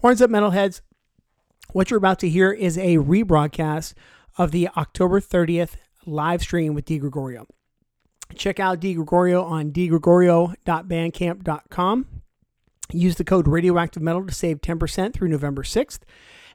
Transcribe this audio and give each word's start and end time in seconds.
Horns 0.00 0.22
Up 0.22 0.30
Metalheads, 0.30 0.80
what 1.72 1.90
you're 1.90 1.98
about 1.98 2.20
to 2.20 2.28
hear 2.28 2.52
is 2.52 2.78
a 2.78 2.98
rebroadcast 2.98 3.94
of 4.36 4.52
the 4.52 4.68
October 4.76 5.20
30th 5.20 5.74
live 6.06 6.42
stream 6.42 6.72
with 6.72 6.84
Di 6.84 7.00
Gregorio. 7.00 7.48
Check 8.36 8.60
out 8.60 8.78
Di 8.78 8.94
Gregorio 8.94 9.42
on 9.42 9.72
digregorio.bandcamp.com. 9.72 12.06
Use 12.92 13.16
the 13.16 13.24
code 13.24 13.48
Radioactive 13.48 14.00
Metal 14.00 14.24
to 14.24 14.32
save 14.32 14.60
10% 14.60 15.14
through 15.14 15.26
November 15.26 15.64
6th. 15.64 15.98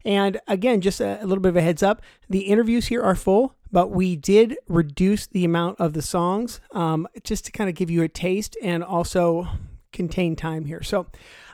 And 0.05 0.39
again, 0.47 0.79
just 0.79 1.01
a, 1.01 1.21
a 1.21 1.27
little 1.27 1.41
bit 1.41 1.49
of 1.49 1.57
a 1.57 1.61
heads 1.61 1.83
up 1.83 2.01
the 2.29 2.43
interviews 2.43 2.87
here 2.87 3.03
are 3.03 3.13
full, 3.13 3.55
but 3.73 3.91
we 3.91 4.15
did 4.15 4.55
reduce 4.69 5.27
the 5.27 5.43
amount 5.43 5.81
of 5.81 5.91
the 5.91 6.01
songs 6.01 6.61
um, 6.71 7.09
just 7.25 7.43
to 7.47 7.51
kind 7.51 7.69
of 7.69 7.75
give 7.75 7.89
you 7.89 8.03
a 8.03 8.07
taste 8.07 8.55
and 8.63 8.85
also 8.85 9.49
contain 9.91 10.37
time 10.37 10.63
here. 10.63 10.81
So, 10.81 11.07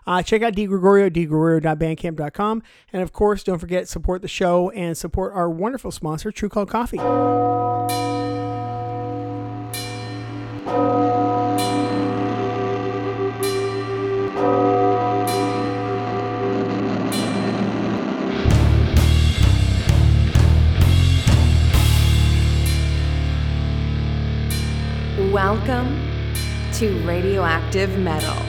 uh, 0.09 0.23
check 0.23 0.41
out 0.41 0.53
DiGregorio, 0.53 1.11
digregorio.bandcamp.com. 1.11 2.63
And 2.91 3.03
of 3.03 3.13
course, 3.13 3.43
don't 3.43 3.59
forget, 3.59 3.87
support 3.87 4.23
the 4.23 4.27
show 4.27 4.71
and 4.71 4.97
support 4.97 5.33
our 5.33 5.49
wonderful 5.49 5.91
sponsor, 5.91 6.31
True 6.31 6.49
Call 6.49 6.65
Coffee. 6.65 6.97
Welcome 25.31 25.95
to 26.73 26.99
Radioactive 27.05 27.99
Metal. 27.99 28.48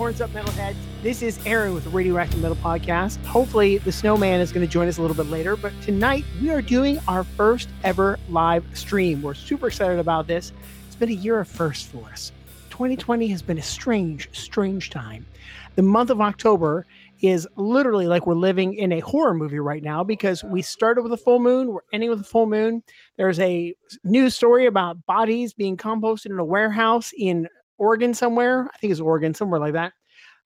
Horns 0.00 0.22
up, 0.22 0.30
metalheads. 0.30 0.76
This 1.02 1.20
is 1.20 1.38
Aaron 1.44 1.74
with 1.74 1.84
the 1.84 1.90
Radioactive 1.90 2.40
Metal 2.40 2.56
Podcast. 2.56 3.22
Hopefully, 3.26 3.76
the 3.76 3.92
Snowman 3.92 4.40
is 4.40 4.50
going 4.50 4.66
to 4.66 4.72
join 4.72 4.88
us 4.88 4.96
a 4.96 5.02
little 5.02 5.14
bit 5.14 5.26
later, 5.26 5.56
but 5.56 5.74
tonight 5.82 6.24
we 6.40 6.48
are 6.48 6.62
doing 6.62 6.98
our 7.06 7.22
first 7.22 7.68
ever 7.84 8.18
live 8.30 8.64
stream. 8.72 9.20
We're 9.20 9.34
super 9.34 9.66
excited 9.66 9.98
about 9.98 10.26
this. 10.26 10.54
It's 10.86 10.96
been 10.96 11.10
a 11.10 11.12
year 11.12 11.38
of 11.38 11.48
first 11.48 11.88
for 11.88 12.02
us. 12.08 12.32
2020 12.70 13.28
has 13.28 13.42
been 13.42 13.58
a 13.58 13.62
strange, 13.62 14.30
strange 14.32 14.88
time. 14.88 15.26
The 15.74 15.82
month 15.82 16.08
of 16.08 16.22
October 16.22 16.86
is 17.20 17.46
literally 17.56 18.06
like 18.06 18.26
we're 18.26 18.34
living 18.34 18.72
in 18.72 18.92
a 18.92 19.00
horror 19.00 19.34
movie 19.34 19.58
right 19.58 19.82
now 19.82 20.02
because 20.02 20.42
we 20.42 20.62
started 20.62 21.02
with 21.02 21.12
a 21.12 21.18
full 21.18 21.40
moon, 21.40 21.68
we're 21.68 21.80
ending 21.92 22.08
with 22.08 22.22
a 22.22 22.24
full 22.24 22.46
moon. 22.46 22.82
There's 23.18 23.38
a 23.38 23.74
news 24.02 24.34
story 24.34 24.64
about 24.64 25.04
bodies 25.04 25.52
being 25.52 25.76
composted 25.76 26.30
in 26.30 26.38
a 26.38 26.44
warehouse 26.44 27.12
in 27.18 27.48
Oregon 27.80 28.14
somewhere. 28.14 28.68
I 28.72 28.78
think 28.78 28.90
it's 28.90 29.00
Oregon, 29.00 29.34
somewhere 29.34 29.58
like 29.58 29.72
that. 29.72 29.94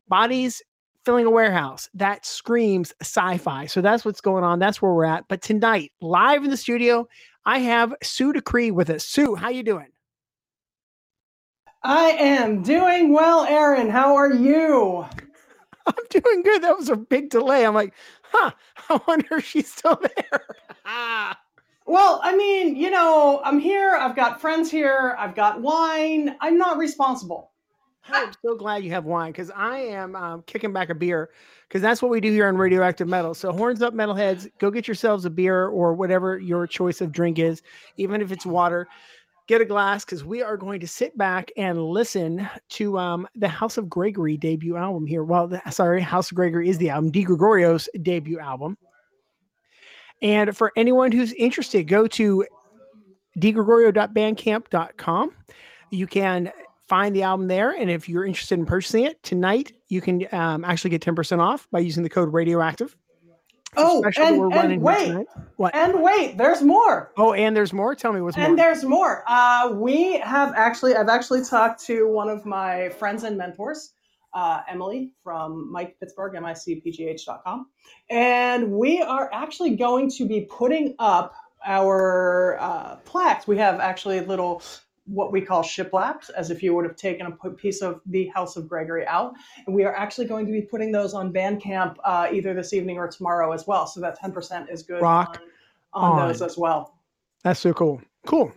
Bodies 0.09 0.61
filling 1.05 1.25
a 1.25 1.31
warehouse. 1.31 1.89
That 1.95 2.27
screams 2.27 2.93
sci-fi. 3.01 3.67
So 3.67 3.81
that's 3.81 4.05
what's 4.05 4.21
going 4.21 4.45
on. 4.45 4.59
That's 4.59 4.83
where 4.83 4.93
we're 4.93 5.05
at. 5.05 5.25
But 5.29 5.41
tonight, 5.41 5.93
live 6.01 6.45
in 6.45 6.51
the 6.51 6.57
studio, 6.57 7.07
I 7.47 7.61
have 7.61 7.95
Sue 8.03 8.33
Decree 8.33 8.73
with 8.73 8.91
us. 8.91 9.05
Sue, 9.07 9.37
how 9.37 9.49
you 9.49 9.63
doing? 9.63 9.87
I 11.83 12.11
am 12.11 12.63
doing 12.63 13.13
well, 13.13 13.45
Aaron. 13.45 13.89
How 13.89 14.15
are 14.17 14.33
you? 14.33 15.07
I'm 15.87 15.95
doing 16.11 16.43
good. 16.43 16.63
That 16.63 16.77
was 16.77 16.91
a 16.91 16.97
big 16.97 17.31
delay. 17.31 17.65
I'm 17.65 17.75
like, 17.75 17.95
huh, 18.25 18.51
I 18.91 19.01
wonder 19.07 19.37
if 19.37 19.47
she's 19.47 19.73
still 19.73 19.99
there. 20.01 20.47
Well, 21.91 22.21
I 22.23 22.37
mean, 22.37 22.77
you 22.77 22.89
know, 22.89 23.41
I'm 23.43 23.59
here. 23.59 23.97
I've 23.97 24.15
got 24.15 24.41
friends 24.41 24.71
here. 24.71 25.17
I've 25.19 25.35
got 25.35 25.61
wine. 25.61 26.37
I'm 26.41 26.57
not 26.57 26.79
responsible. 26.79 27.51
I'm 28.09 28.31
so 28.45 28.55
glad 28.55 28.85
you 28.85 28.93
have 28.93 29.07
wine 29.07 29.33
because 29.33 29.51
I 29.51 29.79
am 29.79 30.15
um, 30.15 30.45
kicking 30.47 30.73
back 30.73 30.91
a 30.91 30.95
beer 30.95 31.31
because 31.67 31.83
that's 31.83 32.01
what 32.01 32.13
we 32.13 32.21
do 32.21 32.31
here 32.31 32.47
on 32.47 32.57
Radioactive 32.57 33.09
Metal. 33.09 33.35
So, 33.35 33.51
horns 33.51 33.83
up, 33.83 33.93
metalheads, 33.93 34.49
go 34.61 34.71
get 34.71 34.87
yourselves 34.87 35.25
a 35.25 35.31
beer 35.31 35.67
or 35.67 35.93
whatever 35.93 36.39
your 36.39 36.65
choice 36.65 37.01
of 37.01 37.11
drink 37.11 37.41
is, 37.41 37.61
even 37.97 38.23
if 38.23 38.31
it's 38.31 38.47
water. 38.47 38.87
Get 39.49 39.61
a 39.61 39.65
glass 39.65 40.05
because 40.05 40.23
we 40.25 40.45
are 40.45 40.57
going 40.57 40.79
to 40.79 40.87
sit 40.87 41.19
back 41.19 41.51
and 41.57 41.85
listen 41.85 42.49
to 42.69 42.99
um, 43.01 43.27
the 43.35 43.49
House 43.49 43.79
of 43.79 43.89
Gregory 43.89 44.37
debut 44.37 44.77
album 44.77 45.07
here. 45.07 45.25
Well, 45.25 45.49
the, 45.49 45.61
sorry, 45.73 46.03
House 46.03 46.31
of 46.31 46.37
Gregory 46.37 46.69
is 46.69 46.79
the 46.79 46.91
album, 46.91 47.11
Di 47.11 47.25
Gregorio's 47.25 47.89
debut 48.01 48.39
album. 48.39 48.79
And 50.23 50.57
for 50.57 50.73
anyone 50.77 51.13
who's 51.13 51.33
interested, 51.35 51.89
go 51.89 52.07
to 52.09 52.45
digregorio.bandcamp.com. 53.39 55.33
You 55.91 56.07
can 56.07 56.53
find 56.89 57.15
the 57.15 57.23
album 57.23 57.49
there. 57.49 57.71
And 57.71 57.91
if 57.91 58.09
you're 58.09 58.25
interested 58.25 58.59
in 58.59 58.67
purchasing 58.67 59.05
it 59.05 59.23
tonight, 59.23 59.73
you 59.89 60.01
can 60.01 60.27
um, 60.33 60.65
actually 60.65 60.91
get 60.91 61.03
10% 61.03 61.39
off 61.39 61.69
by 61.71 61.79
using 61.81 62.03
the 62.03 62.11
code 62.11 62.33
radioactive. 62.33 62.97
Oh, 63.77 64.03
and, 64.19 64.37
we're 64.37 64.53
and 64.53 64.83
wait, 64.83 65.27
and 65.73 66.03
wait, 66.03 66.37
there's 66.37 66.61
more. 66.61 67.13
oh, 67.17 67.35
and 67.35 67.57
there's 67.57 67.73
more. 67.73 67.95
Tell 67.95 68.13
me 68.13 68.21
what's 68.21 68.37
And 68.37 68.49
more. 68.49 68.57
there's 68.57 68.85
more. 68.85 69.23
Uh, 69.29 69.71
we 69.73 70.19
have 70.19 70.53
actually, 70.57 70.97
I've 70.97 71.09
actually 71.09 71.45
talked 71.45 71.81
to 71.85 72.09
one 72.09 72.29
of 72.29 72.45
my 72.45 72.89
friends 72.89 73.23
and 73.23 73.39
mentors, 73.39 73.93
uh, 74.35 74.63
Emily 74.69 75.13
from 75.23 75.73
Mic 75.73 75.99
Pittsburgh, 76.01 76.35
micpgh.com. 76.35 77.67
And 78.09 78.73
we 78.73 79.03
are 79.03 79.31
actually 79.33 79.77
going 79.77 80.11
to 80.11 80.27
be 80.27 80.43
putting 80.43 80.95
up 80.99 81.35
our 81.67 82.59
uh, 82.61 82.97
plaques. 83.05 83.47
We 83.47 83.59
have 83.59 83.81
actually 83.81 84.21
little, 84.21 84.63
what 85.07 85.33
we 85.33 85.41
call 85.41 85.63
shiplaps, 85.63 86.31
as 86.31 86.51
if 86.51 86.63
you 86.63 86.75
would 86.75 86.85
have 86.85 86.97
taken 86.97 87.27
a 87.27 87.51
piece 87.51 87.83
of 87.83 88.01
the 88.07 88.27
House 88.29 88.57
of 88.57 88.69
Gregory 88.69 89.07
out. 89.07 89.35
And 89.67 89.75
we 89.75 89.85
are 89.85 89.95
actually 89.95 90.27
going 90.27 90.47
to 90.47 90.53
be 90.53 90.63
putting 90.63 90.93
those 90.93 91.15
on 91.15 91.33
Bandcamp 91.33 91.97
uh, 92.05 92.29
either 92.33 92.55
this 92.55 92.73
evening 92.73 92.99
or 92.99 93.09
tomorrow 93.09 93.53
as 93.53 93.67
well. 93.67 93.87
So 93.87 94.01
that 94.01 94.21
10% 94.21 94.73
is 94.73 94.83
good 94.83 95.03
Rock 95.03 95.41
on, 95.93 96.13
on 96.13 96.21
on. 96.21 96.29
those 96.29 96.43
as 96.43 96.57
well. 96.57 96.95
That's 97.43 97.61
so 97.61 97.73
cool. 97.73 98.01
Cool. 98.27 98.53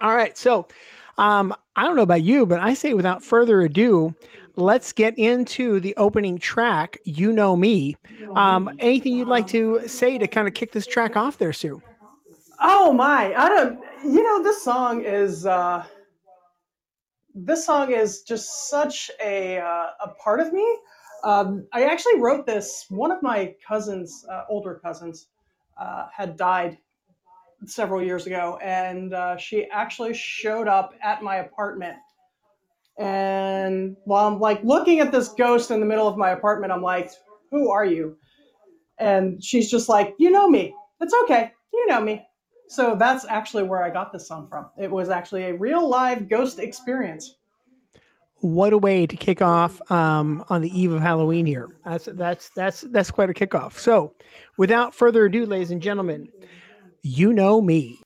All 0.00 0.14
right. 0.14 0.36
So, 0.36 0.68
um, 1.20 1.54
I 1.76 1.84
don't 1.84 1.96
know 1.96 2.02
about 2.02 2.22
you, 2.22 2.46
but 2.46 2.60
I 2.60 2.72
say 2.72 2.94
without 2.94 3.22
further 3.22 3.60
ado, 3.60 4.14
let's 4.56 4.90
get 4.90 5.16
into 5.18 5.78
the 5.78 5.94
opening 5.98 6.38
track. 6.38 6.98
You 7.04 7.30
know 7.30 7.56
me. 7.56 7.96
Um, 8.34 8.70
anything 8.78 9.12
you'd 9.12 9.28
like 9.28 9.46
to 9.48 9.86
say 9.86 10.16
to 10.16 10.26
kind 10.26 10.48
of 10.48 10.54
kick 10.54 10.72
this 10.72 10.86
track 10.86 11.16
off 11.16 11.36
there, 11.36 11.52
Sue? 11.52 11.82
Oh 12.58 12.92
my! 12.94 13.34
I 13.34 13.48
don't. 13.50 13.80
You 14.02 14.22
know, 14.22 14.42
this 14.42 14.62
song 14.62 15.04
is. 15.04 15.44
Uh, 15.44 15.84
this 17.34 17.66
song 17.66 17.92
is 17.92 18.22
just 18.22 18.70
such 18.70 19.10
a 19.22 19.58
uh, 19.58 19.88
a 20.02 20.08
part 20.22 20.40
of 20.40 20.54
me. 20.54 20.66
Um, 21.22 21.66
I 21.74 21.84
actually 21.84 22.18
wrote 22.18 22.46
this. 22.46 22.86
One 22.88 23.10
of 23.10 23.22
my 23.22 23.54
cousins, 23.66 24.24
uh, 24.30 24.44
older 24.48 24.80
cousins, 24.82 25.26
uh, 25.78 26.06
had 26.14 26.38
died 26.38 26.78
several 27.66 28.02
years 28.02 28.26
ago, 28.26 28.58
and 28.62 29.14
uh, 29.14 29.36
she 29.36 29.66
actually 29.70 30.14
showed 30.14 30.68
up 30.68 30.94
at 31.02 31.22
my 31.22 31.36
apartment. 31.36 31.96
And 32.98 33.96
while 34.04 34.28
I'm 34.28 34.40
like 34.40 34.62
looking 34.62 35.00
at 35.00 35.12
this 35.12 35.28
ghost 35.28 35.70
in 35.70 35.80
the 35.80 35.86
middle 35.86 36.08
of 36.08 36.16
my 36.16 36.30
apartment, 36.30 36.72
I'm 36.72 36.82
like, 36.82 37.10
"Who 37.50 37.70
are 37.70 37.84
you?" 37.84 38.16
And 38.98 39.42
she's 39.42 39.70
just 39.70 39.88
like, 39.88 40.14
"You 40.18 40.30
know 40.30 40.48
me. 40.48 40.74
It's 41.00 41.14
okay. 41.24 41.52
You 41.72 41.86
know 41.86 42.00
me." 42.00 42.26
So 42.68 42.94
that's 42.94 43.24
actually 43.24 43.64
where 43.64 43.82
I 43.82 43.90
got 43.90 44.12
this 44.12 44.28
song 44.28 44.46
from. 44.48 44.66
It 44.78 44.90
was 44.90 45.08
actually 45.08 45.44
a 45.44 45.54
real 45.54 45.88
live 45.88 46.28
ghost 46.28 46.60
experience. 46.60 47.36
What 48.36 48.72
a 48.72 48.78
way 48.78 49.06
to 49.06 49.16
kick 49.16 49.42
off 49.42 49.80
um, 49.90 50.44
on 50.48 50.62
the 50.62 50.80
eve 50.80 50.92
of 50.92 51.02
Halloween 51.02 51.44
here. 51.44 51.68
That's 51.84 52.06
that's 52.12 52.50
that's 52.50 52.82
that's 52.82 53.10
quite 53.10 53.28
a 53.28 53.34
kickoff. 53.34 53.72
So, 53.72 54.14
without 54.56 54.94
further 54.94 55.24
ado, 55.24 55.46
ladies 55.46 55.72
and 55.72 55.82
gentlemen, 55.82 56.28
you 57.02 57.32
know 57.32 57.60
me. 57.60 58.00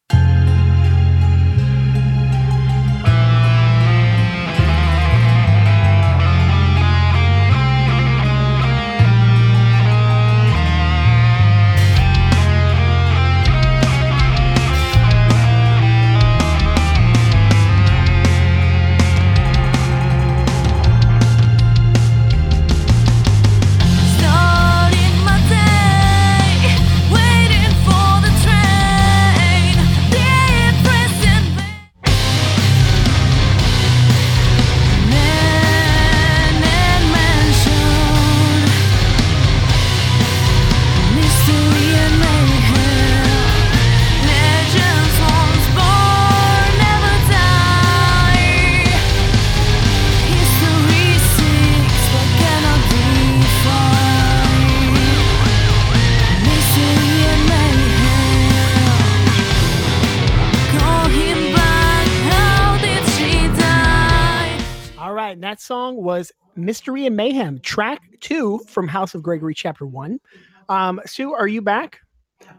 Was 66.18 66.32
Mystery 66.56 67.06
and 67.06 67.16
Mayhem, 67.16 67.58
track 67.60 68.00
two 68.20 68.60
from 68.68 68.86
House 68.86 69.14
of 69.14 69.22
Gregory, 69.22 69.54
chapter 69.54 69.84
one. 69.84 70.20
Um, 70.68 71.00
Sue, 71.06 71.34
are 71.34 71.48
you 71.48 71.60
back? 71.60 72.00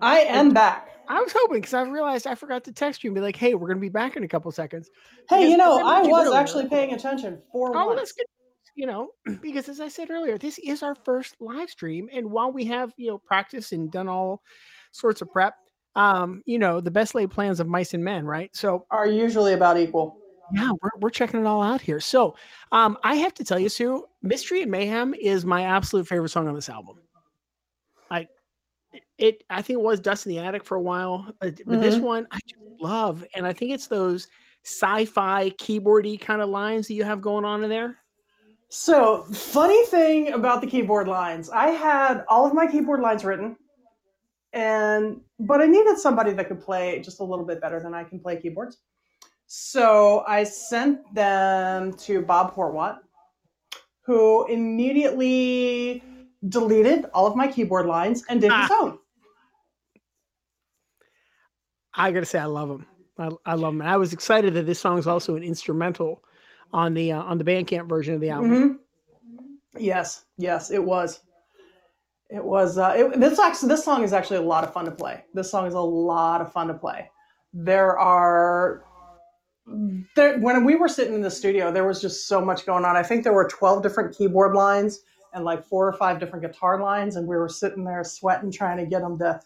I 0.02 0.20
am 0.20 0.54
back. 0.54 0.90
I 1.08 1.22
was 1.22 1.32
hoping 1.34 1.58
because 1.62 1.74
I 1.74 1.84
realized 1.84 2.28
I 2.28 2.36
forgot 2.36 2.64
to 2.66 2.74
text 2.74 3.04
you 3.04 3.10
and 3.10 3.16
be 3.16 3.22
like, 3.22 3.36
"Hey, 3.38 3.54
we're 3.54 3.68
going 3.68 3.78
to 3.78 3.82
be 3.82 3.90
back 3.90 4.18
in 4.18 4.24
a 4.24 4.28
couple 4.28 4.52
seconds." 4.52 4.90
Hey, 5.30 5.38
Because 5.38 5.52
you 5.52 5.58
know, 5.58 5.82
I 5.86 6.02
was 6.02 6.28
earlier- 6.28 6.40
actually 6.40 6.68
paying 6.68 6.94
attention 6.94 7.42
for 7.52 7.72
Oh, 7.78 7.88
once. 7.88 8.14
You 8.76 8.88
know, 8.88 9.12
because 9.42 9.70
as 9.70 9.80
I 9.80 9.88
said 9.88 10.10
earlier, 10.10 10.38
this 10.38 10.58
is 10.60 10.84
our 10.84 10.96
first 11.06 11.36
live 11.40 11.70
stream, 11.70 12.10
and 12.12 12.30
while 12.32 12.52
we 12.52 12.66
have 12.66 12.92
you 12.98 13.08
know 13.08 13.20
practiced 13.20 13.72
and 13.72 13.90
done 13.90 14.10
all 14.10 14.42
sorts 14.92 15.22
of 15.22 15.32
prep, 15.32 15.54
um, 15.96 16.42
you 16.46 16.60
know, 16.60 16.82
the 16.82 16.92
best 16.92 17.16
laid 17.16 17.32
plans 17.32 17.60
of 17.62 17.68
mice 17.68 17.94
and 17.94 18.04
men, 18.04 18.26
right? 18.26 18.50
So 18.54 18.86
Are 18.92 19.08
usually 19.08 19.54
about 19.54 19.78
equal. 19.78 20.18
Yeah, 20.54 20.72
we're, 20.82 20.90
we're 21.00 21.10
checking 21.10 21.40
it 21.40 21.46
all 21.46 21.62
out 21.62 21.82
here. 21.82 22.00
So 22.00 22.36
um, 22.72 22.98
I 23.04 23.16
have 23.16 23.34
to 23.36 23.44
tell 23.44 23.60
you, 23.60 23.70
Sue, 23.70 24.06
Mystery 24.22 24.62
and 24.62 24.72
Mayhem 24.72 25.14
is 25.14 25.46
my 25.46 25.64
absolute 25.64 26.08
favorite 26.08 26.30
song 26.30 26.48
on 26.48 26.56
this 26.56 26.70
album. 26.70 27.00
I 28.10 28.28
it 29.18 29.44
I 29.50 29.62
think 29.62 29.80
it 29.80 29.84
was 29.84 30.00
Dust 30.00 30.26
in 30.26 30.32
the 30.32 30.40
Attic 30.40 30.64
for 30.64 30.76
a 30.76 30.82
while, 30.82 31.34
uh, 31.42 31.52
but 31.66 31.80
this 31.80 31.98
Mhm. 31.98 32.02
one 32.02 32.28
I 32.32 32.40
just 32.48 32.62
love, 32.80 33.26
and 33.36 33.46
I 33.46 33.54
think 33.54 33.72
it's 33.72 33.88
those 33.88 34.28
sci-fi 34.64 35.52
keyboardy 35.52 36.20
kind 36.20 36.42
of 36.42 36.50
lines 36.50 36.88
that 36.88 36.94
you 36.94 37.04
have 37.04 37.22
going 37.22 37.46
on 37.46 37.64
in 37.64 37.70
there. 37.70 37.98
So, 38.70 39.24
funny 39.32 39.86
thing 39.86 40.34
about 40.34 40.60
the 40.62 40.68
keyboard 40.68 41.08
lines, 41.08 41.50
I 41.50 41.68
had 41.68 42.26
all 42.30 42.46
of 42.46 42.54
my 42.54 42.68
keyboard 42.68 43.00
lines 43.00 43.24
written, 43.24 43.56
and 44.54 45.22
but 45.40 45.62
I 45.62 45.68
needed 45.68 45.98
somebody 45.98 46.34
that 46.34 46.48
could 46.48 46.62
play 46.62 47.00
just 47.02 47.20
a 47.20 47.24
little 47.24 47.46
bit 47.46 47.62
better 47.62 47.80
than 47.80 47.94
I 47.94 48.04
can 48.04 48.20
play 48.20 48.40
keyboards. 48.40 48.80
So 49.48 50.24
I 50.28 50.44
sent 50.44 51.14
them 51.14 51.94
to 52.00 52.22
Bob 52.22 52.56
Horwat, 52.56 53.00
who 54.06 54.46
immediately 54.48 56.04
deleted 56.50 57.06
all 57.14 57.28
of 57.28 57.36
my 57.36 57.48
keyboard 57.48 57.86
lines 57.86 58.24
and 58.30 58.42
did 58.42 58.52
his 58.52 58.70
Ah. 58.72 58.78
own. 58.82 59.00
I 61.94 62.12
gotta 62.12 62.26
say, 62.26 62.40
I 62.40 62.46
love 62.46 62.70
them. 62.70 62.86
I, 63.18 63.30
I 63.46 63.54
love 63.56 63.74
them. 63.74 63.82
And 63.82 63.90
I 63.90 63.98
was 63.98 64.12
excited 64.14 64.54
that 64.56 64.66
this 64.66 64.80
song 64.80 64.98
is 64.98 65.08
also 65.08 65.36
an 65.36 65.44
instrumental 65.44 66.24
on 66.74 66.94
the 66.94 67.14
uh, 67.14 67.22
on 67.22 67.38
the 67.38 67.44
Bandcamp 67.44 67.88
version 67.88 68.14
of 68.16 68.22
the 68.22 68.30
album. 68.30 68.52
Mhm. 68.52 68.80
Yes, 69.80 70.26
yes, 70.38 70.72
it 70.72 70.84
was. 70.84 71.22
It 72.30 72.44
was. 72.44 72.78
Uh, 72.78 72.94
it, 72.98 73.20
this 73.20 73.40
actually, 73.40 73.70
this 73.70 73.84
song 73.86 74.04
is 74.04 74.12
actually 74.12 74.38
a 74.38 74.42
lot 74.42 74.64
of 74.64 74.74
fun 74.74 74.86
to 74.86 74.92
play. 74.92 75.24
This 75.34 75.50
song 75.52 75.68
is 75.68 75.74
a 75.74 75.80
lot 75.80 76.42
of 76.42 76.52
fun 76.52 76.68
to 76.68 76.74
play. 76.74 77.10
There 77.54 77.98
are. 77.98 78.84
There, 80.16 80.40
when 80.40 80.64
we 80.64 80.76
were 80.76 80.88
sitting 80.88 81.16
in 81.16 81.22
the 81.22 81.32
studio, 81.32 81.72
there 81.72 81.88
was 81.88 82.02
just 82.02 82.28
so 82.28 82.44
much 82.44 82.66
going 82.66 82.86
on. 82.86 82.96
I 82.96 83.04
think 83.04 83.24
there 83.24 83.34
were 83.34 83.48
twelve 83.48 83.82
different 83.82 84.16
keyboard 84.16 84.56
lines 84.56 85.02
and 85.34 85.44
like 85.44 85.66
four 85.66 85.88
or 85.88 85.94
five 85.94 86.20
different 86.20 86.46
guitar 86.46 86.80
lines, 86.82 87.16
and 87.16 87.28
we 87.28 87.36
were 87.36 87.50
sitting 87.50 87.84
there 87.84 88.04
sweating, 88.04 88.52
trying 88.52 88.78
to 88.78 88.86
get 88.86 89.02
them 89.02 89.18
to, 89.20 89.40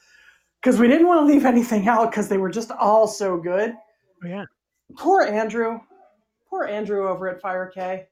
because 0.61 0.79
we 0.79 0.87
didn't 0.87 1.07
want 1.07 1.21
to 1.21 1.25
leave 1.25 1.45
anything 1.45 1.87
out 1.87 2.11
because 2.11 2.27
they 2.27 2.37
were 2.37 2.49
just 2.49 2.71
all 2.71 3.07
so 3.07 3.37
good. 3.37 3.73
Oh, 4.23 4.27
yeah. 4.27 4.45
Poor 4.97 5.23
Andrew. 5.23 5.79
Poor 6.49 6.65
Andrew 6.65 7.07
over 7.07 7.29
at 7.29 7.41
Fire 7.41 7.71
K. 7.73 8.07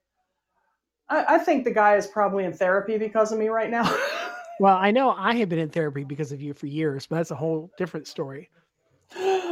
I, 1.10 1.36
I 1.36 1.38
think 1.38 1.66
the 1.66 1.72
guy 1.72 1.96
is 1.96 2.08
probably 2.08 2.46
in 2.46 2.54
therapy 2.54 2.98
because 2.98 3.32
of 3.32 3.40
me 3.40 3.50
right 3.50 3.70
now. 3.70 3.96
Well, 4.60 4.76
I 4.76 4.90
know 4.90 5.12
I 5.12 5.36
have 5.36 5.50
been 5.50 5.60
in 5.60 5.70
therapy 5.70 6.04
because 6.04 6.32
of 6.32 6.42
you 6.42 6.54
for 6.54 6.66
years, 6.66 7.06
but 7.06 7.18
that's 7.18 7.32
a 7.32 7.36
whole 7.36 7.72
different 7.78 8.08
story. 8.08 8.50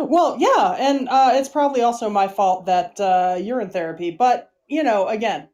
Well, 0.04 0.38
yeah, 0.40 0.76
and 0.78 1.08
uh, 1.10 1.32
it's 1.34 1.50
probably 1.50 1.82
also 1.82 2.10
my 2.10 2.28
fault 2.28 2.66
that 2.66 3.00
uh, 3.00 3.38
you're 3.40 3.62
in 3.62 3.70
therapy. 3.70 4.12
But 4.12 4.52
you 4.68 4.84
know, 4.84 5.08
again, 5.08 5.50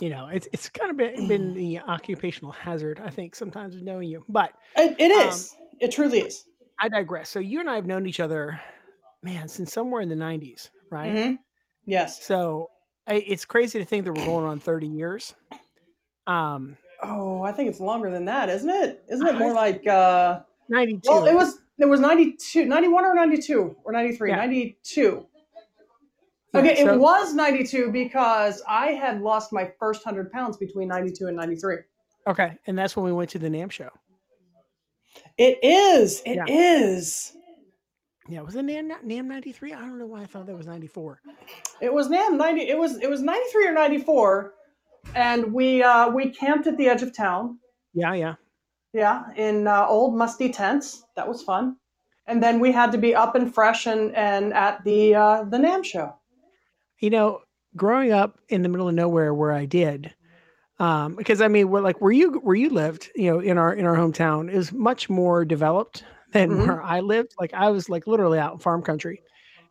You 0.00 0.10
know, 0.10 0.26
it's 0.26 0.48
it's 0.52 0.68
kind 0.68 0.90
of 0.90 0.96
been, 0.96 1.28
been 1.28 1.54
the 1.54 1.78
occupational 1.78 2.50
hazard, 2.52 3.00
I 3.02 3.10
think, 3.10 3.34
sometimes 3.34 3.76
of 3.76 3.82
knowing 3.82 4.08
you. 4.08 4.24
But 4.28 4.52
it, 4.76 5.00
it 5.00 5.12
Um, 5.12 5.40
it 5.80 5.92
truly 5.92 6.20
is. 6.20 6.46
I 6.80 6.88
digress. 6.88 7.30
So 7.30 7.38
you 7.38 7.60
and 7.60 7.70
I 7.70 7.76
have 7.76 7.86
known 7.86 8.06
each 8.06 8.20
other, 8.20 8.60
man, 9.22 9.48
since 9.48 9.72
somewhere 9.72 10.00
in 10.02 10.08
the 10.08 10.16
'90s, 10.16 10.70
right? 10.90 11.12
Mhm. 11.12 11.38
Yes. 11.86 12.22
So 12.24 12.70
I, 13.06 13.14
it's 13.14 13.44
crazy 13.44 13.78
to 13.78 13.84
think 13.84 14.04
that 14.04 14.12
we're 14.12 14.24
going 14.24 14.46
on 14.46 14.58
30 14.58 14.88
years. 14.88 15.34
Um, 16.26 16.76
Oh, 17.02 17.42
I 17.42 17.52
think 17.52 17.68
it's 17.68 17.80
longer 17.80 18.10
than 18.10 18.24
that, 18.26 18.48
isn't 18.48 18.70
it? 18.70 19.04
Isn't 19.08 19.26
it 19.26 19.38
more 19.38 19.52
like? 19.52 19.86
Uh, 19.86 20.40
92. 20.68 21.00
well, 21.10 21.26
it 21.26 21.34
was. 21.34 21.58
It 21.76 21.86
was 21.86 21.98
92, 21.98 22.66
91 22.66 23.04
or 23.04 23.14
92 23.16 23.76
or 23.84 23.92
93, 23.92 24.30
Yeah. 24.30 24.36
92. 24.36 25.26
Yeah, 26.54 26.60
Okay, 26.60 26.76
so- 26.84 26.94
it 26.94 27.00
was 27.00 27.34
92 27.34 27.90
because 27.90 28.62
I 28.68 28.92
had 28.92 29.20
lost 29.20 29.52
my 29.52 29.72
first 29.80 30.04
100 30.06 30.30
pounds 30.30 30.56
between 30.56 30.86
92 30.86 31.26
and 31.26 31.36
93. 31.36 31.78
Okay, 32.28 32.56
and 32.68 32.78
that's 32.78 32.94
when 32.96 33.04
we 33.04 33.12
went 33.12 33.28
to 33.30 33.40
the 33.40 33.48
NAMM 33.48 33.72
show. 33.72 33.90
It 35.36 35.58
is. 35.64 36.22
It 36.24 36.36
Yeah. 36.36 36.44
is. 36.48 37.36
Yeah, 38.28 38.42
was 38.42 38.54
it 38.54 38.64
NAMM, 38.64 38.92
NAMM 39.04 39.26
93? 39.26 39.72
I 39.72 39.80
don't 39.80 39.98
know 39.98 40.06
why 40.06 40.22
I 40.22 40.26
thought 40.26 40.46
that 40.46 40.56
was 40.56 40.66
94. 40.68 41.20
It 41.80 41.92
was 41.92 42.08
NAMM 42.08 42.36
90 42.36 42.68
it 42.68 42.78
was 42.78 42.98
it 43.02 43.10
was 43.10 43.20
93 43.20 43.66
or 43.66 43.72
94 43.72 44.54
and 45.16 45.52
we 45.52 45.82
uh 45.82 46.08
we 46.08 46.30
camped 46.30 46.66
at 46.68 46.76
the 46.78 46.88
edge 46.88 47.02
of 47.02 47.12
town. 47.14 47.58
Yeah, 47.92 48.14
yeah. 48.14 48.34
Yeah, 48.94 49.24
in 49.36 49.66
uh, 49.66 49.86
old 49.86 50.16
musty 50.16 50.50
tents. 50.50 51.02
That 51.16 51.28
was 51.28 51.42
fun. 51.42 51.76
And 52.26 52.42
then 52.42 52.60
we 52.60 52.72
had 52.72 52.92
to 52.92 52.98
be 52.98 53.14
up 53.14 53.34
and 53.34 53.52
fresh 53.52 53.86
and 53.86 54.14
and 54.14 54.54
at 54.54 54.82
the 54.84 55.14
uh 55.14 55.44
the 55.44 55.58
NAMM 55.58 55.84
show. 55.84 56.14
You 57.00 57.10
know, 57.10 57.40
growing 57.76 58.12
up 58.12 58.38
in 58.48 58.62
the 58.62 58.68
middle 58.70 58.88
of 58.88 58.94
nowhere 58.94 59.34
where 59.34 59.52
I 59.52 59.66
did, 59.66 60.14
um, 60.78 61.16
because 61.16 61.40
I 61.42 61.48
mean, 61.48 61.68
we're 61.70 61.80
like 61.80 62.00
where 62.00 62.12
you 62.12 62.34
where 62.38 62.54
you 62.56 62.70
lived, 62.70 63.10
you 63.14 63.30
know, 63.30 63.40
in 63.40 63.58
our 63.58 63.74
in 63.74 63.84
our 63.84 63.96
hometown 63.96 64.50
is 64.50 64.72
much 64.72 65.10
more 65.10 65.44
developed 65.44 66.04
than 66.32 66.50
Mhm. 66.50 66.66
where 66.66 66.82
I 66.82 67.00
lived. 67.00 67.34
Like 67.38 67.52
I 67.52 67.70
was 67.70 67.88
like 67.90 68.06
literally 68.06 68.38
out 68.38 68.54
in 68.54 68.58
farm 68.60 68.80
country, 68.82 69.20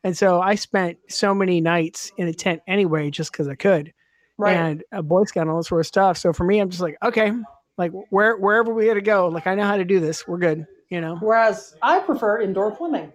and 0.03 0.15
so 0.17 0.41
I 0.41 0.55
spent 0.55 0.97
so 1.09 1.33
many 1.33 1.59
nights 1.61 2.11
in 2.17 2.27
a 2.27 2.33
tent 2.33 2.61
anyway, 2.67 3.09
just 3.09 3.31
because 3.31 3.47
I 3.47 3.55
could. 3.55 3.93
Right. 4.37 4.57
and 4.57 4.83
a 4.91 5.03
Boy 5.03 5.23
Scout 5.25 5.41
and 5.43 5.51
all 5.51 5.57
that 5.57 5.65
sort 5.65 5.81
of 5.81 5.85
stuff. 5.87 6.17
So 6.17 6.33
for 6.33 6.43
me, 6.43 6.59
I'm 6.59 6.69
just 6.69 6.81
like, 6.81 6.97
okay, 7.03 7.31
like 7.77 7.91
where 8.09 8.37
wherever 8.37 8.73
we 8.73 8.85
got 8.85 8.93
to 8.95 9.01
go, 9.01 9.27
like 9.27 9.47
I 9.47 9.55
know 9.55 9.65
how 9.65 9.77
to 9.77 9.85
do 9.85 9.99
this. 9.99 10.27
We're 10.27 10.37
good, 10.37 10.65
you 10.89 11.01
know. 11.01 11.17
Whereas 11.19 11.75
I 11.81 11.99
prefer 11.99 12.41
indoor 12.41 12.71
plumbing. 12.75 13.11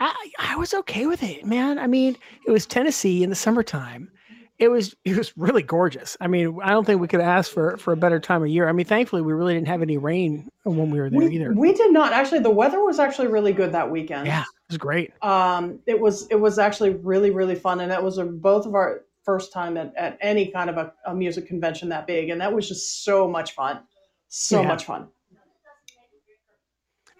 I 0.00 0.30
I 0.38 0.56
was 0.56 0.72
okay 0.74 1.06
with 1.06 1.22
it, 1.22 1.44
man. 1.44 1.78
I 1.78 1.86
mean, 1.86 2.16
it 2.46 2.50
was 2.50 2.66
Tennessee 2.66 3.22
in 3.22 3.30
the 3.30 3.36
summertime. 3.36 4.10
It 4.58 4.68
was 4.68 4.94
it 5.04 5.16
was 5.16 5.36
really 5.36 5.62
gorgeous. 5.62 6.16
I 6.20 6.26
mean, 6.26 6.58
I 6.62 6.70
don't 6.70 6.84
think 6.84 7.00
we 7.00 7.08
could 7.08 7.20
ask 7.20 7.50
for 7.52 7.76
for 7.76 7.92
a 7.92 7.96
better 7.96 8.18
time 8.20 8.42
of 8.42 8.48
year. 8.48 8.68
I 8.68 8.72
mean, 8.72 8.86
thankfully, 8.86 9.22
we 9.22 9.32
really 9.32 9.54
didn't 9.54 9.68
have 9.68 9.82
any 9.82 9.96
rain 9.98 10.48
when 10.64 10.90
we 10.90 11.00
were 11.00 11.08
there 11.10 11.18
We, 11.20 11.34
either. 11.36 11.52
we 11.54 11.72
did 11.72 11.92
not 11.92 12.12
actually 12.12 12.40
the 12.40 12.50
weather 12.50 12.82
was 12.84 12.98
actually 12.98 13.28
really 13.28 13.52
good 13.52 13.72
that 13.72 13.90
weekend. 13.90 14.26
yeah, 14.26 14.42
it 14.42 14.46
was 14.68 14.78
great. 14.78 15.12
um, 15.22 15.78
it 15.86 15.98
was 15.98 16.26
it 16.28 16.34
was 16.36 16.58
actually 16.58 16.90
really 16.94 17.30
really 17.30 17.54
fun 17.54 17.80
and 17.80 17.90
it 17.92 18.02
was 18.02 18.18
a, 18.18 18.24
both 18.24 18.66
of 18.66 18.74
our 18.74 19.02
first 19.30 19.52
time 19.52 19.76
at, 19.76 19.92
at 19.96 20.18
any 20.20 20.46
kind 20.50 20.68
of 20.68 20.76
a, 20.76 20.92
a 21.06 21.14
music 21.14 21.46
convention 21.46 21.88
that 21.88 22.04
big 22.06 22.30
and 22.30 22.40
that 22.40 22.52
was 22.52 22.66
just 22.68 23.04
so 23.04 23.28
much 23.28 23.52
fun 23.54 23.80
so 24.28 24.60
Yeah. 24.60 24.68
much 24.68 24.84
fun 24.84 25.06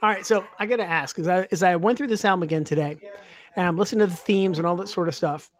All 0.02 0.08
right, 0.08 0.24
so 0.26 0.44
I 0.58 0.64
got 0.66 0.76
to 0.76 0.84
ask 0.84 1.14
because 1.14 1.28
I, 1.28 1.46
as 1.52 1.62
I 1.62 1.76
went 1.76 1.98
through 1.98 2.06
this 2.08 2.24
album 2.24 2.42
again 2.42 2.64
today, 2.64 2.96
and 3.54 3.66
I'm 3.66 3.76
listening 3.76 4.00
to 4.00 4.06
the 4.06 4.16
themes 4.16 4.56
and 4.58 4.66
all 4.66 4.74
that 4.76 4.88
sort 4.88 5.08
of 5.08 5.14
stuff, 5.14 5.50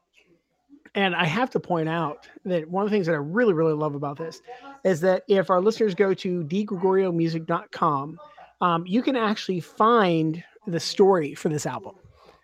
and 0.94 1.14
I 1.14 1.26
have 1.26 1.50
to 1.50 1.60
point 1.60 1.88
out 1.90 2.26
that 2.46 2.66
one 2.68 2.82
of 2.84 2.90
the 2.90 2.94
things 2.94 3.06
that 3.06 3.12
I 3.12 3.18
really, 3.18 3.52
really 3.52 3.74
love 3.74 3.94
about 3.94 4.16
this 4.16 4.40
is 4.82 5.02
that 5.02 5.24
if 5.28 5.50
our 5.50 5.60
listeners 5.60 5.94
go 5.94 6.14
to 6.14 6.42
digregoriomusic.com, 6.44 8.18
um, 8.62 8.84
you 8.86 9.02
can 9.02 9.14
actually 9.14 9.60
find 9.60 10.42
the 10.66 10.80
story 10.80 11.34
for 11.34 11.48
this 11.50 11.66
album. 11.66 11.94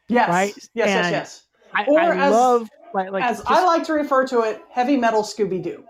yes 0.08 0.28
Right? 0.28 0.54
yes 0.74 0.88
yes 0.88 1.10
yes 1.10 1.42
I, 1.74 1.84
Or 1.88 2.00
I 2.00 2.26
as- 2.26 2.32
love 2.32 2.68
like 2.96 3.12
like 3.12 3.22
as 3.22 3.38
just- 3.38 3.50
i 3.50 3.64
like 3.64 3.84
to 3.84 3.92
refer 3.92 4.26
to 4.26 4.40
it 4.40 4.60
heavy 4.70 4.96
metal 4.96 5.22
scooby-doo 5.22 5.84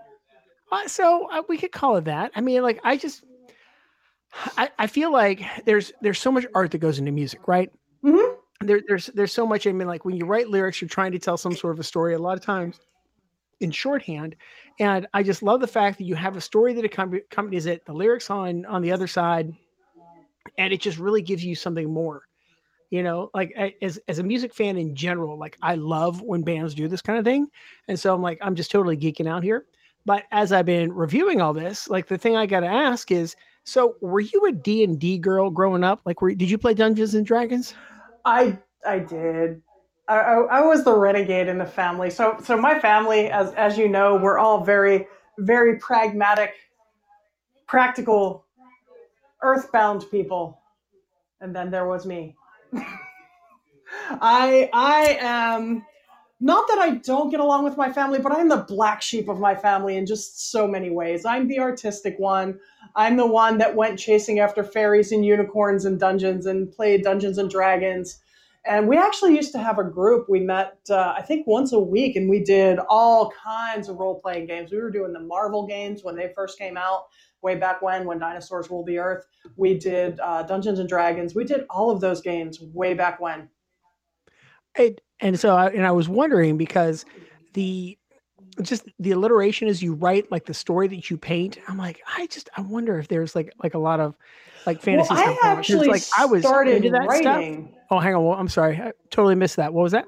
Uh, 0.71 0.87
so 0.87 1.27
uh, 1.31 1.41
we 1.47 1.57
could 1.57 1.71
call 1.71 1.95
it 1.95 2.03
that. 2.05 2.29
I 2.35 2.41
mean, 2.41 2.61
like 2.61 2.79
I 2.83 2.97
just, 2.97 3.23
I, 4.57 4.69
I 4.77 4.87
feel 4.87 5.11
like 5.13 5.41
there's 5.65 5.93
there's 6.01 6.19
so 6.19 6.31
much 6.31 6.45
art 6.53 6.71
that 6.71 6.79
goes 6.79 6.99
into 6.99 7.11
music, 7.13 7.47
right? 7.47 7.71
Mhm. 8.03 8.35
There, 8.59 8.81
there's 8.87 9.07
there's 9.07 9.31
so 9.31 9.47
much. 9.47 9.65
I 9.65 9.71
mean, 9.71 9.87
like 9.87 10.03
when 10.03 10.15
you 10.17 10.25
write 10.25 10.49
lyrics, 10.49 10.81
you're 10.81 10.89
trying 10.89 11.13
to 11.13 11.19
tell 11.19 11.37
some 11.37 11.55
sort 11.55 11.73
of 11.73 11.79
a 11.79 11.83
story. 11.83 12.15
A 12.15 12.19
lot 12.19 12.37
of 12.37 12.43
times 12.43 12.79
in 13.61 13.71
shorthand, 13.71 14.35
and 14.79 15.07
I 15.13 15.23
just 15.23 15.41
love 15.41 15.61
the 15.61 15.67
fact 15.67 15.97
that 15.99 16.03
you 16.03 16.15
have 16.15 16.35
a 16.35 16.41
story 16.41 16.73
that 16.73 16.83
accompanies 16.83 17.65
it, 17.65 17.85
the 17.85 17.93
lyrics 17.93 18.29
on 18.29 18.65
on 18.65 18.81
the 18.81 18.91
other 18.91 19.07
side, 19.07 19.53
and 20.57 20.73
it 20.73 20.81
just 20.81 20.97
really 20.97 21.21
gives 21.21 21.45
you 21.45 21.55
something 21.55 21.89
more. 21.89 22.23
You 22.89 23.03
know, 23.03 23.29
like 23.33 23.53
as 23.81 23.99
as 24.07 24.19
a 24.19 24.23
music 24.23 24.53
fan 24.53 24.77
in 24.77 24.95
general, 24.95 25.37
like 25.37 25.57
I 25.61 25.75
love 25.75 26.21
when 26.21 26.43
bands 26.43 26.73
do 26.73 26.87
this 26.87 27.01
kind 27.01 27.19
of 27.19 27.25
thing, 27.25 27.47
and 27.87 27.99
so 27.99 28.13
I'm 28.13 28.21
like 28.21 28.39
I'm 28.41 28.55
just 28.55 28.71
totally 28.71 28.95
geeking 28.95 29.27
out 29.27 29.43
here. 29.43 29.65
But 30.05 30.23
as 30.31 30.53
I've 30.53 30.65
been 30.65 30.93
reviewing 30.93 31.41
all 31.41 31.53
this, 31.53 31.89
like 31.89 32.07
the 32.07 32.17
thing 32.17 32.37
I 32.37 32.45
got 32.45 32.61
to 32.61 32.67
ask 32.67 33.11
is, 33.11 33.35
so 33.65 33.97
were 33.99 34.21
you 34.21 34.45
a 34.47 34.53
D 34.53 34.85
and 34.85 34.97
D 34.97 35.17
girl 35.17 35.49
growing 35.49 35.83
up? 35.83 35.99
Like, 36.05 36.21
were 36.21 36.33
did 36.33 36.49
you 36.49 36.57
play 36.57 36.73
Dungeons 36.73 37.13
and 37.13 37.25
Dragons? 37.25 37.73
i 38.23 38.57
i 38.85 38.99
did 38.99 39.61
I, 40.07 40.19
I, 40.19 40.61
was 40.61 40.85
the 40.85 40.93
renegade 40.93 41.49
in 41.49 41.57
the 41.57 41.65
family. 41.65 42.09
So, 42.09 42.37
so 42.41 42.55
my 42.55 42.79
family, 42.79 43.29
as 43.29 43.53
as 43.55 43.77
you 43.77 43.89
know, 43.89 44.15
we're 44.15 44.37
all 44.37 44.63
very, 44.63 45.05
very 45.37 45.77
pragmatic, 45.79 46.53
practical, 47.67 48.45
earthbound 49.41 50.05
people. 50.09 50.61
And 51.41 51.53
then 51.53 51.69
there 51.69 51.87
was 51.87 52.05
me. 52.05 52.36
I 54.09 54.69
I 54.73 55.17
am 55.19 55.85
not 56.39 56.67
that 56.67 56.77
I 56.77 56.91
don't 56.91 57.31
get 57.31 57.39
along 57.39 57.63
with 57.63 57.77
my 57.77 57.91
family, 57.91 58.19
but 58.19 58.31
I'm 58.31 58.47
the 58.47 58.57
black 58.67 59.01
sheep 59.01 59.27
of 59.27 59.39
my 59.39 59.55
family 59.55 59.97
in 59.97 60.05
just 60.05 60.51
so 60.51 60.67
many 60.67 60.89
ways. 60.91 61.25
I'm 61.25 61.47
the 61.47 61.59
artistic 61.59 62.15
one. 62.19 62.59
I'm 62.95 63.17
the 63.17 63.25
one 63.25 63.57
that 63.57 63.75
went 63.75 63.97
chasing 63.97 64.39
after 64.39 64.63
fairies 64.63 65.11
and 65.11 65.25
unicorns 65.25 65.85
and 65.85 65.99
dungeons 65.99 66.45
and 66.45 66.71
played 66.71 67.03
Dungeons 67.03 67.37
and 67.39 67.49
Dragons. 67.49 68.19
And 68.65 68.87
we 68.87 68.97
actually 68.97 69.35
used 69.35 69.53
to 69.53 69.59
have 69.59 69.79
a 69.79 69.83
group. 69.83 70.27
We 70.29 70.41
met, 70.41 70.77
uh, 70.89 71.13
I 71.17 71.21
think, 71.21 71.47
once 71.47 71.71
a 71.71 71.79
week, 71.79 72.17
and 72.17 72.29
we 72.29 72.43
did 72.43 72.79
all 72.89 73.31
kinds 73.43 73.87
of 73.87 73.97
role 73.97 74.19
playing 74.19 74.47
games. 74.47 74.71
We 74.71 74.79
were 74.79 74.91
doing 74.91 75.13
the 75.13 75.21
Marvel 75.21 75.65
games 75.65 76.03
when 76.03 76.15
they 76.15 76.33
first 76.35 76.59
came 76.59 76.75
out, 76.75 77.05
way 77.41 77.55
back 77.55 77.81
when, 77.81 78.05
when 78.05 78.19
dinosaurs 78.19 78.69
ruled 78.69 78.87
the 78.87 78.97
earth. 78.97 79.25
We 79.55 79.77
did 79.77 80.19
uh, 80.19 80.43
Dungeons 80.43 80.79
and 80.79 80.89
Dragons. 80.89 81.35
We 81.35 81.43
did 81.43 81.65
all 81.69 81.91
of 81.91 82.01
those 82.01 82.21
games 82.21 82.59
way 82.61 82.93
back 82.93 83.19
when. 83.19 83.49
It, 84.77 85.01
and 85.19 85.39
so, 85.39 85.55
I, 85.55 85.67
and 85.67 85.85
I 85.85 85.91
was 85.91 86.07
wondering 86.07 86.57
because 86.57 87.05
the 87.53 87.97
just 88.61 88.87
the 88.99 89.11
alliteration 89.11 89.67
as 89.67 89.81
you 89.81 89.93
write 89.93 90.31
like 90.31 90.45
the 90.45 90.53
story 90.53 90.87
that 90.87 91.09
you 91.09 91.17
paint 91.17 91.59
i'm 91.67 91.77
like 91.77 92.01
i 92.17 92.25
just 92.27 92.49
i 92.57 92.61
wonder 92.61 92.97
if 92.97 93.07
there's 93.07 93.35
like 93.35 93.53
like 93.61 93.75
a 93.75 93.77
lot 93.77 93.99
of 93.99 94.15
like 94.65 94.81
fantasy 94.81 95.13
well, 95.13 95.23
stuff 95.23 95.37
i 95.43 95.47
actually 95.49 95.87
like 95.87 96.01
i 96.17 96.25
was 96.25 96.43
started 96.43 96.77
into 96.77 96.89
that 96.89 97.07
writing 97.07 97.67
stuff. 97.67 97.83
oh 97.91 97.99
hang 97.99 98.15
on 98.15 98.23
well, 98.25 98.33
i'm 98.33 98.47
sorry 98.47 98.77
i 98.77 98.91
totally 99.11 99.35
missed 99.35 99.57
that 99.57 99.73
what 99.73 99.83
was 99.83 99.91
that 99.91 100.05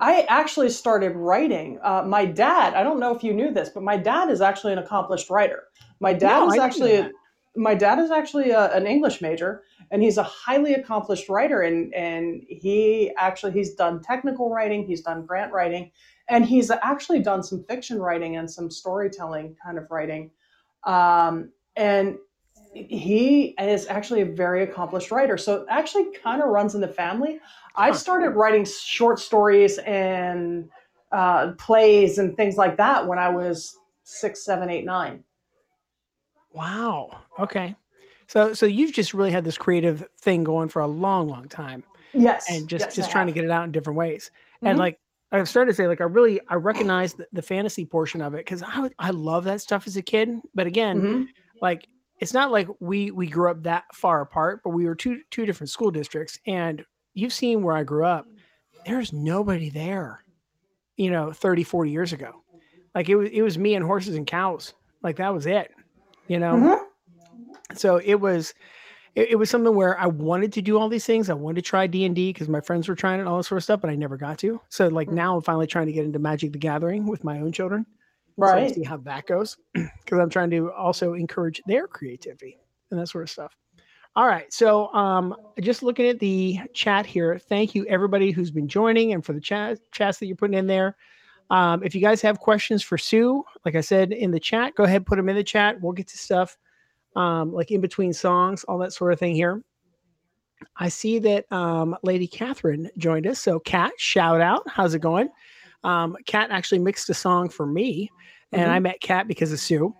i 0.00 0.26
actually 0.28 0.68
started 0.68 1.14
writing 1.14 1.78
uh, 1.82 2.02
my 2.02 2.24
dad 2.24 2.74
i 2.74 2.82
don't 2.82 3.00
know 3.00 3.14
if 3.14 3.22
you 3.22 3.32
knew 3.32 3.52
this 3.52 3.68
but 3.68 3.82
my 3.82 3.96
dad 3.96 4.30
is 4.30 4.40
actually 4.40 4.72
an 4.72 4.78
accomplished 4.78 5.30
writer. 5.30 5.64
My 6.00 6.14
dad 6.14 6.40
no, 6.40 6.50
is 6.50 6.58
actually 6.58 7.10
my 7.56 7.74
dad 7.74 7.98
is 7.98 8.10
actually 8.10 8.50
a, 8.50 8.72
an 8.72 8.86
english 8.86 9.20
major 9.20 9.62
and 9.90 10.02
he's 10.02 10.18
a 10.18 10.22
highly 10.22 10.74
accomplished 10.74 11.28
writer 11.28 11.62
and 11.62 11.92
and 11.94 12.42
he 12.48 13.12
actually 13.18 13.52
he's 13.52 13.74
done 13.74 14.00
technical 14.00 14.50
writing 14.50 14.86
he's 14.86 15.02
done 15.02 15.26
grant 15.26 15.52
writing 15.52 15.90
and 16.30 16.46
he's 16.46 16.70
actually 16.70 17.18
done 17.18 17.42
some 17.42 17.64
fiction 17.64 17.98
writing 17.98 18.36
and 18.36 18.50
some 18.50 18.70
storytelling 18.70 19.56
kind 19.62 19.76
of 19.76 19.90
writing. 19.90 20.30
Um, 20.84 21.50
and 21.76 22.18
he 22.72 23.56
is 23.58 23.88
actually 23.88 24.20
a 24.20 24.26
very 24.26 24.62
accomplished 24.62 25.10
writer. 25.10 25.36
So 25.36 25.62
it 25.62 25.66
actually 25.68 26.12
kind 26.22 26.40
of 26.40 26.48
runs 26.48 26.76
in 26.76 26.80
the 26.80 26.88
family 26.88 27.40
i 27.76 27.92
started 27.92 28.30
writing 28.30 28.64
short 28.64 29.18
stories 29.18 29.78
and 29.78 30.68
uh, 31.12 31.52
plays 31.58 32.18
and 32.18 32.36
things 32.36 32.56
like 32.56 32.76
that 32.76 33.06
when 33.06 33.18
i 33.18 33.28
was 33.28 33.76
six 34.04 34.44
seven 34.44 34.70
eight 34.70 34.84
nine 34.84 35.24
wow 36.52 37.18
okay 37.38 37.74
so 38.30 38.54
so 38.54 38.64
you've 38.64 38.92
just 38.92 39.12
really 39.12 39.32
had 39.32 39.42
this 39.42 39.58
creative 39.58 40.06
thing 40.20 40.44
going 40.44 40.68
for 40.68 40.82
a 40.82 40.86
long, 40.86 41.28
long 41.28 41.48
time. 41.48 41.82
Yes. 42.12 42.46
And 42.48 42.68
just 42.68 42.84
yes, 42.84 42.94
just 42.94 43.10
trying 43.10 43.26
to 43.26 43.32
get 43.32 43.42
it 43.42 43.50
out 43.50 43.64
in 43.64 43.72
different 43.72 43.96
ways. 43.96 44.30
Mm-hmm. 44.58 44.66
And 44.68 44.78
like 44.78 45.00
I've 45.32 45.48
started 45.48 45.72
to 45.72 45.74
say, 45.74 45.88
like 45.88 46.00
I 46.00 46.04
really 46.04 46.40
I 46.48 46.54
recognize 46.54 47.14
the, 47.14 47.26
the 47.32 47.42
fantasy 47.42 47.84
portion 47.84 48.22
of 48.22 48.34
it 48.34 48.46
because 48.46 48.62
I 48.62 48.88
I 49.00 49.10
love 49.10 49.42
that 49.44 49.60
stuff 49.60 49.88
as 49.88 49.96
a 49.96 50.02
kid. 50.02 50.30
But 50.54 50.68
again, 50.68 51.00
mm-hmm. 51.00 51.22
like 51.60 51.88
it's 52.20 52.32
not 52.32 52.52
like 52.52 52.68
we 52.78 53.10
we 53.10 53.26
grew 53.26 53.50
up 53.50 53.64
that 53.64 53.92
far 53.92 54.20
apart, 54.20 54.60
but 54.62 54.70
we 54.70 54.86
were 54.86 54.94
two 54.94 55.22
two 55.32 55.44
different 55.44 55.70
school 55.70 55.90
districts. 55.90 56.38
And 56.46 56.84
you've 57.14 57.32
seen 57.32 57.62
where 57.62 57.76
I 57.76 57.84
grew 57.84 58.04
up. 58.04 58.26
There's 58.86 59.12
nobody 59.12 59.68
there, 59.68 60.24
you 60.96 61.10
know, 61.10 61.32
30, 61.32 61.64
40 61.64 61.90
years 61.90 62.12
ago. 62.12 62.42
Like 62.94 63.08
it 63.08 63.16
was 63.16 63.28
it 63.30 63.42
was 63.42 63.58
me 63.58 63.74
and 63.74 63.84
horses 63.84 64.16
and 64.16 64.26
cows. 64.26 64.74
Like 65.02 65.16
that 65.16 65.34
was 65.34 65.46
it. 65.46 65.70
You 66.28 66.38
know? 66.38 66.54
Mm-hmm 66.54 66.84
so 67.74 67.98
it 67.98 68.16
was 68.16 68.54
it, 69.14 69.30
it, 69.30 69.36
was 69.36 69.50
something 69.50 69.74
where 69.74 69.98
I 69.98 70.06
wanted 70.06 70.52
to 70.52 70.62
do 70.62 70.78
all 70.78 70.88
these 70.88 71.04
things. 71.04 71.28
I 71.30 71.34
wanted 71.34 71.64
to 71.64 71.68
try 71.68 71.86
D 71.86 72.04
and 72.04 72.14
D 72.14 72.32
because 72.32 72.48
my 72.48 72.60
friends 72.60 72.88
were 72.88 72.94
trying 72.94 73.20
it, 73.20 73.26
all 73.26 73.38
this 73.38 73.48
sort 73.48 73.58
of 73.58 73.64
stuff, 73.64 73.80
but 73.80 73.90
I 73.90 73.96
never 73.96 74.16
got 74.16 74.38
to. 74.38 74.60
So 74.68 74.86
like 74.88 75.08
mm. 75.08 75.14
now 75.14 75.36
I'm 75.36 75.42
finally 75.42 75.66
trying 75.66 75.86
to 75.86 75.92
get 75.92 76.04
into 76.04 76.18
Magic 76.18 76.52
the 76.52 76.58
Gathering 76.58 77.06
with 77.06 77.24
my 77.24 77.40
own 77.40 77.52
children. 77.52 77.86
Right. 78.36 78.68
So 78.68 78.76
see 78.76 78.84
how 78.84 78.98
that 78.98 79.26
goes 79.26 79.56
because 79.74 80.18
I'm 80.18 80.30
trying 80.30 80.50
to 80.50 80.72
also 80.72 81.14
encourage 81.14 81.60
their 81.66 81.86
creativity 81.86 82.58
and 82.90 83.00
that 83.00 83.08
sort 83.08 83.24
of 83.24 83.30
stuff. 83.30 83.56
All 84.16 84.26
right. 84.26 84.52
So 84.52 84.92
um 84.94 85.34
just 85.60 85.82
looking 85.82 86.06
at 86.06 86.18
the 86.18 86.58
chat 86.74 87.06
here, 87.06 87.38
thank 87.38 87.74
you 87.74 87.86
everybody 87.86 88.30
who's 88.30 88.50
been 88.50 88.68
joining 88.68 89.12
and 89.12 89.24
for 89.24 89.32
the 89.32 89.40
chat 89.40 89.78
chats 89.92 90.18
that 90.18 90.26
you're 90.26 90.36
putting 90.36 90.58
in 90.58 90.66
there. 90.66 90.96
Um, 91.50 91.82
if 91.82 91.96
you 91.96 92.00
guys 92.00 92.22
have 92.22 92.38
questions 92.38 92.82
for 92.82 92.96
Sue, 92.96 93.44
like 93.64 93.74
I 93.74 93.80
said 93.80 94.12
in 94.12 94.30
the 94.30 94.38
chat, 94.38 94.76
go 94.76 94.84
ahead, 94.84 95.04
put 95.04 95.16
them 95.16 95.28
in 95.28 95.34
the 95.34 95.42
chat. 95.42 95.80
We'll 95.80 95.92
get 95.92 96.06
to 96.08 96.18
stuff 96.18 96.56
um, 97.16 97.52
like 97.52 97.70
in 97.70 97.80
between 97.80 98.12
songs, 98.12 98.64
all 98.64 98.78
that 98.78 98.92
sort 98.92 99.12
of 99.12 99.18
thing 99.18 99.34
here. 99.34 99.62
I 100.76 100.88
see 100.88 101.18
that 101.20 101.50
um, 101.50 101.96
Lady 102.02 102.26
Catherine 102.26 102.90
joined 102.98 103.26
us. 103.26 103.40
So, 103.40 103.58
Kat, 103.60 103.92
shout 103.98 104.40
out. 104.40 104.62
How's 104.68 104.94
it 104.94 105.00
going? 105.00 105.28
Um, 105.84 106.16
Kat 106.26 106.50
actually 106.50 106.80
mixed 106.80 107.08
a 107.10 107.14
song 107.14 107.48
for 107.48 107.66
me, 107.66 108.10
and 108.52 108.62
mm-hmm. 108.62 108.70
I 108.70 108.78
met 108.78 109.00
Kat 109.00 109.26
because 109.26 109.52
of 109.52 109.58
Sue. 109.58 109.94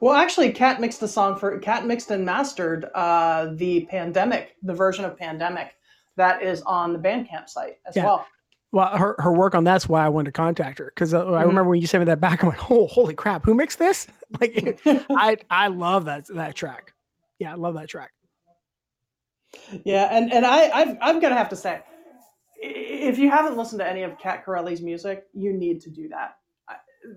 Well, 0.00 0.14
actually, 0.14 0.52
Kat 0.52 0.80
mixed 0.80 1.00
the 1.00 1.08
song 1.08 1.38
for 1.38 1.58
Kat 1.58 1.86
mixed 1.86 2.10
and 2.10 2.24
mastered 2.24 2.86
uh, 2.94 3.50
the 3.54 3.86
pandemic, 3.86 4.56
the 4.62 4.74
version 4.74 5.04
of 5.04 5.16
pandemic 5.16 5.74
that 6.16 6.42
is 6.42 6.62
on 6.62 6.92
the 6.92 6.98
Bandcamp 6.98 7.48
site 7.48 7.78
as 7.86 7.96
yeah. 7.96 8.04
well. 8.04 8.26
Well, 8.72 8.96
her, 8.96 9.16
her 9.18 9.32
work 9.32 9.54
on 9.54 9.64
that's 9.64 9.88
why 9.88 10.04
I 10.04 10.08
wanted 10.08 10.26
to 10.26 10.32
contact 10.32 10.78
her 10.78 10.92
because 10.94 11.12
uh, 11.12 11.24
mm-hmm. 11.24 11.34
I 11.34 11.42
remember 11.42 11.70
when 11.70 11.80
you 11.80 11.86
sent 11.88 12.02
me 12.02 12.04
that 12.06 12.20
back, 12.20 12.42
I'm 12.42 12.50
like, 12.50 12.70
oh, 12.70 12.86
holy 12.86 13.14
crap, 13.14 13.44
who 13.44 13.54
mixed 13.54 13.78
this? 13.78 14.06
Like, 14.40 14.80
I 15.10 15.38
I 15.50 15.66
love 15.66 16.04
that 16.04 16.28
that 16.28 16.54
track. 16.54 16.94
Yeah, 17.40 17.50
I 17.50 17.56
love 17.56 17.74
that 17.74 17.88
track. 17.88 18.12
Yeah, 19.84 20.08
and 20.12 20.32
and 20.32 20.46
I 20.46 20.70
I've, 20.70 20.96
I'm 21.02 21.18
gonna 21.18 21.34
have 21.34 21.48
to 21.48 21.56
say, 21.56 21.80
if 22.54 23.18
you 23.18 23.28
haven't 23.28 23.56
listened 23.56 23.80
to 23.80 23.88
any 23.88 24.04
of 24.04 24.16
Kat 24.20 24.44
Corelli's 24.44 24.82
music, 24.82 25.24
you 25.34 25.52
need 25.52 25.80
to 25.80 25.90
do 25.90 26.08
that. 26.10 26.36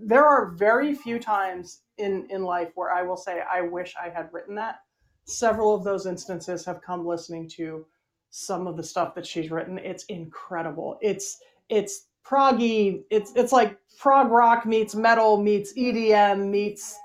There 0.02 0.26
are 0.26 0.50
very 0.54 0.96
few 0.96 1.20
times 1.20 1.82
in 1.98 2.28
in 2.30 2.44
life 2.44 2.72
where 2.76 2.92
I 2.92 3.04
will 3.04 3.18
say 3.18 3.42
I 3.52 3.62
wish 3.62 3.96
I 4.02 4.10
had 4.10 4.30
written 4.32 4.56
that. 4.56 4.80
Several 5.26 5.74
of 5.74 5.84
those 5.84 6.06
instances 6.06 6.66
have 6.66 6.82
come 6.82 7.06
listening 7.06 7.48
to 7.50 7.86
some 8.30 8.68
of 8.68 8.78
the 8.78 8.84
stuff 8.84 9.14
that 9.16 9.26
she's 9.26 9.52
written. 9.52 9.78
It's 9.78 10.06
incredible. 10.06 10.98
It's 11.02 11.40
it's 11.70 12.08
proggy. 12.26 13.04
It's 13.10 13.32
it's 13.36 13.52
like 13.52 13.78
prog 14.00 14.32
rock 14.32 14.66
meets 14.66 14.96
metal 14.96 15.42
meets 15.42 15.74
EDM 15.74 16.50
meets 16.50 16.98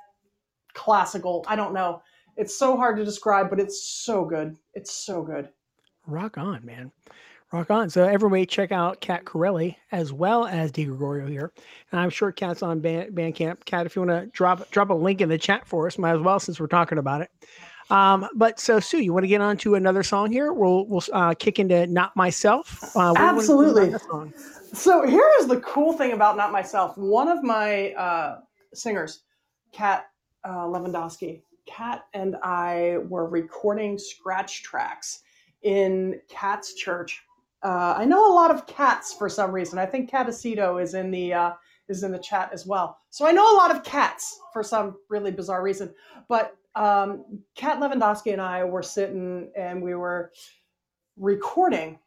classical. 0.75 1.45
I 1.47 1.57
don't 1.57 1.75
know. 1.75 2.03
It's 2.37 2.57
so 2.57 2.77
hard 2.77 2.97
to 2.97 3.05
describe, 3.05 3.51
but 3.51 3.61
it's 3.61 3.83
so 3.83 4.25
good. 4.25 4.57
It's 4.75 4.93
so 4.93 5.23
good. 5.23 5.49
Rock 6.07 6.39
on, 6.39 6.65
man. 6.65 6.93
Rock 7.53 7.71
on. 7.71 7.89
So 7.89 8.05
everybody 8.05 8.45
check 8.45 8.73
out 8.73 9.01
Kat 9.01 9.25
Corelli 9.25 9.79
as 9.91 10.13
well 10.13 10.47
as 10.47 10.71
Di 10.71 10.85
Gregorio 10.85 11.27
here. 11.27 11.53
And 11.91 12.01
I'm 12.01 12.11
sure 12.11 12.31
Kat's 12.31 12.63
on 12.63 12.81
Band, 12.81 13.15
Bandcamp. 13.15 13.65
Kat, 13.65 13.87
if 13.87 13.97
you 13.97 14.03
want 14.03 14.11
to 14.11 14.27
drop 14.33 14.71
drop 14.71 14.91
a 14.91 14.95
link 14.95 15.23
in 15.23 15.31
the 15.31 15.39
chat 15.39 15.67
for 15.67 15.87
us, 15.87 15.97
might 15.97 16.15
as 16.15 16.21
well 16.21 16.39
since 16.39 16.61
we're 16.61 16.67
talking 16.67 16.99
about 16.99 17.23
it. 17.23 17.31
Um, 17.91 18.29
but 18.35 18.61
so 18.61 18.81
Sue, 18.81 19.01
you 19.01 19.15
want 19.15 19.25
to 19.25 19.29
get 19.29 19.41
on 19.41 19.57
to 19.59 19.77
another 19.77 20.03
song 20.03 20.31
here? 20.31 20.53
We'll 20.53 20.87
we'll 20.87 21.03
uh, 21.13 21.33
kick 21.39 21.59
into 21.59 21.87
"Not 21.87 22.15
Myself." 22.17 22.95
Uh, 22.95 23.15
Absolutely. 23.17 23.95
So 24.75 25.07
here 25.07 25.31
is 25.41 25.47
the 25.47 25.61
cool 25.61 25.95
thing 25.95 26.13
about 26.13 26.37
"Not 26.37 26.53
Myself." 26.53 26.99
One 26.99 27.29
of 27.29 27.43
my 27.43 27.93
uh, 27.93 28.41
singers, 28.75 29.23
Kat 29.73 30.05
uh, 30.45 30.67
Lewandowski, 30.67 31.41
Kat 31.67 32.05
and 32.13 32.37
I 32.43 32.99
were 33.09 33.27
recording 33.27 33.99
scratch 33.99 34.63
tracks 34.63 35.23
in 35.63 36.21
Kat's 36.29 36.75
church. 36.75 37.23
Uh, 37.63 37.95
I 37.97 38.05
know 38.05 38.31
a 38.31 38.35
lot 38.35 38.51
of 38.51 38.67
cats 38.67 39.15
for 39.15 39.29
some 39.29 39.51
reason. 39.51 39.79
I 39.79 39.87
think 39.87 40.11
Catacito 40.11 40.83
is 40.83 40.95
in 40.95 41.11
the 41.11 41.33
uh, 41.33 41.53
is 41.89 42.03
in 42.03 42.13
the 42.13 42.19
chat 42.19 42.51
as 42.53 42.67
well. 42.67 42.99
So 43.11 43.27
I 43.27 43.33
know 43.33 43.53
a 43.53 43.57
lot 43.57 43.75
of 43.75 43.83
cats 43.83 44.39
for 44.53 44.63
some 44.63 44.97
really 45.09 45.31
bizarre 45.31 45.63
reason. 45.63 45.93
But 46.29 46.55
um, 46.75 47.25
Kat 47.57 47.81
Lewandowski 47.81 48.33
and 48.33 48.43
I 48.43 48.65
were 48.65 48.83
sitting 48.83 49.51
and 49.57 49.83
we 49.83 49.95
were 49.95 50.33
recording. 51.17 51.99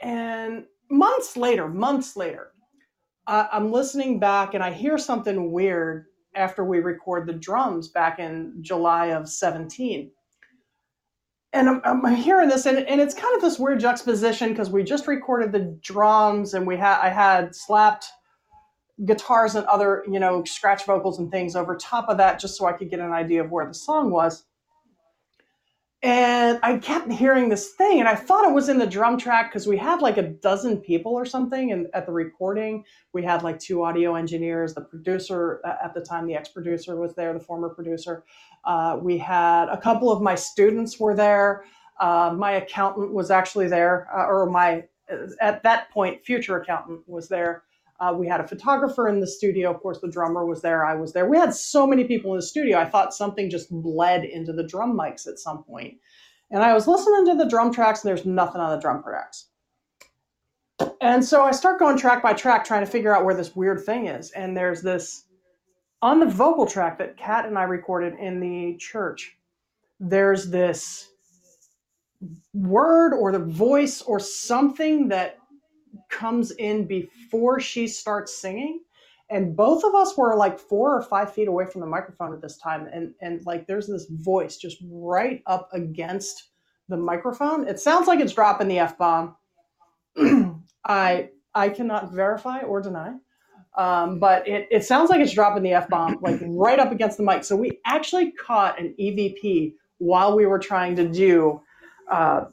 And 0.00 0.64
months 0.90 1.36
later, 1.36 1.68
months 1.68 2.16
later, 2.16 2.52
uh, 3.26 3.46
I'm 3.52 3.72
listening 3.72 4.18
back 4.18 4.54
and 4.54 4.62
I 4.62 4.72
hear 4.72 4.98
something 4.98 5.52
weird 5.52 6.06
after 6.34 6.64
we 6.64 6.78
record 6.80 7.26
the 7.26 7.32
drums 7.32 7.88
back 7.88 8.18
in 8.18 8.56
July 8.60 9.08
of 9.08 9.28
17. 9.28 10.10
And 11.54 11.68
I'm, 11.68 12.04
I'm 12.04 12.16
hearing 12.16 12.48
this, 12.48 12.66
and, 12.66 12.78
and 12.78 13.00
it's 13.00 13.14
kind 13.14 13.34
of 13.36 13.40
this 13.40 13.58
weird 13.58 13.78
juxtaposition 13.78 14.50
because 14.50 14.70
we 14.70 14.82
just 14.82 15.06
recorded 15.06 15.52
the 15.52 15.78
drums 15.80 16.52
and 16.52 16.66
we 16.66 16.76
had 16.76 16.98
I 17.00 17.08
had 17.08 17.54
slapped 17.54 18.06
guitars 19.04 19.54
and 19.54 19.64
other, 19.66 20.04
you 20.10 20.18
know, 20.18 20.44
scratch 20.44 20.84
vocals 20.84 21.18
and 21.18 21.30
things 21.30 21.56
over 21.56 21.76
top 21.76 22.08
of 22.08 22.18
that 22.18 22.40
just 22.40 22.56
so 22.56 22.66
I 22.66 22.72
could 22.72 22.90
get 22.90 22.98
an 22.98 23.12
idea 23.12 23.42
of 23.42 23.50
where 23.50 23.66
the 23.66 23.74
song 23.74 24.10
was. 24.10 24.44
And 26.04 26.60
I 26.62 26.76
kept 26.76 27.10
hearing 27.10 27.48
this 27.48 27.70
thing, 27.70 27.98
and 27.98 28.06
I 28.06 28.14
thought 28.14 28.46
it 28.46 28.52
was 28.52 28.68
in 28.68 28.78
the 28.78 28.86
drum 28.86 29.16
track 29.16 29.50
because 29.50 29.66
we 29.66 29.78
had 29.78 30.02
like 30.02 30.18
a 30.18 30.22
dozen 30.22 30.76
people 30.76 31.12
or 31.12 31.24
something, 31.24 31.72
and 31.72 31.86
at 31.94 32.04
the 32.04 32.12
recording 32.12 32.84
we 33.14 33.22
had 33.22 33.42
like 33.42 33.58
two 33.58 33.82
audio 33.82 34.14
engineers, 34.14 34.74
the 34.74 34.82
producer 34.82 35.62
at 35.82 35.94
the 35.94 36.02
time, 36.02 36.26
the 36.26 36.34
ex-producer 36.34 36.96
was 36.96 37.14
there, 37.14 37.32
the 37.32 37.40
former 37.40 37.70
producer. 37.70 38.22
Uh, 38.66 38.98
we 39.00 39.16
had 39.16 39.70
a 39.70 39.80
couple 39.80 40.12
of 40.12 40.20
my 40.20 40.34
students 40.34 41.00
were 41.00 41.16
there. 41.16 41.64
Uh, 41.98 42.34
my 42.36 42.52
accountant 42.52 43.14
was 43.14 43.30
actually 43.30 43.68
there, 43.68 44.06
uh, 44.14 44.26
or 44.26 44.50
my 44.50 44.84
at 45.40 45.62
that 45.62 45.90
point 45.90 46.22
future 46.22 46.60
accountant 46.60 47.00
was 47.06 47.28
there. 47.28 47.62
Uh, 48.00 48.12
we 48.16 48.26
had 48.26 48.40
a 48.40 48.46
photographer 48.46 49.08
in 49.08 49.20
the 49.20 49.26
studio. 49.26 49.70
Of 49.70 49.80
course, 49.80 50.00
the 50.00 50.10
drummer 50.10 50.44
was 50.44 50.62
there. 50.62 50.84
I 50.84 50.94
was 50.94 51.12
there. 51.12 51.26
We 51.26 51.38
had 51.38 51.54
so 51.54 51.86
many 51.86 52.04
people 52.04 52.32
in 52.32 52.38
the 52.38 52.46
studio. 52.46 52.78
I 52.78 52.84
thought 52.84 53.14
something 53.14 53.48
just 53.48 53.70
bled 53.70 54.24
into 54.24 54.52
the 54.52 54.66
drum 54.66 54.98
mics 54.98 55.28
at 55.28 55.38
some 55.38 55.62
point. 55.62 55.98
And 56.50 56.62
I 56.62 56.74
was 56.74 56.86
listening 56.86 57.26
to 57.26 57.36
the 57.36 57.48
drum 57.48 57.72
tracks, 57.72 58.02
and 58.02 58.08
there's 58.08 58.26
nothing 58.26 58.60
on 58.60 58.70
the 58.70 58.80
drum 58.80 59.02
tracks. 59.02 59.46
And 61.00 61.24
so 61.24 61.42
I 61.42 61.52
start 61.52 61.78
going 61.78 61.96
track 61.96 62.22
by 62.22 62.32
track, 62.32 62.64
trying 62.64 62.84
to 62.84 62.90
figure 62.90 63.14
out 63.14 63.24
where 63.24 63.34
this 63.34 63.54
weird 63.54 63.84
thing 63.84 64.06
is. 64.06 64.30
And 64.32 64.56
there's 64.56 64.82
this 64.82 65.24
on 66.02 66.20
the 66.20 66.26
vocal 66.26 66.66
track 66.66 66.98
that 66.98 67.16
Kat 67.16 67.46
and 67.46 67.56
I 67.56 67.62
recorded 67.62 68.14
in 68.18 68.40
the 68.40 68.76
church. 68.78 69.36
There's 70.00 70.50
this 70.50 71.08
word 72.52 73.14
or 73.14 73.32
the 73.32 73.38
voice 73.38 74.02
or 74.02 74.18
something 74.18 75.08
that 75.08 75.38
comes 76.10 76.50
in 76.52 76.86
before 76.86 77.60
she 77.60 77.86
starts 77.86 78.36
singing. 78.36 78.80
And 79.30 79.56
both 79.56 79.84
of 79.84 79.94
us 79.94 80.16
were 80.16 80.36
like 80.36 80.58
four 80.58 80.96
or 80.96 81.02
five 81.02 81.32
feet 81.32 81.48
away 81.48 81.64
from 81.66 81.80
the 81.80 81.86
microphone 81.86 82.32
at 82.34 82.42
this 82.42 82.58
time. 82.58 82.88
And 82.92 83.14
and 83.20 83.44
like 83.46 83.66
there's 83.66 83.86
this 83.86 84.06
voice 84.10 84.56
just 84.56 84.78
right 84.90 85.42
up 85.46 85.68
against 85.72 86.50
the 86.88 86.96
microphone. 86.96 87.66
It 87.66 87.80
sounds 87.80 88.06
like 88.06 88.20
it's 88.20 88.34
dropping 88.34 88.68
the 88.68 88.78
f-bomb. 88.80 89.36
I 90.84 91.30
i 91.54 91.68
cannot 91.68 92.12
verify 92.12 92.60
or 92.60 92.80
deny. 92.82 93.14
Um, 93.76 94.20
but 94.20 94.46
it, 94.46 94.68
it 94.70 94.84
sounds 94.84 95.10
like 95.10 95.20
it's 95.20 95.32
dropping 95.32 95.64
the 95.64 95.72
f-bomb 95.72 96.18
like 96.20 96.38
right 96.42 96.78
up 96.78 96.92
against 96.92 97.16
the 97.16 97.24
mic. 97.24 97.44
So 97.44 97.56
we 97.56 97.80
actually 97.86 98.30
caught 98.32 98.78
an 98.78 98.94
evp 99.00 99.74
while 99.98 100.36
we 100.36 100.46
were 100.46 100.58
trying 100.58 100.94
to 100.96 101.08
do 101.08 101.60
uh, 102.10 102.44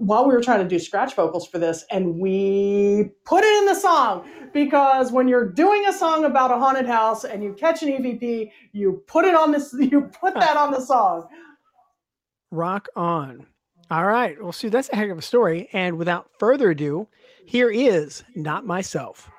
while 0.00 0.26
we 0.26 0.34
were 0.34 0.40
trying 0.40 0.62
to 0.62 0.68
do 0.68 0.78
scratch 0.78 1.14
vocals 1.14 1.46
for 1.46 1.58
this 1.58 1.84
and 1.90 2.18
we 2.18 3.10
put 3.26 3.44
it 3.44 3.58
in 3.58 3.66
the 3.66 3.74
song 3.74 4.26
because 4.54 5.12
when 5.12 5.28
you're 5.28 5.48
doing 5.48 5.84
a 5.86 5.92
song 5.92 6.24
about 6.24 6.50
a 6.50 6.58
haunted 6.58 6.86
house 6.86 7.24
and 7.24 7.44
you 7.44 7.52
catch 7.52 7.82
an 7.82 7.90
EVP, 7.90 8.50
you 8.72 9.02
put 9.06 9.26
it 9.26 9.34
on 9.34 9.52
this 9.52 9.74
you 9.78 10.10
put 10.18 10.32
that 10.34 10.56
on 10.56 10.72
the 10.72 10.80
song. 10.80 11.28
Rock 12.50 12.88
on. 12.96 13.46
All 13.90 14.06
right. 14.06 14.42
Well, 14.42 14.52
Sue, 14.52 14.70
that's 14.70 14.88
a 14.90 14.96
heck 14.96 15.10
of 15.10 15.18
a 15.18 15.22
story. 15.22 15.68
And 15.72 15.98
without 15.98 16.30
further 16.38 16.70
ado, 16.70 17.06
here 17.44 17.70
is 17.70 18.24
Not 18.34 18.64
Myself. 18.64 19.30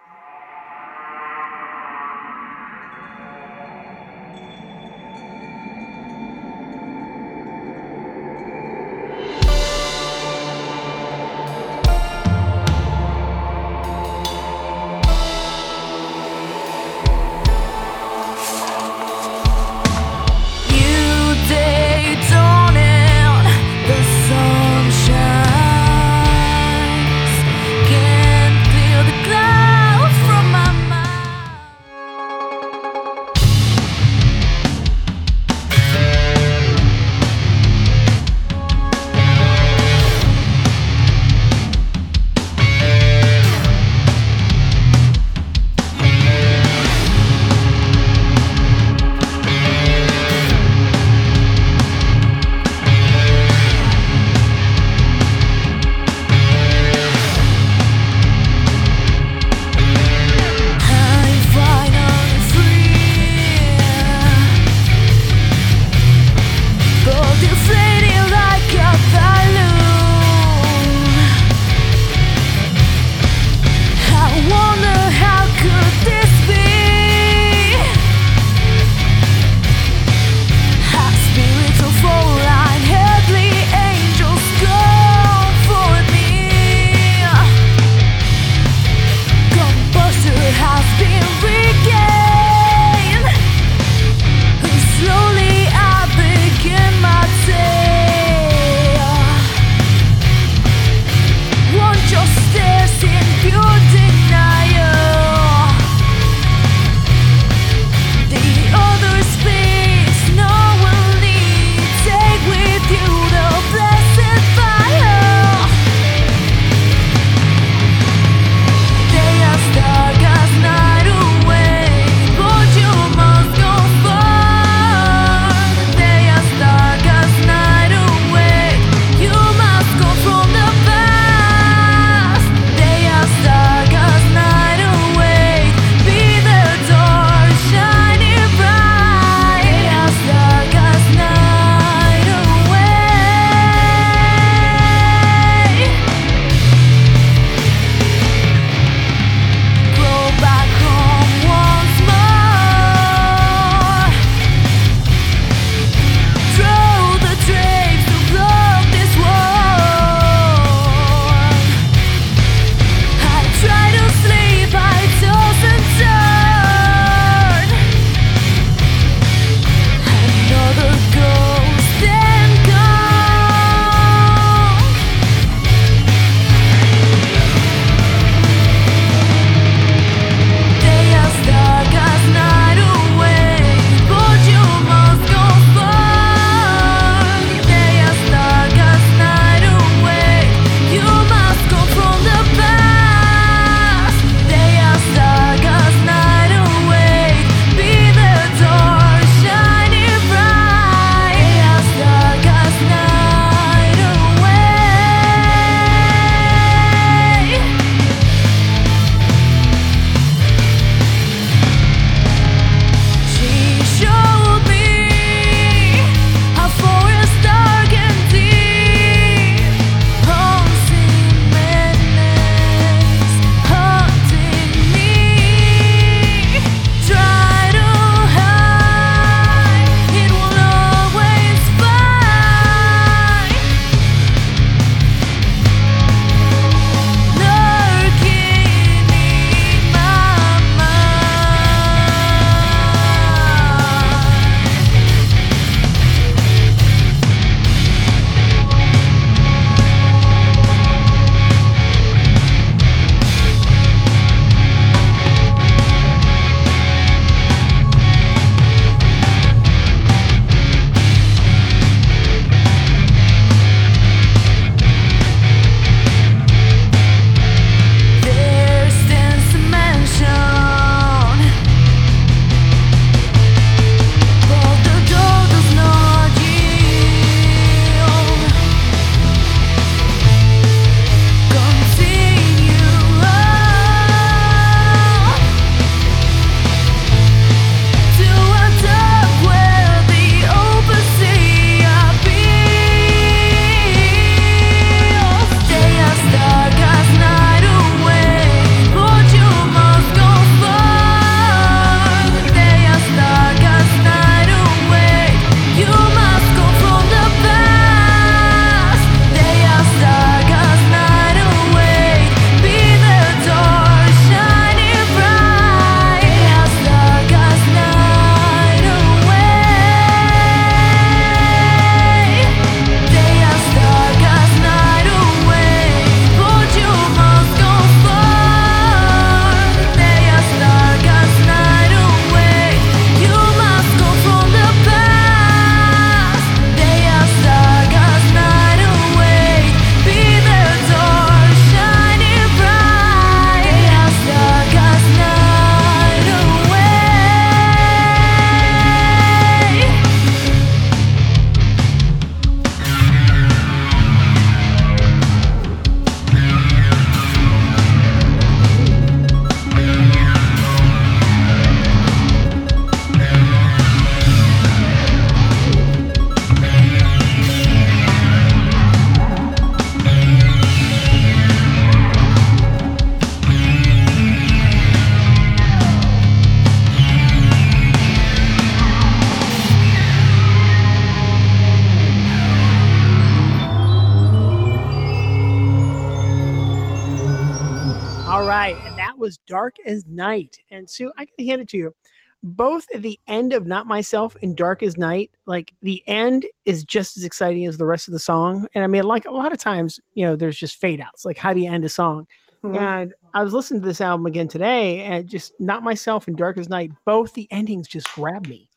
Was 389.32 389.38
Dark 389.48 389.78
as 389.86 390.06
Night. 390.08 390.58
And 390.72 390.90
Sue, 390.90 391.10
I 391.18 391.26
can 391.26 391.46
hand 391.46 391.62
it 391.62 391.70
to 391.70 391.78
you. 391.78 391.96
Both 392.44 392.86
the 392.94 393.18
end 393.28 393.54
of 393.54 393.66
Not 393.66 393.88
Myself 393.88 394.36
and 394.42 394.58
Dark 394.58 394.84
as 394.84 394.98
Night, 394.98 395.32
like 395.46 395.74
the 395.82 396.04
end 396.06 396.46
is 396.66 396.84
just 396.84 397.16
as 397.16 397.24
exciting 397.24 397.66
as 397.66 397.78
the 397.78 397.86
rest 397.86 398.10
of 398.10 398.12
the 398.12 398.20
song. 398.20 398.68
And 398.76 398.84
I 398.84 398.88
mean, 398.88 399.04
like 399.04 399.26
a 399.26 399.32
lot 399.32 399.54
of 399.54 399.58
times, 399.58 400.02
you 400.16 400.26
know, 400.26 400.36
there's 400.36 400.58
just 400.58 400.76
fade 400.76 401.00
outs. 401.00 401.24
Like, 401.24 401.38
how 401.38 401.54
do 401.54 401.62
you 401.62 401.72
end 401.72 401.86
a 401.86 401.90
song? 401.90 402.28
Mm-hmm. 402.62 402.76
And 402.76 403.14
I 403.34 403.42
was 403.42 403.54
listening 403.54 403.80
to 403.82 403.88
this 403.88 404.02
album 404.02 404.26
again 404.26 404.50
today, 404.50 405.02
and 405.04 405.30
just 405.30 405.54
Not 405.60 405.82
Myself 405.82 406.28
and 406.28 406.36
Dark 406.36 406.58
as 406.58 406.68
Night, 406.68 406.92
both 407.06 407.34
the 407.34 407.48
endings 407.52 407.88
just 407.88 408.12
grabbed 408.14 408.50
me. 408.50 408.70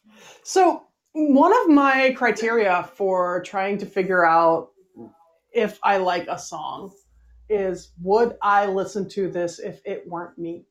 So, 0.44 0.84
one 1.12 1.52
of 1.62 1.68
my 1.68 2.12
criteria 2.16 2.88
for 2.94 3.42
trying 3.42 3.78
to 3.78 3.86
figure 3.86 4.24
out 4.24 4.68
if 5.52 5.80
I 5.82 5.96
like 5.96 6.26
a 6.28 6.38
song 6.38 6.92
is 7.48 7.92
would 8.02 8.36
I 8.42 8.66
listen 8.66 9.08
to 9.10 9.28
this 9.28 9.58
if 9.58 9.80
it 9.84 10.04
weren't 10.06 10.38
me? 10.38 10.66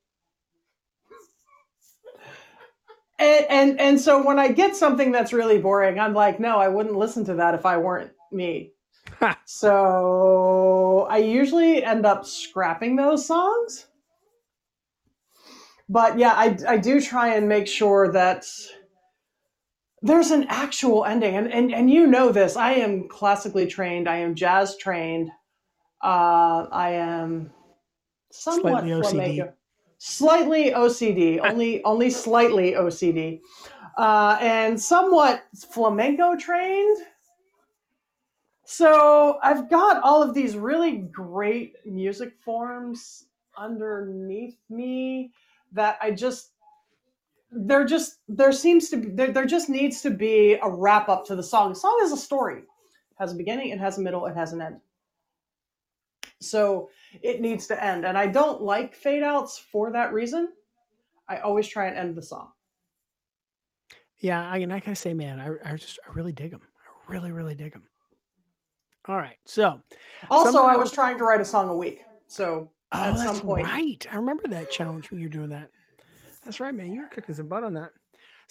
And, 3.19 3.45
and 3.49 3.79
and 3.79 4.01
so 4.01 4.25
when 4.25 4.39
I 4.39 4.51
get 4.51 4.75
something 4.75 5.11
that's 5.11 5.33
really 5.33 5.59
boring, 5.59 5.99
I'm 5.99 6.13
like, 6.13 6.39
no, 6.39 6.57
I 6.57 6.67
wouldn't 6.67 6.95
listen 6.95 7.23
to 7.25 7.35
that 7.35 7.53
if 7.53 7.65
I 7.65 7.77
weren't 7.77 8.11
me. 8.31 8.73
so 9.45 11.07
I 11.09 11.17
usually 11.17 11.83
end 11.83 12.05
up 12.05 12.25
scrapping 12.25 12.95
those 12.95 13.25
songs. 13.25 13.87
But 15.89 16.17
yeah, 16.17 16.33
I, 16.33 16.57
I 16.67 16.77
do 16.77 16.99
try 16.99 17.35
and 17.35 17.47
make 17.47 17.67
sure 17.67 18.11
that 18.11 18.45
there's 20.01 20.31
an 20.31 20.45
actual 20.49 21.05
ending. 21.05 21.35
And, 21.35 21.51
and, 21.51 21.73
and 21.73 21.89
you 21.89 22.07
know 22.07 22.31
this. 22.31 22.55
I 22.55 22.73
am 22.73 23.07
classically 23.07 23.67
trained, 23.67 24.07
I 24.09 24.17
am 24.17 24.35
jazz 24.35 24.77
trained. 24.77 25.29
Uh, 26.03 26.67
I 26.69 26.91
am 26.91 27.49
somewhat 28.29 28.81
slightly 28.81 29.01
flamenco. 29.01 29.43
OCD. 29.43 29.53
Slightly 29.99 30.71
OCD, 30.71 31.49
only 31.49 31.83
only 31.85 32.09
slightly 32.09 32.73
OCD, 32.73 33.39
uh, 33.97 34.37
and 34.41 34.79
somewhat 34.79 35.43
flamenco 35.71 36.35
trained. 36.35 36.97
So 38.65 39.37
I've 39.41 39.69
got 39.69 40.03
all 40.03 40.21
of 40.21 40.33
these 40.33 40.57
really 40.57 40.97
great 40.97 41.75
music 41.85 42.33
forms 42.43 43.25
underneath 43.57 44.57
me 44.69 45.31
that 45.71 45.97
I 46.01 46.11
just 46.11 46.51
there 47.49 47.85
just 47.85 48.17
there 48.27 48.51
seems 48.51 48.89
to 48.89 48.97
be 48.97 49.09
there, 49.09 49.31
there 49.31 49.45
just 49.45 49.69
needs 49.69 50.01
to 50.01 50.09
be 50.09 50.57
a 50.61 50.69
wrap 50.69 51.07
up 51.07 51.25
to 51.27 51.35
the 51.35 51.43
song. 51.43 51.69
The 51.69 51.79
song 51.79 51.97
is 52.03 52.11
a 52.11 52.17
story. 52.17 52.59
It 52.59 52.65
has 53.19 53.31
a 53.31 53.35
beginning, 53.35 53.69
it 53.69 53.79
has 53.79 53.99
a 53.99 54.01
middle, 54.01 54.25
it 54.25 54.35
has 54.35 54.51
an 54.51 54.61
end. 54.61 54.81
So 56.49 56.89
it 57.21 57.41
needs 57.41 57.67
to 57.67 57.83
end. 57.83 58.05
And 58.05 58.17
I 58.17 58.27
don't 58.27 58.61
like 58.61 58.95
fade 58.95 59.23
outs 59.23 59.57
for 59.57 59.91
that 59.91 60.13
reason. 60.13 60.49
I 61.27 61.37
always 61.37 61.67
try 61.67 61.87
and 61.87 61.97
end 61.97 62.15
the 62.15 62.21
song. 62.21 62.49
Yeah, 64.19 64.49
I, 64.49 64.57
and 64.59 64.71
I 64.71 64.79
gotta 64.79 64.95
say, 64.95 65.13
man, 65.13 65.39
I, 65.39 65.71
I 65.71 65.75
just 65.75 65.99
I 66.07 66.13
really 66.13 66.31
dig 66.31 66.51
them. 66.51 66.61
I 66.61 67.11
really, 67.11 67.31
really 67.31 67.55
dig 67.55 67.73
them. 67.73 67.83
All 69.05 69.17
right, 69.17 69.37
so 69.45 69.81
also 70.29 70.63
I 70.63 70.77
was 70.77 70.91
trying 70.91 71.17
to 71.17 71.25
write 71.25 71.41
a 71.41 71.45
song 71.45 71.67
a 71.67 71.75
week. 71.75 72.03
So 72.27 72.71
oh, 72.93 73.03
at 73.03 73.17
some 73.17 73.41
point, 73.41 73.65
right? 73.65 74.05
I 74.09 74.15
remember 74.15 74.47
that 74.47 74.71
challenge 74.71 75.11
when 75.11 75.19
you 75.19 75.25
were 75.25 75.33
doing 75.33 75.49
that. 75.49 75.69
That's 76.45 76.61
right, 76.61 76.73
man. 76.73 76.93
You're 76.93 77.07
cooking 77.07 77.35
some 77.35 77.47
butt 77.47 77.65
on 77.65 77.73
that. 77.73 77.91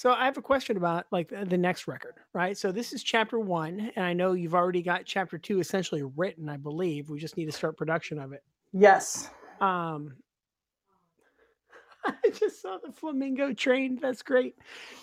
So 0.02 0.10
I 0.10 0.24
have 0.24 0.36
a 0.36 0.42
question 0.42 0.76
about 0.76 1.06
like 1.12 1.28
the 1.28 1.56
next 1.56 1.86
record, 1.86 2.14
right? 2.32 2.58
So 2.58 2.72
this 2.72 2.92
is 2.92 3.04
chapter 3.04 3.38
one, 3.38 3.92
and 3.94 4.04
I 4.04 4.12
know 4.12 4.32
you've 4.32 4.52
already 4.52 4.82
got 4.82 5.04
chapter 5.04 5.38
two 5.38 5.60
essentially 5.60 6.02
written. 6.16 6.48
I 6.48 6.56
believe 6.56 7.08
we 7.08 7.20
just 7.20 7.36
need 7.36 7.44
to 7.44 7.52
start 7.52 7.76
production 7.76 8.18
of 8.18 8.32
it. 8.32 8.42
Yes. 8.72 9.30
Um, 9.60 10.14
I 12.04 12.30
just 12.30 12.60
saw 12.60 12.78
the 12.84 12.90
flamingo 12.90 13.52
train. 13.52 13.96
That's 14.02 14.22
great. 14.22 14.56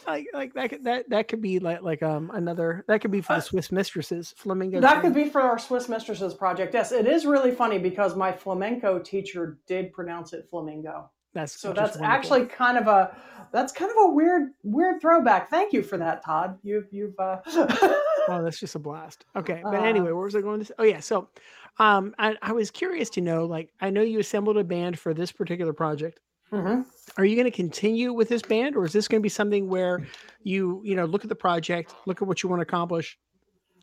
Like 0.05 0.27
like 0.33 0.53
that 0.55 0.69
could, 0.69 0.83
that 0.83 1.09
that 1.09 1.29
could 1.29 1.41
be 1.41 1.59
like 1.59 1.81
like 1.81 2.03
um 2.03 2.29
another 2.33 2.83
that 2.89 2.99
could 2.99 3.12
be 3.12 3.21
for 3.21 3.35
the 3.35 3.39
uh, 3.39 3.41
Swiss 3.41 3.71
mistresses 3.71 4.33
flamingo. 4.35 4.81
That 4.81 4.99
train. 4.99 5.01
could 5.03 5.15
be 5.15 5.29
for 5.29 5.39
our 5.39 5.57
Swiss 5.57 5.88
mistresses 5.88 6.33
project. 6.33 6.73
Yes, 6.73 6.91
it 6.91 7.07
is 7.07 7.25
really 7.25 7.51
funny 7.51 7.79
because 7.79 8.17
my 8.17 8.33
flamenco 8.33 8.99
teacher 8.99 9.59
did 9.65 9.93
pronounce 9.93 10.33
it 10.33 10.49
flamingo. 10.49 11.09
That's 11.34 11.60
so 11.60 11.74
that's 11.74 11.98
wonderful. 11.98 12.06
actually 12.06 12.46
kind 12.48 12.78
of 12.78 12.88
a 12.88 13.15
that's 13.52 13.72
kind 13.72 13.92
of 13.92 13.98
a 14.10 14.13
weird 14.13 14.52
weird 14.63 15.02
throwback. 15.02 15.50
Thank 15.50 15.74
you 15.74 15.84
for 15.84 15.98
that, 15.98 16.24
Todd. 16.24 16.58
You've 16.63 16.88
you've 16.92 17.18
uh 17.20 17.38
Oh, 18.28 18.44
that's 18.44 18.60
just 18.60 18.76
a 18.76 18.80
blast. 18.80 19.26
Okay. 19.36 19.62
But 19.63 19.76
uh, 19.76 19.84
anyway, 19.84 20.12
where 20.12 20.24
was 20.24 20.36
I 20.36 20.42
going 20.42 20.60
to 20.60 20.65
say? 20.65 20.74
Oh 20.80 20.84
yeah, 20.84 21.00
so 21.00 21.30
um 21.78 22.13
I, 22.18 22.36
I 22.42 22.52
was 22.52 22.72
curious 22.72 23.10
to 23.12 23.22
know, 23.22 23.46
like 23.46 23.72
I 23.82 23.89
know 23.89 24.02
you 24.02 24.20
assembled 24.20 24.58
a 24.58 24.63
band 24.63 25.00
for 25.00 25.13
this 25.13 25.32
particular 25.32 25.74
project. 25.74 26.20
Mm-hmm. 26.52 26.82
Are 27.18 27.26
you 27.26 27.36
going 27.36 27.46
to 27.46 27.56
continue 27.56 28.12
with 28.13 28.30
this 28.30 28.42
band, 28.42 28.76
or 28.76 28.86
is 28.86 28.94
this 28.94 29.08
going 29.08 29.22
to 29.22 29.24
be 29.24 29.30
something 29.30 29.68
where 29.68 30.06
you, 30.42 30.82
you 30.84 30.96
know, 30.96 31.06
look 31.06 31.24
at 31.24 31.30
the 31.30 31.36
project, 31.36 31.94
look 32.06 32.22
at 32.22 32.28
what 32.28 32.42
you 32.42 32.50
want 32.50 32.60
to 32.60 32.63
accomplish, 32.63 33.18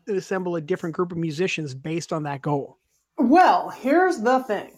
and 0.07 0.17
assemble 0.17 0.55
a 0.57 0.61
different 0.61 0.95
group 0.95 1.11
of 1.11 1.17
musicians 1.17 1.73
based 1.73 2.11
on 2.11 2.23
that 2.23 2.41
goal? 2.41 2.77
Well, 3.17 3.69
here's 3.69 4.19
the 4.19 4.39
thing. 4.43 4.71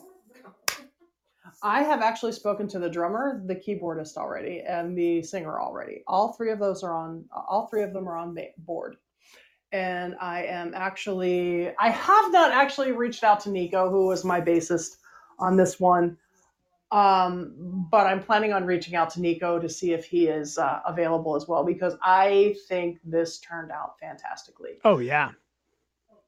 I 1.61 1.83
have 1.83 2.01
actually 2.01 2.31
spoken 2.31 2.67
to 2.69 2.79
the 2.79 2.89
drummer, 2.89 3.41
the 3.45 3.55
keyboardist 3.55 4.17
already, 4.17 4.61
and 4.61 4.97
the 4.97 5.21
singer 5.21 5.59
already. 5.59 6.03
All 6.07 6.33
three 6.33 6.51
of 6.51 6.59
those 6.59 6.83
are 6.83 6.93
on. 6.93 7.25
All 7.31 7.67
three 7.67 7.83
of 7.83 7.93
them 7.93 8.07
are 8.07 8.17
on 8.17 8.37
board. 8.59 8.97
And 9.71 10.15
I 10.19 10.43
am 10.43 10.73
actually. 10.73 11.75
I 11.77 11.89
have 11.89 12.31
not 12.31 12.51
actually 12.51 12.91
reached 12.91 13.23
out 13.23 13.39
to 13.41 13.51
Nico, 13.51 13.89
who 13.89 14.07
was 14.07 14.23
my 14.23 14.41
bassist 14.41 14.97
on 15.37 15.57
this 15.57 15.79
one. 15.79 16.17
Um, 16.91 17.87
but 17.91 18.07
I'm 18.07 18.23
planning 18.23 18.51
on 18.51 18.65
reaching 18.65 18.95
out 18.95 19.11
to 19.11 19.21
Nico 19.21 19.59
to 19.59 19.69
see 19.69 19.93
if 19.93 20.05
he 20.05 20.27
is 20.27 20.57
uh, 20.57 20.79
available 20.87 21.35
as 21.35 21.47
well 21.47 21.63
because 21.63 21.95
I 22.01 22.55
think 22.67 22.99
this 23.03 23.39
turned 23.39 23.71
out 23.71 23.99
fantastically. 23.99 24.79
Oh 24.83 24.97
yeah, 24.97 25.31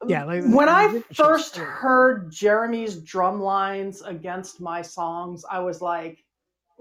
yeah 0.08 0.24
like, 0.24 0.44
when 0.46 0.68
uh, 0.68 0.74
i 0.74 1.04
first 1.14 1.56
heard 1.58 2.32
jeremy's 2.32 2.98
drum 3.00 3.42
lines 3.42 4.02
against 4.02 4.60
my 4.60 4.82
songs 4.82 5.46
i 5.50 5.60
was 5.60 5.82
like 5.82 6.24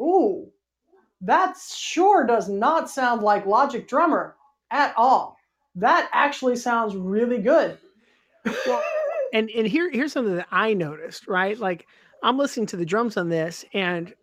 ooh 0.01 0.51
that 1.21 1.57
sure 1.59 2.27
does 2.27 2.49
not 2.49 2.89
sound 2.89 3.23
like 3.23 3.45
logic 3.47 3.87
drummer 3.87 4.37
at 4.71 4.95
all. 4.97 5.37
That 5.75 6.09
actually 6.13 6.57
sounds 6.57 6.97
really 6.97 7.39
good. 7.39 7.79
Well, 8.67 8.83
and 9.35 9.51
and 9.51 9.67
here 9.67 9.91
here's 9.91 10.13
something 10.13 10.37
that 10.37 10.49
i 10.51 10.73
noticed 10.73 11.29
right? 11.29 11.59
Like 11.59 11.87
i'm 12.23 12.39
listening 12.39 12.67
to 12.67 12.77
the 12.77 12.87
drums 12.87 13.17
on 13.17 13.29
this 13.29 13.65
and 13.75 14.15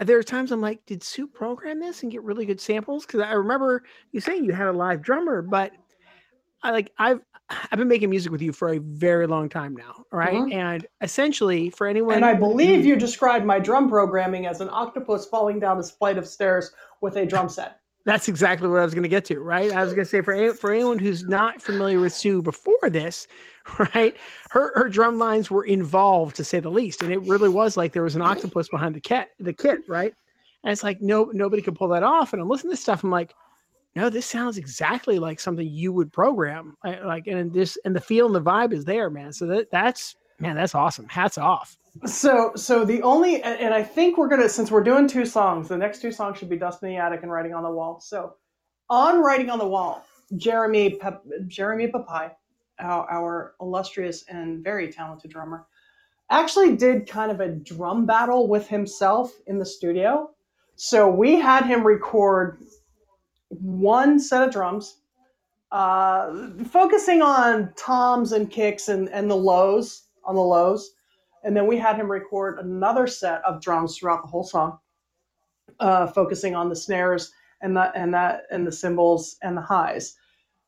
there 0.00 0.18
are 0.18 0.22
times 0.22 0.52
i'm 0.52 0.60
like 0.60 0.84
did 0.86 1.02
sue 1.02 1.26
program 1.26 1.80
this 1.80 2.02
and 2.02 2.12
get 2.12 2.22
really 2.22 2.44
good 2.44 2.60
samples? 2.60 3.06
Because 3.06 3.20
i 3.20 3.32
remember 3.32 3.82
you 4.12 4.20
saying 4.20 4.44
you 4.44 4.52
had 4.52 4.68
a 4.68 4.72
live 4.72 5.02
drummer 5.02 5.40
but 5.40 5.72
I 6.64 6.70
like 6.70 6.90
I've 6.98 7.20
I've 7.50 7.78
been 7.78 7.88
making 7.88 8.08
music 8.08 8.32
with 8.32 8.40
you 8.40 8.52
for 8.52 8.70
a 8.70 8.78
very 8.78 9.26
long 9.26 9.50
time 9.50 9.76
now, 9.76 10.04
right? 10.10 10.34
Mm-hmm. 10.34 10.52
And 10.52 10.86
essentially, 11.02 11.68
for 11.68 11.86
anyone, 11.86 12.16
and 12.16 12.24
I 12.24 12.32
believe 12.32 12.86
you 12.86 12.96
described 12.96 13.44
my 13.44 13.58
drum 13.58 13.88
programming 13.88 14.46
as 14.46 14.62
an 14.62 14.70
octopus 14.70 15.26
falling 15.26 15.60
down 15.60 15.78
a 15.78 15.82
flight 15.82 16.16
of 16.16 16.26
stairs 16.26 16.72
with 17.02 17.16
a 17.16 17.26
drum 17.26 17.50
set. 17.50 17.80
That's 18.06 18.28
exactly 18.28 18.68
what 18.68 18.80
I 18.80 18.84
was 18.84 18.94
going 18.94 19.02
to 19.02 19.08
get 19.08 19.24
to, 19.26 19.40
right? 19.40 19.72
I 19.72 19.82
was 19.82 19.92
going 19.92 20.04
to 20.04 20.10
say 20.10 20.22
for 20.22 20.54
for 20.54 20.72
anyone 20.72 20.98
who's 20.98 21.24
not 21.24 21.60
familiar 21.60 22.00
with 22.00 22.14
Sue 22.14 22.40
before 22.40 22.88
this, 22.88 23.26
right? 23.94 24.16
Her 24.50 24.72
her 24.74 24.88
drum 24.88 25.18
lines 25.18 25.50
were 25.50 25.64
involved 25.64 26.36
to 26.36 26.44
say 26.44 26.60
the 26.60 26.70
least, 26.70 27.02
and 27.02 27.12
it 27.12 27.20
really 27.20 27.50
was 27.50 27.76
like 27.76 27.92
there 27.92 28.02
was 28.02 28.16
an 28.16 28.22
octopus 28.22 28.68
behind 28.70 28.94
the 28.94 29.00
kit, 29.00 29.28
the 29.38 29.52
kit, 29.52 29.80
right? 29.86 30.14
And 30.62 30.72
it's 30.72 30.82
like 30.82 31.02
no 31.02 31.24
nobody 31.34 31.60
could 31.60 31.76
pull 31.76 31.88
that 31.88 32.02
off. 32.02 32.32
And 32.32 32.40
I'm 32.40 32.48
listening 32.48 32.70
to 32.70 32.72
this 32.72 32.82
stuff, 32.82 33.04
I'm 33.04 33.10
like, 33.10 33.34
no, 33.96 34.10
this 34.10 34.26
sounds 34.26 34.58
exactly 34.58 35.18
like 35.18 35.38
something 35.38 35.66
you 35.66 35.92
would 35.92 36.12
program. 36.12 36.76
Like, 36.84 37.26
and 37.26 37.52
this, 37.52 37.78
and 37.84 37.94
the 37.94 38.00
feel 38.00 38.26
and 38.26 38.34
the 38.34 38.42
vibe 38.42 38.72
is 38.72 38.84
there, 38.84 39.08
man. 39.10 39.32
So 39.32 39.46
that 39.46 39.70
that's, 39.70 40.16
man, 40.40 40.56
that's 40.56 40.74
awesome. 40.74 41.08
Hats 41.08 41.38
off. 41.38 41.76
So, 42.06 42.52
so 42.56 42.84
the 42.84 43.02
only, 43.02 43.40
and 43.42 43.72
I 43.72 43.84
think 43.84 44.18
we're 44.18 44.28
gonna, 44.28 44.48
since 44.48 44.70
we're 44.70 44.82
doing 44.82 45.06
two 45.06 45.24
songs, 45.24 45.68
the 45.68 45.76
next 45.76 46.00
two 46.00 46.10
songs 46.10 46.38
should 46.38 46.48
be 46.48 46.56
"Dust 46.56 46.82
in 46.82 46.88
the 46.88 46.96
Attic" 46.96 47.22
and 47.22 47.30
"Writing 47.30 47.54
on 47.54 47.62
the 47.62 47.70
Wall." 47.70 48.00
So, 48.00 48.34
on 48.90 49.20
"Writing 49.20 49.48
on 49.48 49.60
the 49.60 49.68
Wall," 49.68 50.04
Jeremy 50.36 50.96
Pep, 50.96 51.22
Jeremy 51.46 51.86
Papai, 51.86 52.32
our, 52.80 53.08
our 53.08 53.54
illustrious 53.60 54.24
and 54.28 54.64
very 54.64 54.90
talented 54.90 55.30
drummer, 55.30 55.66
actually 56.30 56.74
did 56.76 57.06
kind 57.06 57.30
of 57.30 57.38
a 57.38 57.48
drum 57.48 58.06
battle 58.06 58.48
with 58.48 58.66
himself 58.66 59.32
in 59.46 59.60
the 59.60 59.66
studio. 59.66 60.30
So 60.74 61.08
we 61.08 61.36
had 61.36 61.64
him 61.64 61.86
record 61.86 62.58
one 63.60 64.18
set 64.18 64.46
of 64.46 64.52
drums, 64.52 64.98
uh, 65.72 66.50
focusing 66.70 67.22
on 67.22 67.72
toms 67.76 68.32
and 68.32 68.50
kicks 68.50 68.88
and, 68.88 69.08
and 69.08 69.30
the 69.30 69.36
lows 69.36 70.04
on 70.24 70.34
the 70.34 70.40
lows. 70.40 70.92
And 71.42 71.56
then 71.56 71.66
we 71.66 71.76
had 71.76 71.96
him 71.96 72.10
record 72.10 72.58
another 72.58 73.06
set 73.06 73.42
of 73.44 73.60
drums 73.60 73.96
throughout 73.96 74.22
the 74.22 74.28
whole 74.28 74.44
song, 74.44 74.78
uh, 75.80 76.06
focusing 76.06 76.54
on 76.54 76.68
the 76.68 76.76
snares 76.76 77.32
and 77.60 77.76
the 77.76 77.92
and 77.94 78.14
that 78.14 78.44
and 78.50 78.66
the 78.66 78.72
cymbals 78.72 79.36
and 79.42 79.56
the 79.56 79.60
highs. 79.60 80.16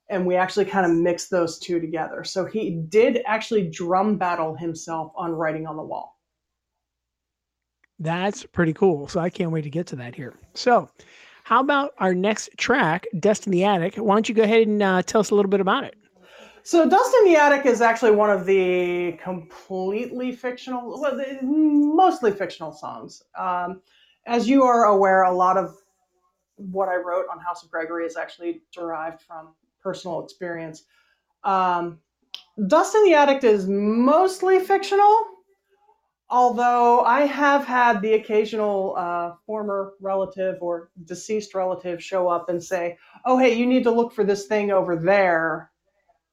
And 0.09 0.27
we 0.27 0.37
actually 0.37 0.67
kind 0.67 0.87
of 0.87 0.97
mixed 0.97 1.31
those 1.31 1.59
two 1.59 1.81
together. 1.81 2.23
So 2.25 2.45
he 2.45 2.71
did 2.89 3.23
actually 3.27 3.69
drum 3.69 4.19
battle 4.19 4.55
himself 4.55 5.13
on 5.17 5.33
writing 5.33 5.67
on 5.67 5.77
the 5.77 5.83
wall. 5.83 6.17
That's 7.99 8.45
pretty 8.45 8.73
cool. 8.73 9.09
So 9.09 9.21
I 9.21 9.31
can't 9.31 9.51
wait 9.51 9.63
to 9.63 9.71
get 9.71 9.87
to 9.89 9.97
that 9.97 10.15
here. 10.15 10.35
So, 10.55 10.91
how 11.47 11.61
about 11.61 11.95
our 11.99 12.13
next 12.13 12.51
track, 12.57 13.07
Dust 13.21 13.47
in 13.47 13.53
the 13.53 13.63
Attic? 13.63 13.95
Why 13.95 14.17
don't 14.17 14.29
you 14.29 14.35
go 14.35 14.43
ahead 14.43 14.67
and 14.67 14.83
uh, 14.83 15.03
tell 15.03 15.21
us 15.21 15.31
a 15.31 15.35
little 15.37 15.49
bit 15.49 15.61
about 15.61 15.85
it? 15.85 15.95
So, 16.65 16.91
Dust 16.91 17.15
in 17.21 17.33
the 17.33 17.39
Attic 17.39 17.67
is 17.67 17.81
actually 17.81 18.11
one 18.11 18.31
of 18.31 18.47
the 18.47 19.13
completely 19.23 20.33
fictional, 20.33 21.01
well, 21.01 21.17
mostly 21.43 22.33
fictional 22.33 22.73
songs. 22.73 23.23
Um, 23.39 23.81
as 24.27 24.49
you 24.49 24.65
are 24.65 24.87
aware, 24.87 25.23
a 25.23 25.33
lot 25.33 25.57
of 25.57 25.77
what 26.57 26.89
I 26.89 26.97
wrote 26.97 27.27
on 27.31 27.39
House 27.39 27.63
of 27.63 27.71
Gregory 27.71 28.07
is 28.07 28.17
actually 28.17 28.63
derived 28.75 29.21
from 29.23 29.51
personal 29.81 30.25
experience. 30.25 30.83
Um, 31.45 32.01
Dust 32.67 32.97
in 32.97 33.05
the 33.05 33.15
Attic 33.15 33.45
is 33.45 33.69
mostly 33.69 34.59
fictional, 34.59 35.15
although 36.29 37.01
I 37.01 37.23
have 37.23 37.65
had 37.65 38.01
the 38.01 38.15
occasional 38.15 38.95
uh, 38.97 39.33
former 39.47 39.93
relative 40.01 40.57
or 40.61 40.91
deceased 41.05 41.55
relative 41.55 42.03
show 42.03 42.29
up 42.29 42.49
and 42.49 42.63
say, 42.63 42.99
"Oh, 43.25 43.39
hey, 43.39 43.55
you 43.55 43.67
need 43.67 43.85
to 43.85 43.91
look 43.91 44.13
for 44.13 44.25
this 44.25 44.47
thing 44.47 44.71
over 44.71 44.97
there," 44.97 45.71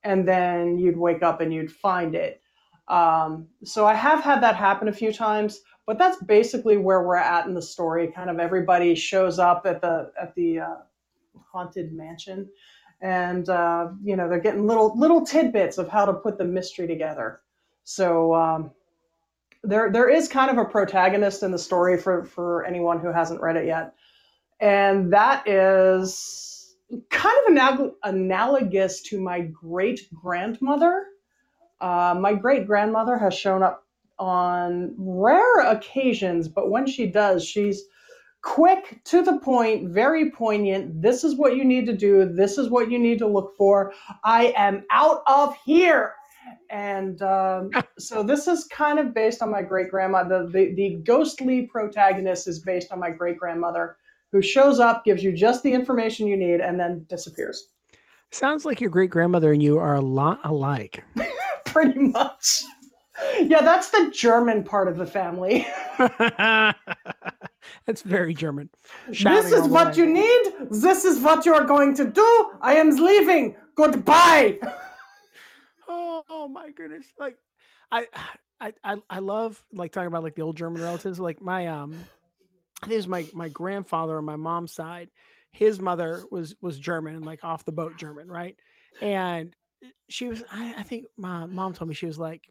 and 0.03 0.27
then 0.27 0.77
you'd 0.77 0.97
wake 0.97 1.23
up 1.23 1.41
and 1.41 1.53
you'd 1.53 1.71
find 1.71 2.15
it. 2.15 2.41
Um, 2.88 3.47
so 3.63 3.86
I 3.86 3.93
have 3.93 4.23
had 4.23 4.41
that 4.43 4.56
happen 4.56 4.88
a 4.88 4.93
few 4.93 5.13
times, 5.13 5.62
but 5.86 5.97
that's 5.97 6.21
basically 6.23 6.77
where 6.77 7.03
we're 7.03 7.15
at 7.15 7.45
in 7.45 7.53
the 7.53 7.62
story. 7.62 8.12
Kind 8.12 8.29
of 8.29 8.39
everybody 8.39 8.95
shows 8.95 9.39
up 9.39 9.65
at 9.65 9.82
the 9.82 10.12
at 10.19 10.34
the 10.36 10.60
uh, 10.60 10.75
haunted 11.51 11.93
mansion, 11.93 12.49
and 13.01 13.47
uh, 13.49 13.89
you 14.03 14.15
know 14.15 14.27
they're 14.27 14.39
getting 14.39 14.65
little 14.67 14.97
little 14.97 15.25
tidbits 15.25 15.77
of 15.77 15.88
how 15.88 16.06
to 16.06 16.13
put 16.13 16.38
the 16.38 16.45
mystery 16.45 16.88
together. 16.88 17.41
So 17.84 18.34
um, 18.34 18.71
there 19.63 19.91
there 19.91 20.10
is 20.10 20.28
kind 20.28 20.52
of 20.52 20.58
a 20.58 20.65
protagonist 20.65 21.43
in 21.43 21.52
the 21.52 21.58
story 21.58 21.97
for 21.97 22.26
for 22.26 22.65
anyone 22.65 22.99
who 22.99 23.12
hasn't 23.12 23.41
read 23.41 23.56
it 23.56 23.65
yet, 23.65 23.93
and 24.60 25.13
that 25.13 25.47
is 25.47 26.76
kind 27.10 27.36
of 27.45 27.52
anal- 27.52 27.95
analogous 28.04 29.02
to 29.02 29.19
my 29.21 29.41
great 29.41 30.02
grandmother. 30.13 31.06
Uh, 31.82 32.15
my 32.19 32.34
great 32.34 32.67
grandmother 32.67 33.17
has 33.17 33.34
shown 33.34 33.63
up 33.63 33.86
on 34.19 34.93
rare 34.97 35.62
occasions, 35.62 36.47
but 36.47 36.69
when 36.69 36.86
she 36.86 37.08
does, 37.08 37.43
she's 37.43 37.84
quick 38.41 39.02
to 39.06 39.23
the 39.23 39.39
point, 39.39 39.89
very 39.89 40.30
poignant. 40.32 41.02
This 41.02 41.23
is 41.23 41.36
what 41.36 41.56
you 41.56 41.65
need 41.65 41.86
to 41.88 41.95
do. 41.95 42.26
This 42.26 42.58
is 42.58 42.69
what 42.69 42.91
you 42.91 42.99
need 42.99 43.17
to 43.19 43.28
look 43.28 43.56
for. 43.58 43.93
I 44.23 44.54
am 44.56 44.84
out 44.91 45.23
of 45.28 45.56
here. 45.65 46.13
And 46.69 47.21
um, 47.21 47.71
so 47.97 48.23
this 48.23 48.47
is 48.47 48.65
kind 48.65 48.99
of 48.99 49.13
based 49.13 49.41
on 49.41 49.51
my 49.51 49.62
great 49.62 49.89
grandma. 49.89 50.23
The, 50.23 50.49
the, 50.51 50.73
the 50.75 51.01
ghostly 51.06 51.67
protagonist 51.67 52.47
is 52.47 52.60
based 52.60 52.91
on 52.91 52.99
my 52.99 53.12
great 53.12 53.38
grandmother 53.38 53.97
who 54.32 54.41
shows 54.41 54.79
up, 54.79 55.06
gives 55.06 55.23
you 55.23 55.32
just 55.32 55.63
the 55.63 55.71
information 55.71 56.27
you 56.27 56.36
need, 56.36 56.60
and 56.60 56.79
then 56.79 57.06
disappears. 57.08 57.67
Sounds 58.32 58.65
like 58.65 58.82
your 58.82 58.89
great 58.89 59.12
grandmother 59.12 59.53
and 59.53 59.62
you 59.62 59.77
are 59.77 59.93
a 59.93 60.01
lot 60.01 60.39
alike. 60.43 61.03
Pretty 61.65 61.99
much. 61.99 62.63
Yeah, 63.39 63.62
that's 63.62 63.89
the 63.89 64.12
German 64.12 64.63
part 64.63 64.88
of 64.88 64.97
the 64.97 65.06
family. 65.06 65.67
that's 67.86 68.01
very 68.03 68.34
German. 68.34 68.71
Shouting 69.12 69.43
this 69.43 69.51
is 69.51 69.67
what 69.67 69.95
way. 69.95 69.97
you 69.97 70.06
need. 70.08 70.53
This 70.71 71.06
is 71.06 71.19
what 71.19 71.45
you 71.45 71.53
are 71.53 71.63
going 71.63 71.93
to 71.95 72.06
do. 72.06 72.51
I 72.62 72.75
am 72.75 72.89
leaving. 72.89 73.56
Goodbye. 73.75 74.58
My 76.53 76.71
goodness! 76.71 77.05
Like, 77.19 77.37
I, 77.91 78.07
I, 78.61 78.73
I, 78.83 78.95
I 79.09 79.19
love 79.19 79.61
like 79.73 79.91
talking 79.91 80.07
about 80.07 80.23
like 80.23 80.35
the 80.35 80.41
old 80.41 80.55
German 80.55 80.81
relatives. 80.81 81.19
Like 81.19 81.41
my 81.41 81.67
um, 81.67 81.95
was 82.87 83.07
my 83.07 83.25
my 83.33 83.49
grandfather 83.49 84.17
on 84.17 84.25
my 84.25 84.35
mom's 84.35 84.73
side. 84.73 85.09
His 85.51 85.79
mother 85.79 86.23
was 86.31 86.55
was 86.61 86.79
German, 86.79 87.21
like 87.21 87.43
off 87.43 87.65
the 87.65 87.71
boat 87.71 87.97
German, 87.97 88.27
right? 88.27 88.55
And 89.01 89.55
she 90.09 90.27
was. 90.27 90.43
I, 90.51 90.75
I 90.77 90.83
think 90.83 91.05
my 91.17 91.45
mom 91.45 91.73
told 91.73 91.89
me 91.89 91.95
she 91.95 92.05
was 92.05 92.17
like 92.17 92.43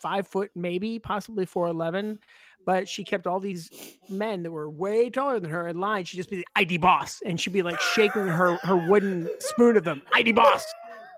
five 0.00 0.26
foot, 0.26 0.50
maybe 0.54 0.98
possibly 0.98 1.46
four 1.46 1.68
eleven. 1.68 2.18
But 2.66 2.88
she 2.88 3.02
kept 3.04 3.26
all 3.26 3.40
these 3.40 3.70
men 4.10 4.42
that 4.42 4.50
were 4.50 4.68
way 4.68 5.08
taller 5.08 5.40
than 5.40 5.50
her 5.50 5.68
in 5.68 5.80
line. 5.80 6.04
She'd 6.04 6.18
just 6.18 6.28
be 6.28 6.36
the 6.36 6.46
ID 6.56 6.78
boss, 6.78 7.22
and 7.24 7.40
she'd 7.40 7.52
be 7.52 7.62
like 7.62 7.80
shaking 7.80 8.26
her 8.26 8.56
her 8.56 8.76
wooden 8.76 9.28
spoon 9.38 9.76
at 9.76 9.84
them. 9.84 10.02
ID 10.12 10.32
boss, 10.32 10.66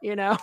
you 0.02 0.14
know. 0.14 0.36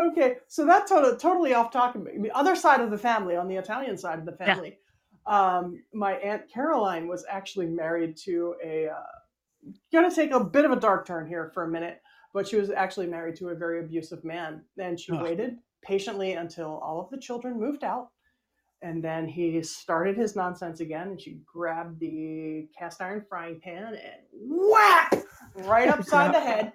Okay, 0.00 0.36
so 0.48 0.64
that's 0.64 0.90
totally, 0.90 1.16
totally 1.16 1.54
off 1.54 1.70
topic. 1.70 2.22
The 2.22 2.30
other 2.32 2.56
side 2.56 2.80
of 2.80 2.90
the 2.90 2.98
family, 2.98 3.36
on 3.36 3.48
the 3.48 3.56
Italian 3.56 3.96
side 3.98 4.18
of 4.18 4.24
the 4.24 4.32
family, 4.32 4.78
yeah. 5.26 5.56
um, 5.56 5.82
my 5.92 6.14
aunt 6.14 6.42
Caroline 6.52 7.08
was 7.08 7.24
actually 7.28 7.66
married 7.66 8.16
to 8.24 8.54
a. 8.64 8.88
Uh, 8.88 9.72
gonna 9.92 10.14
take 10.14 10.30
a 10.32 10.44
bit 10.44 10.66
of 10.66 10.72
a 10.72 10.80
dark 10.80 11.06
turn 11.06 11.26
here 11.26 11.50
for 11.54 11.64
a 11.64 11.68
minute, 11.68 12.02
but 12.34 12.46
she 12.46 12.56
was 12.56 12.70
actually 12.70 13.06
married 13.06 13.36
to 13.36 13.48
a 13.48 13.54
very 13.54 13.80
abusive 13.80 14.24
man, 14.24 14.62
and 14.78 14.98
she 15.00 15.12
waited 15.12 15.56
patiently 15.82 16.32
until 16.32 16.78
all 16.82 17.00
of 17.00 17.10
the 17.10 17.18
children 17.18 17.58
moved 17.58 17.84
out. 17.84 18.08
And 18.82 19.02
then 19.02 19.26
he 19.26 19.62
started 19.62 20.16
his 20.16 20.36
nonsense 20.36 20.80
again, 20.80 21.08
and 21.08 21.20
she 21.20 21.38
grabbed 21.50 22.00
the 22.00 22.68
cast 22.78 23.00
iron 23.00 23.24
frying 23.26 23.58
pan 23.58 23.94
and 23.94 24.20
whack 24.32 25.24
right 25.56 25.88
upside 25.98 26.34
the 26.34 26.40
head. 26.40 26.72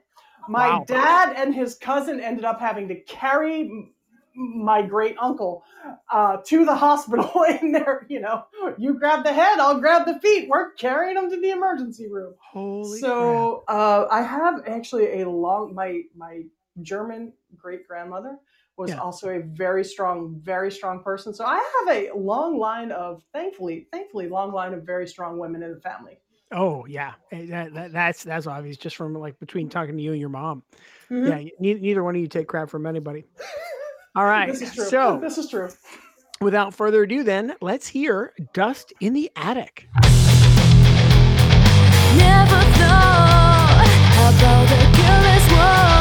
My 0.48 0.70
wow. 0.70 0.86
dad 0.88 1.34
and 1.38 1.54
his 1.54 1.76
cousin 1.76 2.20
ended 2.20 2.46
up 2.46 2.60
having 2.60 2.88
to 2.88 2.96
carry 3.02 3.92
my 4.36 4.82
great 4.82 5.16
uncle 5.20 5.64
uh, 6.12 6.38
to 6.46 6.66
the 6.66 6.76
hospital 6.76 7.44
in 7.62 7.72
there. 7.72 8.06
You 8.10 8.22
know, 8.22 8.46
you 8.78 8.98
grab 8.98 9.24
the 9.24 9.34
head, 9.34 9.60
I'll 9.60 9.80
grab 9.80 10.06
the 10.06 10.20
feet. 10.20 10.50
We're 10.50 10.72
carrying 10.74 11.16
them 11.16 11.30
to 11.30 11.40
the 11.40 11.52
emergency 11.52 12.08
room. 12.10 12.36
Holy 12.40 13.00
so 13.00 13.64
uh, 13.68 14.08
I 14.10 14.22
have 14.22 14.64
actually 14.68 15.22
a 15.22 15.30
long 15.30 15.74
my 15.74 16.04
my 16.16 16.44
German 16.82 17.34
great 17.58 17.88
grandmother 17.88 18.40
was 18.80 18.92
yeah. 18.92 19.00
also 19.00 19.28
a 19.30 19.42
very 19.42 19.84
strong, 19.84 20.40
very 20.42 20.72
strong 20.72 21.04
person. 21.04 21.34
So 21.34 21.44
I 21.46 21.56
have 21.58 21.96
a 21.96 22.12
long 22.18 22.58
line 22.58 22.94
of, 22.94 23.22
thankfully, 23.34 23.88
thankfully, 23.92 24.30
long 24.30 24.54
line 24.54 24.74
of 24.74 24.84
very 24.84 25.06
strong 25.06 25.38
women 25.38 25.62
in 25.62 25.74
the 25.74 25.82
family. 25.82 26.18
Oh 26.52 26.86
yeah, 26.88 27.14
eh, 27.32 27.46
that, 27.50 27.74
that, 27.76 27.92
that's 27.92 28.24
that's 28.24 28.48
obvious 28.48 28.78
just 28.78 28.96
from 28.96 29.14
like 29.14 29.40
between 29.40 29.70
talking 29.70 29.96
to 29.96 30.02
you 30.02 30.12
and 30.12 30.20
your 30.20 30.30
mom. 30.30 30.64
Mm-hmm. 31.12 31.28
Yeah, 31.28 31.50
neither, 31.60 31.80
neither 31.80 32.04
one 32.04 32.16
of 32.16 32.22
you 32.22 32.28
take 32.28 32.48
crap 32.48 32.70
from 32.70 32.88
anybody. 32.88 33.26
All 34.16 34.26
right, 34.26 34.52
this 34.52 34.62
is 34.64 34.74
true. 34.74 34.86
So 34.86 35.20
this 35.22 35.38
is 35.38 35.48
true. 35.48 35.70
Without 36.42 36.74
further 36.74 37.04
ado, 37.04 37.24
then 37.24 37.56
let's 37.62 37.88
hear 37.88 38.34
"Dust 38.54 38.94
in 39.00 39.14
the 39.14 39.30
Attic." 39.36 39.90
Never 42.18 42.62
thought 42.80 43.86
about 44.18 44.70
the 44.70 44.98
careless 44.98 45.52
writing 45.52 45.99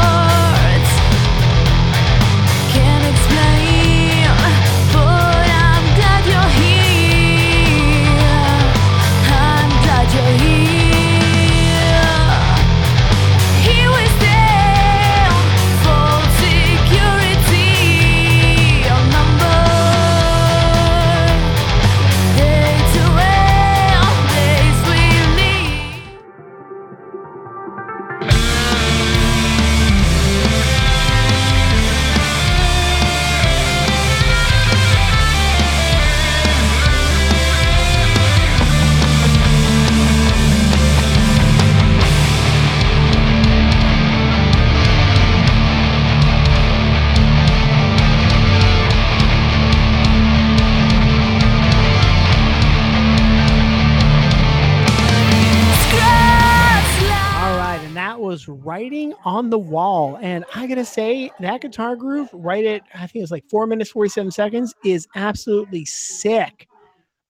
on 59.39 59.51
the 59.51 59.59
wall. 59.59 60.19
And 60.21 60.45
I 60.55 60.67
gotta 60.67 60.85
say, 60.85 61.31
that 61.39 61.61
guitar 61.61 61.95
groove, 61.95 62.29
right 62.33 62.65
at 62.65 62.83
I 62.95 63.07
think 63.07 63.23
it's 63.23 63.31
like 63.31 63.49
four 63.49 63.67
minutes, 63.67 63.91
47 63.91 64.33
seconds, 64.33 64.75
is 64.85 65.07
absolutely 65.15 65.85
sick. 65.85 66.67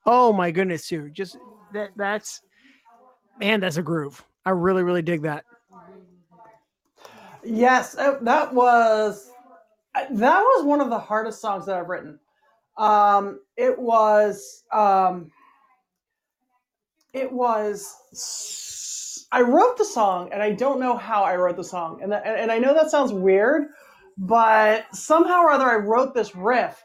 Oh 0.06 0.32
my 0.32 0.50
goodness, 0.50 0.86
Sue. 0.86 1.10
Just 1.10 1.36
that 1.74 1.90
that's 1.96 2.40
man, 3.38 3.60
that's 3.60 3.76
a 3.76 3.82
groove. 3.82 4.24
I 4.46 4.50
really, 4.50 4.82
really 4.82 5.02
dig 5.02 5.22
that. 5.22 5.44
Yes, 7.44 7.96
uh, 7.96 8.18
that 8.22 8.54
was 8.54 9.30
uh, 9.94 10.04
that 10.10 10.40
was 10.40 10.64
one 10.64 10.80
of 10.80 10.88
the 10.88 10.98
hardest 10.98 11.40
songs 11.40 11.66
that 11.66 11.76
I've 11.76 11.88
written. 11.88 12.18
Um, 12.78 13.40
it 13.56 13.78
was 13.78 14.64
um, 14.72 15.30
it 17.12 17.30
was 17.30 17.94
I 19.30 19.42
wrote 19.42 19.76
the 19.76 19.84
song 19.84 20.30
and 20.32 20.42
I 20.42 20.52
don't 20.52 20.80
know 20.80 20.96
how 20.96 21.22
I 21.22 21.36
wrote 21.36 21.56
the 21.56 21.64
song. 21.64 22.00
And, 22.02 22.12
that, 22.12 22.26
and 22.26 22.50
I 22.50 22.58
know 22.58 22.72
that 22.74 22.90
sounds 22.90 23.12
weird, 23.12 23.68
but 24.16 24.86
somehow 24.94 25.42
or 25.42 25.50
other 25.50 25.66
I 25.66 25.76
wrote 25.76 26.14
this 26.14 26.34
riff 26.34 26.82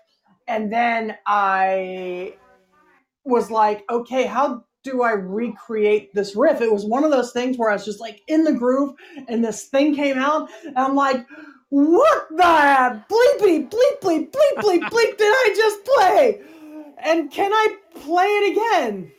and 0.48 0.72
then 0.72 1.18
I 1.26 2.36
was 3.24 3.50
like, 3.50 3.86
okay, 3.90 4.26
how 4.26 4.66
do 4.84 5.02
I 5.04 5.12
recreate 5.12 6.14
this 6.14 6.36
riff? 6.36 6.60
It 6.60 6.72
was 6.72 6.86
one 6.86 7.06
of 7.06 7.12
those 7.12 7.32
things 7.32 7.58
where 7.58 7.70
I 7.70 7.74
was 7.74 7.86
just 7.86 8.02
like 8.02 8.22
in 8.28 8.44
the 8.44 8.52
groove 8.52 8.96
and 9.30 9.44
this 9.44 9.66
thing 9.66 9.96
came 9.96 10.18
out 10.18 10.50
and 10.66 10.78
I'm 10.78 10.96
like, 10.96 11.26
what 11.70 12.28
the 12.30 13.02
bleepy 13.10 13.70
bleep 13.70 14.00
bleep 14.02 14.32
bleep 14.32 14.56
bleep 14.58 14.82
bleep 14.82 15.18
did 15.18 15.22
I 15.22 15.54
just 15.56 15.86
play? 15.86 16.42
And 16.98 17.32
can 17.32 17.52
I 17.54 17.78
play 17.96 18.26
it 18.26 18.52
again? 18.52 19.12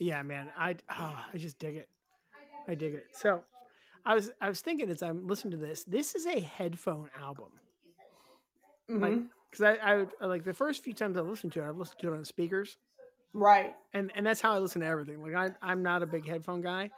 Yeah, 0.00 0.22
man. 0.22 0.48
I 0.58 0.74
oh, 0.98 1.16
I 1.32 1.36
just 1.38 1.58
dig 1.60 1.76
it. 1.76 1.88
I 2.66 2.74
dig 2.74 2.94
it. 2.94 3.06
So 3.12 3.42
I 4.04 4.14
was 4.14 4.30
I 4.40 4.48
was 4.48 4.60
thinking 4.62 4.90
as 4.90 5.02
I'm 5.02 5.26
listening 5.28 5.52
to 5.52 5.56
this, 5.58 5.84
this 5.84 6.14
is 6.16 6.26
a 6.26 6.40
headphone 6.40 7.10
album. 7.20 7.50
Like 8.88 9.12
Mhm. 9.12 9.28
because 9.50 9.62
I, 9.62 9.74
I 9.76 9.96
would- 9.98 10.12
I 10.20 10.26
like 10.26 10.42
the 10.44 10.54
first 10.54 10.82
few 10.82 10.94
times 10.94 11.16
I 11.16 11.20
listened 11.20 11.52
to 11.52 11.60
it, 11.62 11.68
I've 11.68 11.76
listened 11.76 12.00
to 12.00 12.12
it 12.12 12.16
on 12.16 12.24
speakers. 12.24 12.78
Right. 13.32 13.76
and 13.94 14.10
and 14.16 14.26
that's 14.26 14.40
how 14.40 14.52
I 14.54 14.58
listen 14.58 14.80
to 14.80 14.88
everything. 14.88 15.22
Like 15.22 15.34
I, 15.36 15.54
I'm 15.62 15.82
not 15.84 16.02
a 16.02 16.06
big 16.06 16.26
headphone 16.26 16.60
guy, 16.62 16.90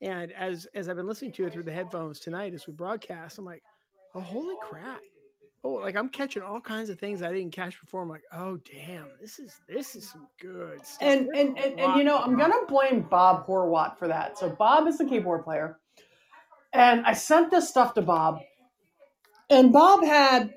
and 0.00 0.30
as 0.32 0.66
as 0.74 0.88
I've 0.88 0.94
been 0.96 1.08
listening 1.08 1.32
to 1.32 1.46
it 1.46 1.52
through 1.52 1.64
the 1.64 1.72
headphones 1.72 2.20
tonight 2.20 2.54
as 2.54 2.68
we 2.68 2.72
broadcast, 2.72 3.38
I'm 3.38 3.44
like, 3.44 3.64
oh 4.14 4.20
holy 4.20 4.54
crap! 4.62 5.00
Oh, 5.64 5.74
like 5.74 5.94
I'm 5.94 6.08
catching 6.08 6.42
all 6.42 6.60
kinds 6.60 6.90
of 6.90 6.98
things 6.98 7.22
I 7.22 7.32
didn't 7.32 7.52
catch 7.52 7.80
before. 7.80 8.02
I'm 8.02 8.08
like, 8.08 8.24
oh 8.32 8.58
damn, 8.70 9.06
this 9.20 9.38
is 9.38 9.60
this 9.68 9.94
is 9.94 10.10
some 10.10 10.26
good 10.40 10.84
stuff. 10.84 10.98
And 11.00 11.28
There's 11.32 11.46
and, 11.46 11.58
and, 11.58 11.80
and 11.80 11.96
you 11.96 12.04
know, 12.04 12.18
I'm 12.18 12.36
gonna 12.36 12.66
blame 12.66 13.02
Bob 13.02 13.46
Horwat 13.46 13.96
for 13.96 14.08
that. 14.08 14.38
So 14.38 14.50
Bob 14.50 14.88
is 14.88 14.98
the 14.98 15.04
keyboard 15.04 15.44
player. 15.44 15.78
And 16.72 17.06
I 17.06 17.12
sent 17.12 17.50
this 17.50 17.68
stuff 17.68 17.94
to 17.94 18.02
Bob. 18.02 18.40
And 19.50 19.72
Bob 19.72 20.02
had 20.04 20.54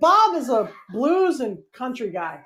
Bob 0.00 0.36
is 0.36 0.50
a 0.50 0.70
blues 0.90 1.40
and 1.40 1.58
country 1.72 2.10
guy. 2.10 2.42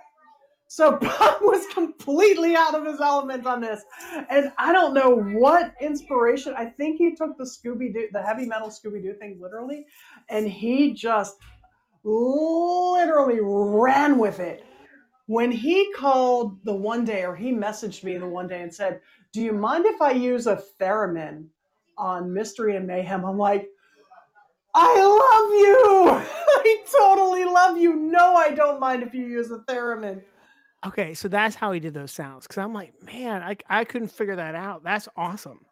So 0.68 0.92
Bob 1.00 1.42
was 1.42 1.66
completely 1.74 2.56
out 2.56 2.74
of 2.74 2.86
his 2.86 3.00
element 3.00 3.46
on 3.46 3.60
this. 3.60 3.82
And 4.30 4.52
I 4.56 4.72
don't 4.72 4.94
know 4.94 5.16
what 5.16 5.74
inspiration. 5.80 6.54
I 6.56 6.66
think 6.66 6.96
he 6.98 7.14
took 7.14 7.36
the 7.36 7.44
Scooby 7.44 7.92
Doo, 7.92 8.08
the 8.12 8.22
heavy 8.22 8.46
metal 8.46 8.68
Scooby 8.68 9.02
Doo 9.02 9.14
thing 9.20 9.38
literally, 9.40 9.84
and 10.30 10.48
he 10.48 10.94
just 10.94 11.36
literally 12.04 13.40
ran 13.40 14.18
with 14.18 14.40
it. 14.40 14.64
When 15.26 15.52
he 15.52 15.92
called 15.94 16.58
the 16.64 16.74
one 16.74 17.04
day, 17.04 17.24
or 17.24 17.34
he 17.34 17.52
messaged 17.52 18.04
me 18.04 18.18
the 18.18 18.26
one 18.26 18.48
day 18.48 18.62
and 18.62 18.74
said, 18.74 19.00
Do 19.32 19.40
you 19.40 19.52
mind 19.52 19.86
if 19.86 20.02
I 20.02 20.10
use 20.12 20.46
a 20.46 20.62
theremin 20.80 21.46
on 21.96 22.32
Mystery 22.32 22.76
and 22.76 22.86
Mayhem? 22.86 23.24
I'm 23.24 23.38
like, 23.38 23.68
I 24.74 24.94
love 24.98 25.52
you. 25.52 26.26
I 26.64 26.84
totally 26.98 27.44
love 27.44 27.76
you. 27.76 27.94
No, 27.94 28.34
I 28.34 28.50
don't 28.50 28.80
mind 28.80 29.02
if 29.02 29.14
you 29.14 29.26
use 29.26 29.50
a 29.50 29.58
theremin. 29.68 30.22
Okay, 30.84 31.14
so 31.14 31.28
that's 31.28 31.54
how 31.54 31.70
he 31.72 31.78
did 31.78 31.94
those 31.94 32.10
sounds. 32.10 32.46
Because 32.46 32.58
I'm 32.58 32.74
like, 32.74 32.92
man, 33.04 33.42
I 33.42 33.56
I 33.68 33.84
couldn't 33.84 34.08
figure 34.08 34.36
that 34.36 34.54
out. 34.54 34.82
That's 34.82 35.08
awesome. 35.16 35.64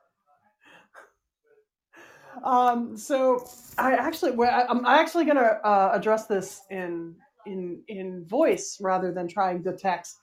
Um, 2.44 2.96
so 2.96 3.48
I 3.78 3.92
actually, 3.94 4.32
I'm 4.48 4.84
actually 4.86 5.24
going 5.24 5.36
to 5.36 5.60
uh, 5.66 5.92
address 5.94 6.26
this 6.26 6.62
in 6.70 7.14
in 7.46 7.82
in 7.88 8.24
voice 8.26 8.78
rather 8.80 9.12
than 9.12 9.26
trying 9.28 9.62
to 9.64 9.72
text. 9.76 10.18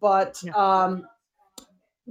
But 0.00 0.40
Yeah. 0.42 0.52
um, 0.54 1.06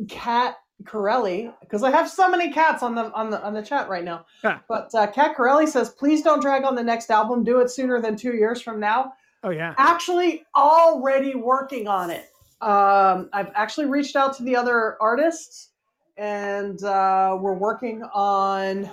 Kat 0.07 0.57
Corelli, 0.85 1.51
because 1.59 1.83
I 1.83 1.91
have 1.91 2.09
so 2.09 2.29
many 2.29 2.51
cats 2.51 2.83
on 2.83 2.95
the 2.95 3.11
on 3.13 3.29
the 3.29 3.43
on 3.43 3.53
the 3.53 3.61
chat 3.63 3.89
right 3.89 4.03
now. 4.03 4.25
Yeah. 4.43 4.59
But 4.69 4.93
uh, 4.93 5.07
Kat 5.07 5.35
Corelli 5.35 5.67
says, 5.67 5.89
please 5.89 6.21
don't 6.21 6.39
drag 6.41 6.63
on 6.63 6.75
the 6.75 6.83
next 6.83 7.09
album. 7.09 7.43
Do 7.43 7.59
it 7.59 7.69
sooner 7.71 7.99
than 8.01 8.15
two 8.15 8.33
years 8.35 8.61
from 8.61 8.79
now. 8.79 9.13
Oh 9.43 9.49
yeah. 9.49 9.73
Actually, 9.77 10.45
already 10.55 11.35
working 11.35 11.87
on 11.87 12.09
it. 12.09 12.29
Um, 12.61 13.29
I've 13.33 13.51
actually 13.55 13.85
reached 13.87 14.15
out 14.15 14.35
to 14.37 14.43
the 14.43 14.55
other 14.55 14.97
artists, 15.01 15.69
and 16.15 16.81
uh, 16.83 17.37
we're 17.39 17.53
working 17.53 18.03
on. 18.13 18.89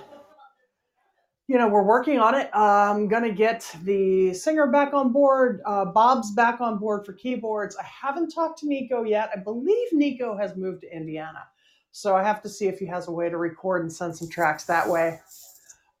You 1.47 1.59
know, 1.59 1.67
we're 1.67 1.83
working 1.83 2.19
on 2.19 2.33
it. 2.33 2.49
I'm 2.53 3.07
gonna 3.07 3.31
get 3.31 3.69
the 3.83 4.33
singer 4.33 4.67
back 4.67 4.93
on 4.93 5.11
board. 5.11 5.61
Uh, 5.65 5.85
Bob's 5.85 6.31
back 6.31 6.59
on 6.59 6.79
board 6.79 7.05
for 7.05 7.13
keyboards. 7.13 7.75
I 7.77 7.83
haven't 7.83 8.29
talked 8.29 8.59
to 8.59 8.67
Nico 8.67 9.03
yet. 9.03 9.29
I 9.35 9.39
believe 9.39 9.87
Nico 9.91 10.35
has 10.35 10.55
moved 10.55 10.81
to 10.81 10.95
Indiana, 10.95 11.45
so 11.91 12.15
I 12.15 12.23
have 12.23 12.41
to 12.41 12.49
see 12.49 12.67
if 12.67 12.79
he 12.79 12.85
has 12.87 13.07
a 13.07 13.11
way 13.11 13.29
to 13.29 13.37
record 13.37 13.83
and 13.83 13.93
send 13.93 14.15
some 14.15 14.27
tracks 14.27 14.63
that 14.65 14.89
way. 14.89 15.19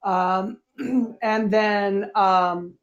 Um, 0.03 0.57
and 1.21 1.51
then 1.51 2.09
um, 2.15 2.73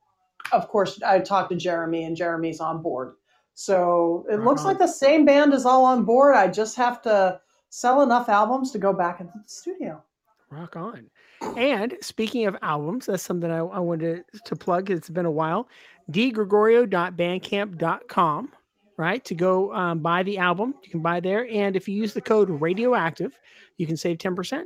of 0.52 0.68
course, 0.68 1.02
I 1.02 1.20
talked 1.20 1.50
to 1.50 1.56
Jeremy, 1.56 2.04
and 2.04 2.16
Jeremy's 2.16 2.60
on 2.60 2.82
board. 2.82 3.14
So 3.54 4.24
it 4.30 4.40
looks 4.40 4.64
like 4.64 4.78
the 4.78 4.86
same 4.86 5.24
band 5.24 5.52
is 5.52 5.66
all 5.66 5.84
on 5.84 6.04
board. 6.04 6.36
I 6.36 6.48
just 6.48 6.76
have 6.76 7.02
to 7.02 7.40
sell 7.70 8.02
enough 8.02 8.28
albums 8.28 8.70
to 8.72 8.78
go 8.78 8.92
back 8.92 9.20
into 9.20 9.32
the 9.34 9.48
studio. 9.48 10.02
Rock 10.50 10.76
on. 10.76 11.10
And 11.56 11.96
speaking 12.00 12.46
of 12.46 12.56
albums, 12.62 13.06
that's 13.06 13.22
something 13.22 13.50
I, 13.50 13.58
I 13.58 13.78
wanted 13.78 14.24
to, 14.32 14.40
to 14.46 14.56
plug. 14.56 14.90
It's 14.90 15.10
been 15.10 15.26
a 15.26 15.30
while. 15.30 15.68
digregorio.bandcamp.com, 16.10 18.52
right? 18.96 19.24
To 19.24 19.34
go 19.34 19.74
um, 19.74 19.98
buy 20.00 20.22
the 20.22 20.38
album. 20.38 20.74
You 20.82 20.90
can 20.90 21.02
buy 21.02 21.20
there. 21.20 21.46
And 21.48 21.76
if 21.76 21.88
you 21.88 21.94
use 21.94 22.14
the 22.14 22.20
code 22.20 22.48
radioactive, 22.48 23.38
you 23.76 23.86
can 23.86 23.96
save 23.96 24.18
10%. 24.18 24.64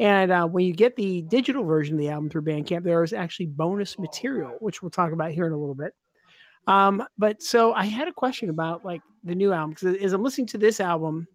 And 0.00 0.32
uh, 0.32 0.46
when 0.46 0.64
you 0.64 0.72
get 0.72 0.96
the 0.96 1.22
digital 1.22 1.64
version 1.64 1.94
of 1.94 2.00
the 2.00 2.08
album 2.08 2.28
through 2.28 2.42
Bandcamp, 2.42 2.82
there 2.82 3.04
is 3.04 3.12
actually 3.12 3.46
bonus 3.46 3.98
material, 3.98 4.56
which 4.60 4.82
we'll 4.82 4.90
talk 4.90 5.12
about 5.12 5.32
here 5.32 5.46
in 5.46 5.52
a 5.52 5.58
little 5.58 5.74
bit. 5.74 5.94
Um, 6.66 7.04
but 7.18 7.42
so 7.42 7.72
I 7.72 7.84
had 7.84 8.08
a 8.08 8.12
question 8.12 8.50
about 8.50 8.84
like 8.84 9.02
the 9.24 9.34
new 9.34 9.52
album 9.52 9.70
because 9.70 9.96
as 9.96 10.12
I'm 10.12 10.22
listening 10.22 10.46
to 10.48 10.58
this 10.58 10.80
album, 10.80 11.26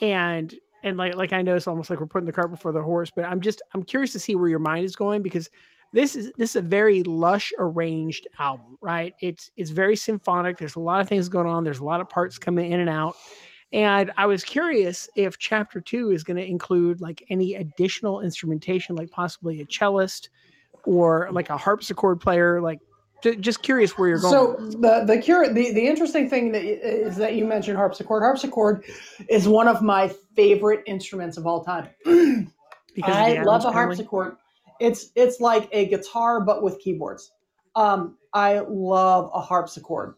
and 0.00 0.54
and 0.86 0.96
like 0.96 1.16
like 1.16 1.32
I 1.32 1.42
know 1.42 1.56
it's 1.56 1.66
almost 1.66 1.90
like 1.90 2.00
we're 2.00 2.06
putting 2.06 2.26
the 2.26 2.32
cart 2.32 2.50
before 2.50 2.72
the 2.72 2.82
horse, 2.82 3.10
but 3.14 3.24
I'm 3.24 3.40
just 3.40 3.60
I'm 3.74 3.82
curious 3.82 4.12
to 4.12 4.20
see 4.20 4.36
where 4.36 4.48
your 4.48 4.60
mind 4.60 4.84
is 4.84 4.96
going 4.96 5.20
because 5.20 5.50
this 5.92 6.14
is 6.14 6.32
this 6.38 6.50
is 6.50 6.56
a 6.56 6.62
very 6.62 7.02
lush 7.02 7.52
arranged 7.58 8.28
album, 8.38 8.78
right? 8.80 9.14
It's 9.20 9.50
it's 9.56 9.70
very 9.70 9.96
symphonic. 9.96 10.58
There's 10.58 10.76
a 10.76 10.80
lot 10.80 11.00
of 11.00 11.08
things 11.08 11.28
going 11.28 11.48
on. 11.48 11.64
There's 11.64 11.80
a 11.80 11.84
lot 11.84 12.00
of 12.00 12.08
parts 12.08 12.38
coming 12.38 12.70
in 12.70 12.80
and 12.80 12.88
out. 12.88 13.16
And 13.72 14.12
I 14.16 14.26
was 14.26 14.44
curious 14.44 15.08
if 15.16 15.38
chapter 15.38 15.80
two 15.80 16.12
is 16.12 16.22
going 16.22 16.36
to 16.36 16.46
include 16.46 17.00
like 17.00 17.24
any 17.30 17.56
additional 17.56 18.20
instrumentation, 18.20 18.94
like 18.94 19.10
possibly 19.10 19.60
a 19.60 19.66
cellist 19.66 20.28
or 20.84 21.28
like 21.32 21.50
a 21.50 21.56
harpsichord 21.56 22.20
player. 22.20 22.60
Like, 22.60 22.78
just 23.22 23.62
curious 23.62 23.96
where 23.98 24.08
you're 24.08 24.20
going. 24.20 24.32
So 24.32 24.56
the 24.78 25.04
the 25.04 25.18
cure 25.18 25.52
the, 25.52 25.72
the 25.72 25.86
interesting 25.86 26.28
thing 26.28 26.52
that 26.52 26.62
is 26.62 27.16
that 27.16 27.34
you 27.34 27.44
mentioned 27.44 27.76
harpsichord. 27.76 28.22
Harpsichord 28.22 28.84
is 29.28 29.48
one 29.48 29.68
of 29.68 29.82
my 29.82 30.08
favorite 30.34 30.82
instruments 30.86 31.36
of 31.36 31.46
all 31.46 31.64
time. 31.64 31.88
because 32.94 33.14
I 33.14 33.42
love 33.42 33.64
a 33.64 33.72
harpsichord. 33.72 34.36
It's 34.80 35.10
it's 35.14 35.40
like 35.40 35.68
a 35.72 35.86
guitar 35.86 36.40
but 36.40 36.62
with 36.62 36.78
keyboards. 36.80 37.32
Um, 37.74 38.16
I 38.32 38.60
love 38.60 39.30
a 39.34 39.40
harpsichord. 39.40 40.14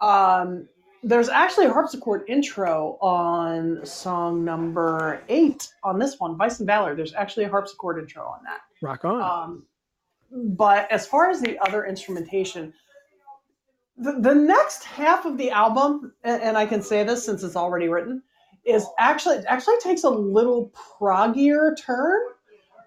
Um, 0.00 0.68
there's 1.02 1.28
actually 1.28 1.66
a 1.66 1.72
harpsichord 1.72 2.24
intro 2.28 2.98
on 3.00 3.84
song 3.86 4.44
number 4.44 5.22
eight 5.28 5.68
on 5.82 5.98
this 5.98 6.18
one, 6.18 6.36
Vice 6.36 6.58
and 6.58 6.66
Valor. 6.66 6.94
There's 6.94 7.14
actually 7.14 7.44
a 7.44 7.48
harpsichord 7.48 7.98
intro 7.98 8.24
on 8.24 8.40
that. 8.44 8.60
Rock 8.82 9.04
on. 9.04 9.22
Um, 9.22 9.66
but 10.30 10.90
as 10.90 11.06
far 11.06 11.30
as 11.30 11.40
the 11.40 11.58
other 11.66 11.84
instrumentation, 11.84 12.72
the, 13.96 14.12
the 14.20 14.34
next 14.34 14.84
half 14.84 15.24
of 15.24 15.36
the 15.36 15.50
album, 15.50 16.12
and, 16.24 16.42
and 16.42 16.56
I 16.56 16.66
can 16.66 16.82
say 16.82 17.04
this 17.04 17.24
since 17.24 17.42
it's 17.42 17.56
already 17.56 17.88
written, 17.88 18.22
is 18.64 18.86
actually 18.98 19.38
actually 19.46 19.78
takes 19.82 20.04
a 20.04 20.10
little 20.10 20.72
proggier 21.00 21.74
turn. 21.78 22.20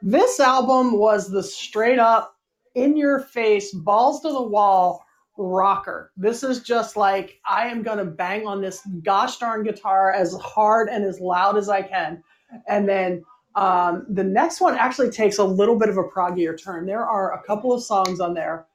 This 0.02 0.40
album 0.40 0.98
was 0.98 1.30
the 1.30 1.44
straight 1.44 2.00
up, 2.00 2.36
in 2.76 2.98
your 2.98 3.20
face, 3.20 3.72
balls 3.74 4.22
to 4.22 4.30
the 4.30 4.42
wall 4.42 5.04
rocker. 5.38 6.12
This 6.18 6.44
is 6.44 6.62
just 6.62 6.96
like 6.96 7.40
I 7.48 7.68
am 7.68 7.84
gonna 7.84 8.06
bang 8.06 8.48
on 8.48 8.62
this 8.62 8.82
gosh 9.04 9.38
darn 9.38 9.64
guitar 9.64 10.12
as 10.12 10.34
hard 10.36 10.90
and 10.90 11.04
as 11.04 11.20
loud 11.20 11.58
as 11.58 11.70
I 11.70 11.82
can, 11.82 12.24
and 12.68 12.88
then 12.88 13.24
um, 13.56 14.06
the 14.10 14.24
next 14.24 14.62
one 14.62 14.76
actually 14.76 15.12
takes 15.12 15.38
a 15.40 15.44
little 15.44 15.78
bit 15.78 15.90
of 15.90 15.98
a 15.98 16.04
proggier 16.04 16.62
turn. 16.62 16.86
There 16.86 17.06
are 17.06 17.34
a 17.34 17.44
couple 17.44 17.74
of 17.74 17.84
songs 17.84 18.20
on 18.20 18.34
there. 18.34 18.66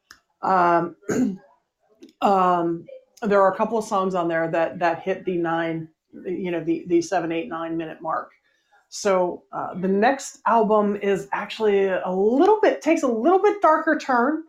Um, 0.42 0.96
um, 2.22 2.86
there 3.22 3.42
are 3.42 3.52
a 3.52 3.56
couple 3.56 3.78
of 3.78 3.84
songs 3.84 4.14
on 4.14 4.28
there 4.28 4.50
that 4.50 4.78
that 4.80 5.02
hit 5.02 5.24
the 5.24 5.38
nine, 5.38 5.88
you 6.26 6.50
know, 6.50 6.62
the 6.64 6.84
the 6.88 7.02
seven, 7.02 7.32
eight, 7.32 7.48
nine 7.48 7.76
minute 7.76 8.02
mark. 8.02 8.30
So 8.90 9.44
uh, 9.52 9.74
the 9.74 9.88
next 9.88 10.40
album 10.46 10.96
is 10.96 11.28
actually 11.32 11.86
a 11.88 12.10
little 12.10 12.60
bit 12.62 12.82
takes 12.82 13.02
a 13.02 13.08
little 13.08 13.42
bit 13.42 13.62
darker 13.62 13.98
turn, 13.98 14.44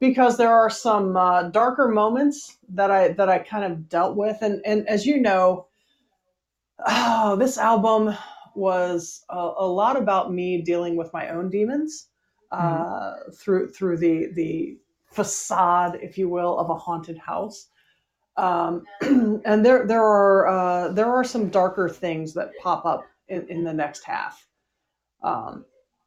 because 0.00 0.36
there 0.36 0.52
are 0.52 0.70
some 0.70 1.16
uh, 1.16 1.44
darker 1.44 1.88
moments 1.88 2.58
that 2.70 2.90
I 2.90 3.08
that 3.08 3.28
I 3.28 3.38
kind 3.38 3.64
of 3.64 3.88
dealt 3.88 4.16
with, 4.16 4.38
and 4.42 4.60
and 4.66 4.86
as 4.88 5.06
you 5.06 5.20
know, 5.20 5.66
oh, 6.86 7.36
this 7.36 7.58
album 7.58 8.16
was 8.54 9.24
a, 9.30 9.52
a 9.58 9.66
lot 9.66 9.96
about 9.96 10.32
me 10.32 10.62
dealing 10.62 10.96
with 10.96 11.12
my 11.12 11.28
own 11.30 11.50
demons 11.50 12.08
uh, 12.50 12.58
mm-hmm. 12.58 13.32
through 13.32 13.72
through 13.72 13.98
the 13.98 14.28
the 14.34 14.78
facade, 15.10 15.98
if 16.02 16.18
you 16.18 16.28
will, 16.28 16.58
of 16.58 16.70
a 16.70 16.74
haunted 16.74 17.18
house. 17.18 17.68
Um, 18.36 18.84
and 19.00 19.64
there 19.64 19.86
there 19.86 20.02
are 20.02 20.46
uh, 20.46 20.92
there 20.92 21.12
are 21.12 21.24
some 21.24 21.48
darker 21.48 21.88
things 21.88 22.34
that 22.34 22.50
pop 22.62 22.84
up 22.84 23.04
in, 23.28 23.46
in 23.48 23.64
the 23.64 23.72
next 23.72 24.04
half. 24.04 24.46
Um, 25.22 25.64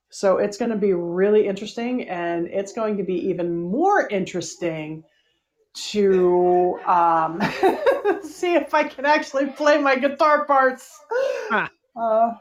so 0.10 0.38
it's 0.38 0.58
going 0.58 0.72
to 0.72 0.78
be 0.78 0.94
really 0.94 1.48
interesting, 1.48 2.08
and 2.08 2.48
it's 2.48 2.72
going 2.72 2.98
to 2.98 3.04
be 3.04 3.16
even 3.30 3.58
more 3.58 4.08
interesting 4.08 5.04
to 5.92 6.80
um, 6.86 7.42
see 8.24 8.56
if 8.56 8.74
I 8.74 8.84
can 8.84 9.06
actually 9.06 9.48
play 9.48 9.78
my 9.78 9.96
guitar 9.96 10.46
parts. 10.46 11.00
Uh, 11.98 12.34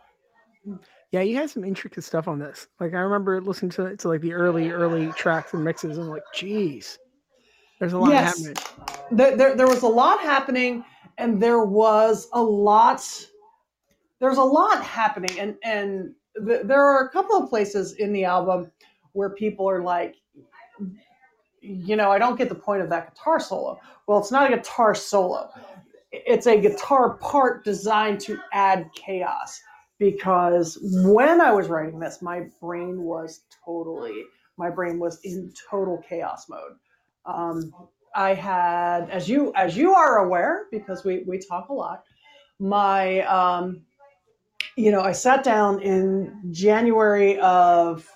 yeah, 1.13 1.21
you 1.21 1.37
had 1.37 1.51
some 1.51 1.65
intricate 1.65 2.05
stuff 2.05 2.29
on 2.29 2.39
this. 2.39 2.67
Like 2.81 2.95
I 2.95 2.99
remember 2.99 3.41
listening 3.41 3.71
to 3.73 3.97
to 3.97 4.09
like 4.09 4.21
the 4.21 4.33
early 4.33 4.71
early 4.71 5.13
tracks 5.13 5.55
and 5.55 5.65
mixes, 5.65 5.99
and 5.99 6.07
I'm 6.07 6.13
like, 6.13 6.23
geez, 6.35 6.99
there's 7.79 7.93
a 7.93 7.99
lot 7.99 8.11
yes. 8.11 8.45
happening. 8.45 8.57
There, 9.11 9.37
there, 9.37 9.57
there 9.57 9.67
was 9.69 9.83
a 9.83 9.89
lot 9.89 10.21
happening, 10.21 10.85
and 11.19 11.43
there 11.43 11.65
was 11.65 12.29
a 12.33 12.43
lot. 12.43 13.03
There's 14.21 14.39
a 14.39 14.43
lot 14.43 14.83
happening, 14.83 15.39
and 15.39 15.57
and 15.63 16.15
th- 16.47 16.63
there 16.65 16.83
are 16.83 17.07
a 17.07 17.11
couple 17.11 17.37
of 17.37 17.49
places 17.49 17.93
in 17.95 18.13
the 18.13 18.25
album 18.25 18.71
where 19.13 19.31
people 19.31 19.69
are 19.69 19.83
like, 19.83 20.17
you 21.61 21.97
know, 21.97 22.11
I 22.11 22.19
don't 22.19 22.37
get 22.37 22.49
the 22.49 22.55
point 22.55 22.83
of 22.83 22.91
that 22.91 23.15
guitar 23.15 23.41
solo. 23.41 23.81
Well, 24.07 24.19
it's 24.19 24.31
not 24.31 24.53
a 24.53 24.57
guitar 24.57 24.95
solo. 24.95 25.51
It's 26.13 26.47
a 26.47 26.61
guitar 26.61 27.19
part 27.19 27.65
designed 27.65 28.21
to 28.21 28.39
add 28.53 28.91
chaos 28.95 29.61
because 29.99 30.79
when 30.83 31.41
I 31.41 31.53
was 31.53 31.69
writing 31.69 31.99
this, 31.99 32.23
my 32.23 32.45
brain 32.61 33.03
was 33.03 33.41
totally, 33.65 34.23
my 34.57 34.71
brain 34.71 34.99
was 34.99 35.19
in 35.25 35.53
total 35.71 36.03
chaos 36.09 36.49
mode. 36.49 36.77
Um, 37.25 37.73
I 38.15 38.35
had, 38.35 39.11
as 39.11 39.29
you 39.29 39.53
as 39.55 39.77
you 39.77 39.93
are 39.95 40.19
aware, 40.19 40.67
because 40.71 41.05
we 41.05 41.25
we 41.27 41.39
talk 41.39 41.69
a 41.69 41.75
lot, 41.75 42.05
my 42.59 43.21
um, 43.23 43.83
you 44.77 44.91
know, 44.91 45.01
I 45.01 45.13
sat 45.13 45.43
down 45.43 45.81
in 45.81 46.51
January 46.51 47.39
of 47.41 48.09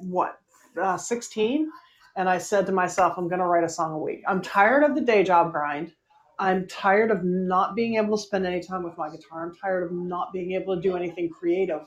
what 0.00 0.38
uh, 0.80 0.96
16, 0.96 1.70
and 2.16 2.28
I 2.28 2.38
said 2.38 2.66
to 2.66 2.72
myself, 2.72 3.14
I'm 3.16 3.28
going 3.28 3.40
to 3.40 3.46
write 3.46 3.64
a 3.64 3.68
song 3.68 3.92
a 3.92 3.98
week. 3.98 4.22
I'm 4.26 4.42
tired 4.42 4.82
of 4.82 4.94
the 4.94 5.00
day 5.00 5.22
job 5.22 5.52
grind. 5.52 5.92
I'm 6.38 6.66
tired 6.68 7.10
of 7.10 7.24
not 7.24 7.74
being 7.74 7.96
able 7.96 8.16
to 8.16 8.22
spend 8.22 8.46
any 8.46 8.62
time 8.62 8.82
with 8.84 8.96
my 8.96 9.10
guitar. 9.10 9.44
I'm 9.44 9.54
tired 9.54 9.84
of 9.84 9.92
not 9.92 10.32
being 10.32 10.52
able 10.52 10.76
to 10.76 10.82
do 10.82 10.96
anything 10.96 11.28
creative. 11.30 11.82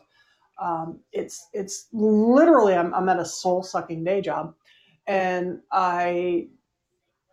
Um, 0.62 1.00
it's 1.12 1.48
it's 1.54 1.88
literally 1.94 2.76
I'm, 2.76 2.94
I'm 2.94 3.10
at 3.10 3.20
a 3.20 3.26
soul 3.26 3.64
sucking 3.64 4.04
day 4.04 4.22
job, 4.22 4.54
and 5.08 5.60
I 5.72 6.50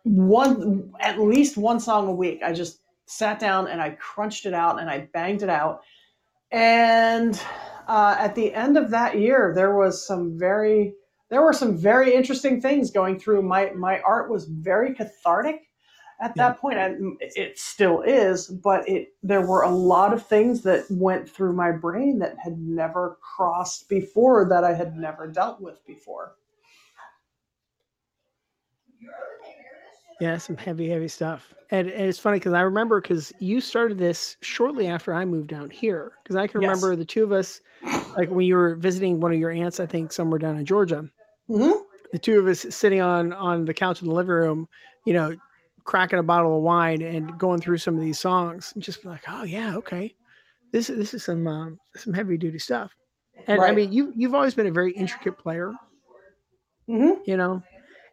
one 0.03 0.91
at 0.99 1.19
least 1.19 1.57
one 1.57 1.79
song 1.79 2.07
a 2.07 2.13
week. 2.13 2.41
I 2.43 2.53
just 2.53 2.79
sat 3.05 3.39
down 3.39 3.67
and 3.67 3.81
I 3.81 3.91
crunched 3.91 4.45
it 4.45 4.53
out 4.53 4.79
and 4.79 4.89
I 4.89 5.09
banged 5.13 5.43
it 5.43 5.49
out. 5.49 5.81
And 6.51 7.39
uh, 7.87 8.15
at 8.17 8.35
the 8.35 8.53
end 8.53 8.77
of 8.77 8.91
that 8.91 9.19
year, 9.19 9.51
there 9.55 9.75
was 9.75 10.05
some 10.05 10.37
very 10.37 10.93
there 11.29 11.43
were 11.43 11.53
some 11.53 11.77
very 11.77 12.15
interesting 12.15 12.61
things 12.61 12.91
going 12.91 13.19
through. 13.19 13.41
My 13.41 13.71
my 13.71 13.99
art 14.01 14.31
was 14.31 14.45
very 14.45 14.95
cathartic 14.95 15.68
at 16.21 16.33
yeah. 16.35 16.49
that 16.49 16.59
point 16.59 16.77
and 16.77 17.17
it 17.21 17.57
still 17.57 18.01
is 18.01 18.47
but 18.47 18.87
it 18.87 19.13
there 19.23 19.45
were 19.45 19.63
a 19.63 19.69
lot 19.69 20.13
of 20.13 20.25
things 20.25 20.61
that 20.61 20.85
went 20.89 21.29
through 21.29 21.53
my 21.53 21.71
brain 21.71 22.19
that 22.19 22.35
had 22.43 22.59
never 22.59 23.17
crossed 23.21 23.87
before 23.89 24.47
that 24.47 24.63
i 24.63 24.73
had 24.73 24.95
never 24.95 25.27
dealt 25.27 25.61
with 25.61 25.85
before 25.85 26.35
yeah 30.19 30.37
some 30.37 30.57
heavy 30.57 30.89
heavy 30.89 31.07
stuff 31.07 31.53
and, 31.71 31.87
and 31.89 32.05
it's 32.05 32.19
funny 32.19 32.37
because 32.37 32.53
i 32.53 32.61
remember 32.61 32.99
because 32.99 33.31
you 33.39 33.61
started 33.61 33.97
this 33.97 34.35
shortly 34.41 34.87
after 34.87 35.13
i 35.13 35.23
moved 35.23 35.47
down 35.47 35.69
here 35.69 36.13
because 36.23 36.35
i 36.35 36.45
can 36.45 36.59
remember 36.59 36.95
the 36.95 37.05
two 37.05 37.23
of 37.23 37.31
us 37.31 37.61
like 38.17 38.29
when 38.29 38.45
you 38.45 38.55
were 38.55 38.75
visiting 38.75 39.19
one 39.21 39.31
of 39.31 39.39
your 39.39 39.51
aunts 39.51 39.79
i 39.79 39.85
think 39.85 40.11
somewhere 40.11 40.39
down 40.39 40.57
in 40.57 40.65
georgia 40.65 41.07
mm-hmm. 41.49 41.79
the 42.11 42.19
two 42.19 42.39
of 42.39 42.47
us 42.47 42.65
sitting 42.69 42.99
on 42.99 43.31
on 43.33 43.63
the 43.63 43.73
couch 43.73 44.01
in 44.01 44.09
the 44.09 44.13
living 44.13 44.31
room 44.31 44.67
you 45.05 45.13
know 45.13 45.33
cracking 45.89 46.19
a 46.19 46.23
bottle 46.23 46.55
of 46.55 46.61
wine 46.61 47.01
and 47.01 47.35
going 47.39 47.59
through 47.59 47.79
some 47.79 47.95
of 47.95 48.01
these 48.01 48.19
songs 48.19 48.71
and 48.75 48.83
just 48.83 49.01
be 49.01 49.09
like, 49.09 49.23
oh 49.27 49.41
yeah, 49.41 49.75
okay, 49.75 50.13
this 50.71 50.87
is 50.87 50.97
this 50.99 51.15
is 51.15 51.23
some 51.23 51.47
um, 51.47 51.79
some 51.95 52.13
heavy 52.13 52.37
duty 52.37 52.59
stuff. 52.59 52.91
And 53.47 53.57
right. 53.57 53.71
I 53.71 53.75
mean, 53.75 53.91
you 53.91 54.13
you've 54.15 54.35
always 54.35 54.53
been 54.53 54.67
a 54.67 54.71
very 54.71 54.91
intricate 54.91 55.39
player, 55.39 55.73
mm-hmm. 56.87 57.19
you 57.25 57.37
know, 57.37 57.63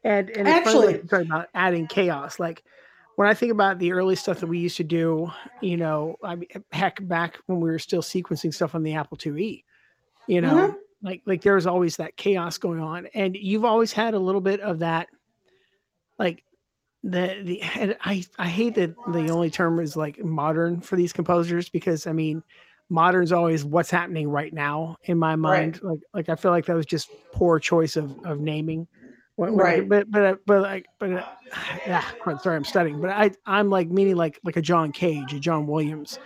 and 0.05 0.31
and 0.31 0.49
it's 0.49 0.67
actually 0.67 1.01
talking 1.01 1.27
about 1.27 1.49
adding 1.55 1.87
chaos. 1.87 2.41
Like 2.41 2.65
when 3.17 3.29
I 3.29 3.35
think 3.35 3.53
about 3.53 3.79
the 3.79 3.93
early 3.93 4.17
stuff 4.17 4.41
that 4.41 4.47
we 4.47 4.59
used 4.59 4.79
to 4.79 4.85
do, 4.85 5.31
you 5.61 5.77
know, 5.77 6.17
I 6.25 6.37
mean, 6.37 6.49
heck, 6.73 7.07
back 7.07 7.37
when 7.45 7.61
we 7.61 7.69
were 7.69 7.79
still 7.79 8.01
sequencing 8.01 8.55
stuff 8.55 8.75
on 8.75 8.85
the 8.85 8.95
Apple 8.95 9.19
IIe, 9.19 9.65
you 10.27 10.41
know, 10.41 10.55
mm-hmm. 10.55 10.77
like 11.03 11.21
like 11.27 11.43
there 11.43 11.57
was 11.57 11.67
always 11.67 11.97
that 11.97 12.17
chaos 12.17 12.57
going 12.57 12.81
on, 12.81 13.07
and 13.13 13.37
you've 13.37 13.67
always 13.67 13.93
had 13.93 14.15
a 14.15 14.19
little 14.19 14.41
bit 14.41 14.61
of 14.61 14.79
that, 14.79 15.09
like 16.19 16.43
the 17.03 17.41
the 17.43 17.63
and 17.63 17.97
I 18.03 18.25
I 18.39 18.49
hate 18.49 18.75
that 18.77 18.95
the 19.13 19.31
only 19.31 19.51
term 19.51 19.79
is 19.81 19.97
like 19.97 20.23
modern 20.23 20.81
for 20.81 20.97
these 20.97 21.13
composers 21.13 21.69
because 21.69 22.07
I 22.07 22.13
mean 22.13 22.43
modern's 22.89 23.33
always 23.33 23.65
what's 23.65 23.91
happening 23.91 24.29
right 24.29 24.53
now 24.53 24.97
in 25.05 25.19
my 25.19 25.37
mind. 25.37 25.81
Right. 25.83 25.91
Like 25.91 26.01
like 26.15 26.29
I 26.29 26.41
feel 26.41 26.51
like 26.51 26.67
that 26.67 26.77
was 26.77 26.87
just 26.87 27.09
poor 27.33 27.59
choice 27.59 27.97
of 27.97 28.17
of 28.25 28.41
naming. 28.41 28.87
Right. 29.39 29.83
I, 29.83 29.87
but 29.87 30.11
but 30.11 30.39
but 30.47 30.63
like 30.63 30.87
but 30.99 31.13
uh, 31.13 31.27
yeah. 31.87 32.05
Sorry, 32.43 32.57
I'm 32.57 32.65
studying. 32.65 33.01
But 33.01 33.11
I 33.11 33.31
I'm 33.45 33.69
like 33.69 33.89
meaning 33.89 34.17
like 34.17 34.41
like 34.45 34.57
a 34.57 34.63
John 34.63 34.93
Cage, 34.93 35.33
a 35.35 35.39
John 35.39 35.67
Williams. 35.67 36.19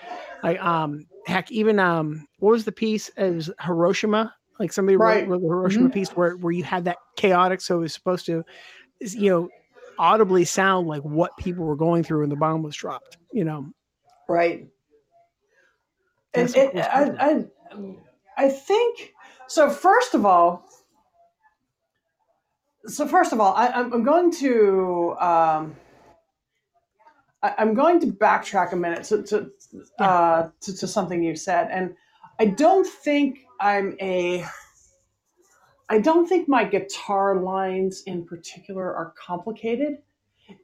Like 0.42 0.62
um 0.62 1.06
heck 1.26 1.50
even 1.50 1.78
um 1.78 2.26
what 2.38 2.52
was 2.52 2.64
the 2.64 2.72
piece? 2.72 3.08
It 3.16 3.34
was 3.34 3.50
Hiroshima. 3.60 4.32
Like 4.58 4.72
somebody 4.72 4.96
right. 4.96 5.26
wrote, 5.26 5.40
wrote 5.40 5.40
the 5.40 5.48
Hiroshima 5.48 5.84
mm-hmm. 5.88 5.92
piece 5.92 6.10
where 6.10 6.36
where 6.36 6.52
you 6.52 6.62
had 6.62 6.84
that 6.84 6.98
chaotic. 7.16 7.60
So 7.60 7.78
it 7.78 7.80
was 7.80 7.94
supposed 7.94 8.26
to 8.26 8.44
you 9.00 9.30
know 9.30 9.48
audibly 10.01 10.46
sound 10.46 10.88
like 10.88 11.03
what 11.03 11.36
people 11.36 11.66
were 11.66 11.76
going 11.76 12.03
through 12.03 12.20
when 12.20 12.30
the 12.30 12.36
bomb 12.36 12.62
was 12.62 12.74
dropped, 12.74 13.18
you 13.32 13.44
know? 13.44 13.70
Right. 14.28 14.66
And, 16.32 16.57
and 16.57 16.80
I, 16.80 17.12
I, 17.20 18.44
I 18.46 18.48
think, 18.48 19.12
so 19.46 19.68
first 19.68 20.14
of 20.14 20.24
all, 20.24 20.64
so 22.86 23.07
first 23.07 23.34
of 23.34 23.40
all, 23.40 23.53
I, 23.55 23.66
am 23.66 24.03
going 24.03 24.32
to, 24.36 25.14
um, 25.20 25.76
I, 27.42 27.55
am 27.59 27.74
going 27.74 28.01
to 28.01 28.07
backtrack 28.07 28.72
a 28.72 28.76
minute 28.76 29.05
to, 29.05 29.22
to, 29.24 29.51
uh, 29.98 30.48
to, 30.62 30.76
to 30.78 30.86
something 30.88 31.22
you 31.22 31.36
said. 31.36 31.68
And 31.70 31.94
I 32.38 32.46
don't 32.46 32.86
think 32.86 33.40
I'm 33.61 33.96
a, 34.01 34.46
I 35.91 35.99
don't 35.99 36.28
think 36.28 36.49
my 36.49 36.62
guitar 36.62 37.41
lines 37.41 38.05
in 38.07 38.24
particular 38.24 38.95
are 38.95 39.12
complicated. 39.18 39.99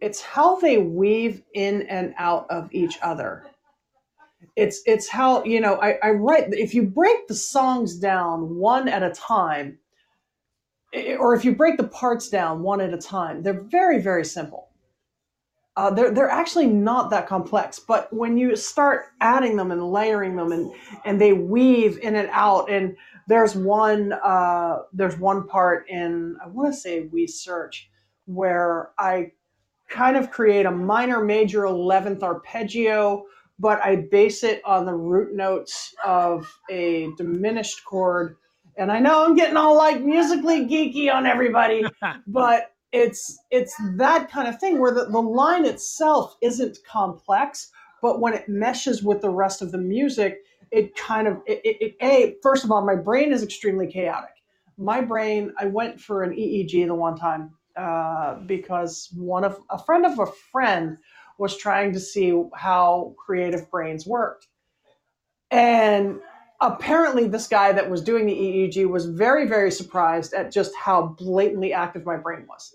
It's 0.01 0.21
how 0.21 0.61
they 0.61 0.79
weave 0.79 1.43
in 1.53 1.83
and 1.83 2.15
out 2.17 2.47
of 2.49 2.73
each 2.73 2.97
other. 3.03 3.45
It's 4.55 4.83
it's 4.87 5.09
how 5.09 5.45
you 5.45 5.61
know 5.61 5.81
I, 5.83 5.99
I 6.03 6.11
write 6.11 6.55
if 6.55 6.75
you 6.75 6.85
break 6.85 7.27
the 7.27 7.35
songs 7.35 7.97
down 7.97 8.57
one 8.57 8.89
at 8.89 9.03
a 9.03 9.11
time, 9.11 9.79
eh, 10.95 11.17
or 11.17 11.35
if 11.35 11.45
you 11.45 11.55
break 11.57 11.77
the 11.77 11.89
parts 11.89 12.29
down 12.29 12.63
one 12.63 12.81
at 12.81 12.95
a 12.95 12.99
time, 12.99 13.43
they're 13.43 13.63
very 13.63 14.01
very 14.01 14.25
simple. 14.25 14.66
Uh, 15.77 15.91
they're 15.91 16.11
they're 16.13 16.31
actually 16.31 16.67
not 16.67 17.11
that 17.11 17.27
complex, 17.27 17.79
but 17.79 18.13
when 18.13 18.39
you 18.39 18.57
start 18.57 19.07
adding 19.21 19.57
them 19.57 19.71
and 19.73 19.91
layering 19.91 20.37
them 20.37 20.53
and 20.53 20.73
and 21.05 21.21
they 21.21 21.33
weave 21.35 21.99
in 21.99 22.17
and 22.17 22.29
out 22.33 22.71
and 22.71 22.97
there's 23.29 23.55
one 23.57 24.13
uh, 24.13 24.79
there's 24.93 25.19
one 25.19 25.47
part 25.47 25.89
in 25.89 26.37
I 26.45 26.49
want 26.49 26.73
to 26.73 26.79
say 26.81 27.03
we 27.13 27.27
search 27.27 27.91
where 28.27 28.91
I 28.99 29.33
kind 29.89 30.17
of 30.17 30.31
create 30.31 30.67
a 30.67 30.71
minor 30.71 31.25
major 31.25 31.63
11th 31.63 32.23
arpeggio 32.23 33.25
but 33.59 33.83
I 33.83 33.97
base 33.97 34.45
it 34.45 34.63
on 34.65 34.87
the 34.87 34.95
root 34.95 35.35
notes 35.35 35.95
of 36.05 36.53
a 36.71 37.11
diminished 37.17 37.85
chord. 37.87 38.37
And 38.77 38.93
I 38.93 39.01
know 39.01 39.25
I'm 39.25 39.35
getting 39.37 39.57
all 39.57 39.77
like 39.77 40.03
musically 40.03 40.67
geeky 40.67 41.13
on 41.13 41.27
everybody 41.27 41.85
but 42.27 42.73
it's 42.97 43.39
it's 43.51 43.75
that 43.97 44.31
kind 44.31 44.49
of 44.49 44.59
thing 44.59 44.81
where 44.81 44.93
the, 44.93 45.07
the 45.07 45.21
line 45.21 45.65
itself 45.65 46.37
isn't 46.43 46.79
complex 46.91 47.71
but 48.03 48.21
when 48.21 48.35
it 48.35 48.49
meshes 48.49 49.03
with 49.03 49.21
the 49.21 49.31
rest 49.31 49.63
of 49.63 49.73
the 49.73 49.79
music 49.79 50.39
it 50.71 50.97
kind 50.97 51.29
of 51.29 51.39
it, 51.47 51.61
it, 51.65 51.77
it, 51.81 51.97
a 52.03 52.37
first 52.43 52.65
of 52.65 52.71
all 52.71 52.85
my 52.85 52.97
brain 52.97 53.33
is 53.33 53.43
extremely 53.43 53.87
chaotic 53.87 54.31
my 54.79 55.01
brain 55.01 55.53
i 55.59 55.67
went 55.67 56.01
for 56.01 56.23
an 56.23 56.33
eeg 56.33 56.87
the 56.87 56.95
one 56.95 57.17
time 57.17 57.51
uh, 57.77 58.37
because 58.47 59.11
one 59.15 59.45
of 59.45 59.61
a 59.71 59.79
friend 59.79 60.07
of 60.07 60.19
a 60.19 60.27
friend 60.51 60.97
was 61.39 61.57
trying 61.57 61.93
to 61.93 62.01
see 62.01 62.43
how 62.55 63.15
creative 63.19 63.71
brains 63.71 64.07
worked. 64.07 64.47
And 65.51 66.21
apparently, 66.61 67.29
this 67.29 67.47
guy 67.47 67.73
that 67.73 67.91
was 67.91 68.03
doing 68.03 68.27
the 68.27 68.33
EEG 68.33 68.89
was 68.89 69.07
very, 69.07 69.47
very 69.47 69.71
surprised 69.71 70.33
at 70.33 70.51
just 70.51 70.73
how 70.75 71.15
blatantly 71.19 71.73
active 71.73 72.05
my 72.05 72.17
brain 72.17 72.47
was. 72.49 72.75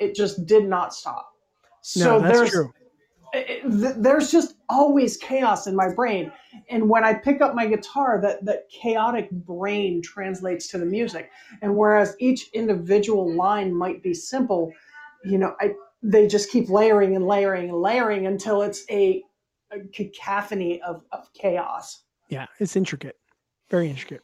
It 0.00 0.14
just 0.14 0.46
did 0.46 0.66
not 0.66 0.94
stop. 0.94 1.32
So 1.82 2.18
no, 2.18 2.20
that's 2.20 2.38
there's, 2.38 2.50
true. 2.50 2.72
It, 3.32 4.02
there's 4.02 4.32
just 4.32 4.54
always 4.68 5.16
chaos 5.16 5.66
in 5.66 5.76
my 5.76 5.92
brain. 5.94 6.32
And 6.68 6.88
when 6.88 7.04
I 7.04 7.14
pick 7.14 7.40
up 7.40 7.54
my 7.54 7.66
guitar, 7.66 8.20
that, 8.22 8.44
that 8.44 8.68
chaotic 8.70 9.30
brain 9.30 10.02
translates 10.02 10.66
to 10.68 10.78
the 10.78 10.86
music. 10.86 11.30
And 11.62 11.76
whereas 11.76 12.16
each 12.18 12.50
individual 12.54 13.32
line 13.32 13.74
might 13.74 14.02
be 14.02 14.14
simple, 14.14 14.72
you 15.24 15.38
know, 15.38 15.54
I, 15.60 15.74
they 16.02 16.26
just 16.26 16.50
keep 16.50 16.68
layering 16.68 17.14
and 17.14 17.26
layering 17.26 17.68
and 17.70 17.80
layering 17.80 18.26
until 18.26 18.62
it's 18.62 18.84
a, 18.90 19.22
a 19.70 19.80
cacophony 19.92 20.82
of, 20.82 21.04
of 21.12 21.32
chaos. 21.34 22.02
Yeah, 22.28 22.46
it's 22.58 22.74
intricate, 22.74 23.16
very 23.70 23.88
intricate. 23.88 24.22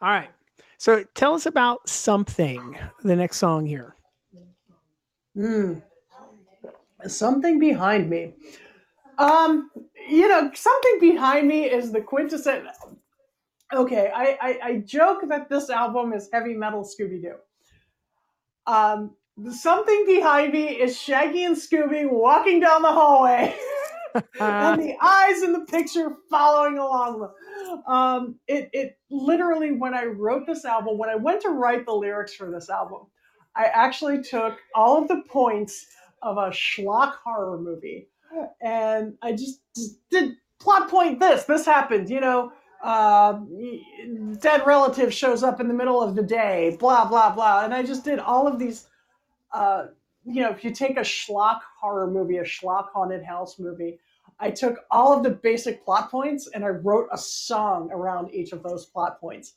All 0.00 0.10
right. 0.10 0.30
So 0.78 1.04
tell 1.14 1.34
us 1.34 1.46
about 1.46 1.88
something, 1.88 2.76
the 3.04 3.14
next 3.14 3.36
song 3.36 3.64
here. 3.64 3.94
Mm. 5.36 5.82
Something 7.06 7.58
behind 7.58 8.08
me. 8.08 8.34
Um, 9.18 9.70
you 10.08 10.28
know, 10.28 10.50
something 10.54 10.98
behind 11.00 11.48
me 11.48 11.64
is 11.64 11.92
the 11.92 12.00
quintessential. 12.00 12.98
Okay, 13.72 14.10
I, 14.14 14.38
I, 14.40 14.58
I 14.62 14.76
joke 14.78 15.22
that 15.28 15.48
this 15.48 15.70
album 15.70 16.12
is 16.12 16.28
heavy 16.32 16.54
metal 16.54 16.82
Scooby 16.82 17.22
Doo. 17.22 17.36
Um, 18.66 19.16
something 19.50 20.04
behind 20.06 20.52
me 20.52 20.64
is 20.68 20.98
Shaggy 20.98 21.44
and 21.44 21.56
Scooby 21.56 22.08
walking 22.08 22.60
down 22.60 22.82
the 22.82 22.92
hallway, 22.92 23.54
and 24.14 24.82
the 24.82 24.94
eyes 25.00 25.42
in 25.42 25.52
the 25.52 25.64
picture 25.66 26.16
following 26.30 26.78
along. 26.78 27.30
Um, 27.86 28.36
it 28.46 28.68
it 28.72 28.98
literally 29.10 29.72
when 29.72 29.94
I 29.94 30.04
wrote 30.04 30.46
this 30.46 30.64
album, 30.66 30.98
when 30.98 31.08
I 31.08 31.16
went 31.16 31.40
to 31.42 31.48
write 31.48 31.86
the 31.86 31.94
lyrics 31.94 32.34
for 32.34 32.50
this 32.50 32.68
album, 32.68 33.06
I 33.56 33.66
actually 33.66 34.22
took 34.22 34.58
all 34.74 35.00
of 35.00 35.08
the 35.08 35.22
points 35.28 35.86
of 36.22 36.36
a 36.38 36.50
schlock 36.50 37.14
horror 37.24 37.58
movie, 37.58 38.08
and 38.60 39.14
I 39.22 39.32
just, 39.32 39.60
just 39.76 39.98
did 40.10 40.36
plot 40.60 40.88
point 40.88 41.20
this. 41.20 41.44
This 41.44 41.66
happened, 41.66 42.08
you 42.10 42.20
know. 42.20 42.52
Uh, 42.82 43.38
dead 44.40 44.66
relative 44.66 45.14
shows 45.14 45.44
up 45.44 45.60
in 45.60 45.68
the 45.68 45.74
middle 45.74 46.02
of 46.02 46.16
the 46.16 46.22
day, 46.22 46.76
blah 46.80 47.04
blah 47.04 47.32
blah, 47.32 47.64
and 47.64 47.72
I 47.72 47.84
just 47.84 48.04
did 48.04 48.18
all 48.18 48.48
of 48.48 48.58
these 48.58 48.88
uh, 49.52 49.86
you 50.24 50.42
know, 50.42 50.50
if 50.50 50.64
you 50.64 50.70
take 50.70 50.96
a 50.96 51.02
schlock 51.02 51.60
horror 51.80 52.10
movie, 52.10 52.38
a 52.38 52.44
schlock 52.44 52.88
haunted 52.92 53.24
house 53.24 53.58
movie, 53.58 53.98
I 54.38 54.50
took 54.50 54.78
all 54.90 55.12
of 55.12 55.22
the 55.22 55.30
basic 55.30 55.84
plot 55.84 56.10
points 56.10 56.48
and 56.54 56.64
I 56.64 56.68
wrote 56.68 57.08
a 57.12 57.18
song 57.18 57.90
around 57.92 58.32
each 58.34 58.52
of 58.52 58.62
those 58.62 58.86
plot 58.86 59.20
points. 59.20 59.54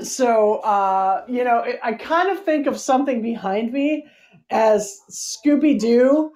So, 0.00 0.56
uh, 0.56 1.24
you 1.28 1.44
know, 1.44 1.64
I 1.82 1.92
kind 1.92 2.30
of 2.30 2.44
think 2.44 2.66
of 2.66 2.78
something 2.78 3.22
behind 3.22 3.72
me 3.72 4.06
as 4.50 5.00
Scooby 5.10 5.78
Doo 5.78 6.32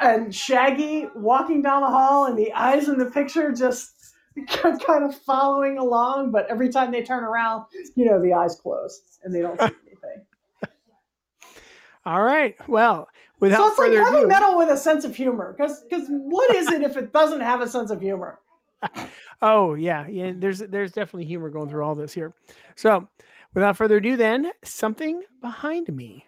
and 0.00 0.34
Shaggy 0.34 1.08
walking 1.16 1.60
down 1.62 1.82
the 1.82 1.88
hall, 1.88 2.26
and 2.26 2.38
the 2.38 2.52
eyes 2.52 2.88
in 2.88 2.98
the 2.98 3.06
picture 3.10 3.52
just 3.52 4.14
kind 4.48 5.04
of 5.04 5.14
following 5.22 5.78
along. 5.78 6.30
But 6.30 6.48
every 6.48 6.68
time 6.68 6.92
they 6.92 7.02
turn 7.02 7.24
around, 7.24 7.64
you 7.96 8.04
know, 8.04 8.22
the 8.22 8.32
eyes 8.32 8.56
close 8.56 9.18
and 9.24 9.34
they 9.34 9.40
don't 9.40 9.58
see 9.58 9.64
anything. 9.86 10.24
All 12.06 12.22
right. 12.22 12.56
Well, 12.68 13.08
without 13.40 13.58
so 13.58 13.66
it's 13.68 13.76
further 13.76 13.96
like 13.96 14.06
heavy 14.06 14.20
ado, 14.20 14.28
metal 14.28 14.56
with 14.56 14.68
a 14.68 14.76
sense 14.76 15.04
of 15.04 15.16
humor. 15.16 15.54
Because 15.56 15.82
because 15.82 16.06
what 16.08 16.54
is 16.54 16.70
it 16.70 16.82
if 16.82 16.96
it 16.96 17.12
doesn't 17.12 17.40
have 17.40 17.60
a 17.60 17.68
sense 17.68 17.90
of 17.90 18.00
humor? 18.00 18.38
Oh 19.42 19.74
yeah, 19.74 20.06
yeah. 20.08 20.32
There's 20.34 20.58
there's 20.60 20.92
definitely 20.92 21.24
humor 21.26 21.50
going 21.50 21.68
through 21.68 21.84
all 21.84 21.94
this 21.94 22.12
here. 22.12 22.32
So, 22.76 23.08
without 23.54 23.76
further 23.76 23.96
ado, 23.96 24.16
then 24.16 24.50
something 24.64 25.22
behind 25.40 25.94
me. 25.94 26.26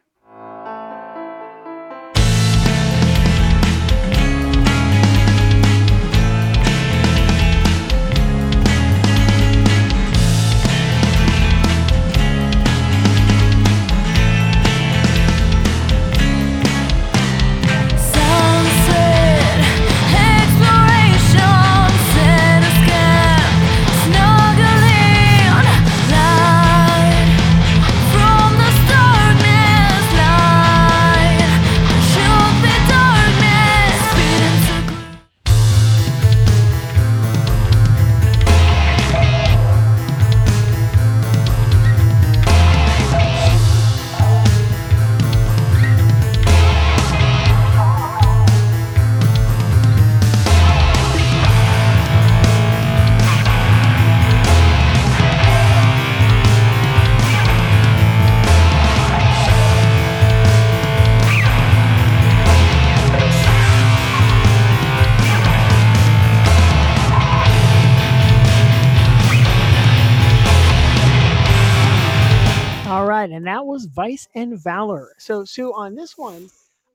Vice 74.01 74.29
and 74.35 74.59
Valor. 74.59 75.13
So, 75.19 75.45
Sue, 75.45 75.75
on 75.75 75.95
this 75.95 76.17
one, 76.17 76.49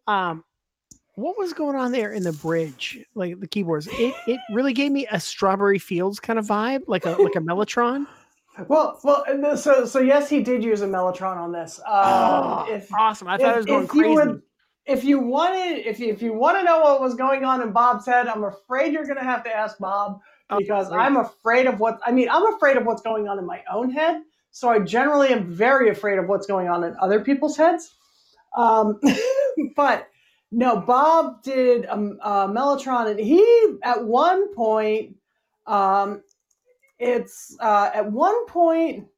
um, 0.08 0.44
what 1.14 1.38
was 1.38 1.54
going 1.54 1.76
on 1.76 1.92
there 1.92 2.12
in 2.14 2.24
the 2.24 2.32
bridge, 2.32 3.00
like 3.14 3.40
the 3.40 3.48
keyboards? 3.48 3.88
It 3.92 4.16
it 4.26 4.40
really 4.52 4.74
gave 4.74 4.92
me 4.92 5.06
a 5.12 5.20
Strawberry 5.20 5.78
Fields 5.78 6.20
kind 6.20 6.40
of 6.40 6.48
vibe, 6.48 6.82
like 6.88 7.06
a 7.06 7.12
like 7.12 7.36
a 7.36 7.40
Mellotron. 7.40 8.08
Well, 8.68 9.00
well, 9.04 9.56
so 9.56 9.86
so 9.86 10.00
yes, 10.00 10.32
he 10.32 10.42
did 10.42 10.64
use 10.64 10.82
a 10.82 10.88
Mellotron 10.88 11.38
on 11.38 11.52
this. 11.52 11.78
Um, 11.80 11.86
oh, 11.94 12.66
if, 12.72 12.92
awesome! 12.92 13.28
I 13.28 13.38
thought 13.38 13.50
if, 13.50 13.54
it 13.54 13.58
was 13.58 13.66
going 13.68 13.88
crazy. 13.88 14.16
Would, 14.16 14.42
if 14.88 15.04
you 15.04 15.20
wanted, 15.20 15.86
if 15.86 16.00
you, 16.00 16.08
if 16.08 16.24
you 16.24 16.34
want 16.34 16.58
to 16.58 16.64
know 16.64 16.80
what 16.80 17.02
was 17.02 17.14
going 17.14 17.46
on 17.46 17.62
in 17.62 17.72
Bob's 17.72 18.08
head, 18.08 18.28
I'm 18.28 18.46
afraid 18.46 18.94
you're 18.94 19.06
going 19.06 19.18
to 19.18 19.24
have 19.24 19.44
to 19.44 19.56
ask 19.56 19.78
Bob 19.78 20.22
oh, 20.50 20.58
because 20.58 20.90
oh, 20.90 20.96
I'm 20.96 21.18
afraid 21.18 21.68
of 21.68 21.80
what 21.80 22.00
I 22.04 22.12
mean. 22.12 22.30
I'm 22.32 22.52
afraid 22.56 22.78
of 22.78 22.86
what's 22.88 23.04
going 23.04 23.28
on 23.28 23.38
in 23.38 23.46
my 23.46 23.62
own 23.72 23.92
head. 23.92 24.24
So 24.56 24.70
I 24.70 24.80
generally 24.80 25.34
am 25.34 25.52
very 25.52 25.90
afraid 25.90 26.18
of 26.18 26.30
what's 26.30 26.48
going 26.48 26.70
on 26.70 26.86
in 26.86 26.96
other 27.02 27.20
people's 27.20 27.58
heads. 27.58 27.94
Um, 28.56 29.02
but 29.76 30.08
no, 30.50 30.80
Bob 30.80 31.44
did 31.44 31.84
a, 31.84 31.94
a 31.94 32.48
Mellotron, 32.48 33.12
and 33.12 33.20
he 33.20 33.44
at 33.84 34.06
one 34.06 34.56
point, 34.56 35.18
um, 35.68 36.24
it's 36.98 37.58
uh, 37.60 37.92
at 37.94 38.10
one 38.10 38.46
point 38.46 39.10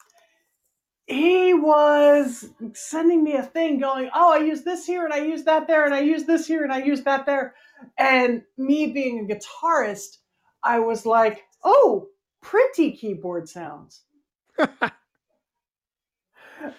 he 1.06 1.54
was 1.54 2.50
sending 2.74 3.24
me 3.24 3.36
a 3.36 3.44
thing 3.44 3.80
going, 3.80 4.10
oh, 4.16 4.34
I 4.34 4.40
use 4.40 4.64
this 4.64 4.88
here 4.88 5.06
and 5.06 5.14
I 5.14 5.20
use 5.20 5.44
that 5.44 5.68
there 5.68 5.86
and 5.86 5.94
I 5.94 6.00
use 6.00 6.24
this 6.24 6.48
here 6.48 6.64
and 6.64 6.74
I 6.74 6.80
use 6.82 7.04
that 7.04 7.28
there. 7.28 7.54
And 8.00 8.42
me 8.58 8.88
being 8.88 9.20
a 9.20 9.34
guitarist, 9.36 10.18
I 10.64 10.80
was 10.80 11.06
like, 11.06 11.44
oh, 11.64 12.08
pretty 12.42 12.94
keyboard 12.98 13.48
sounds. 13.48 14.02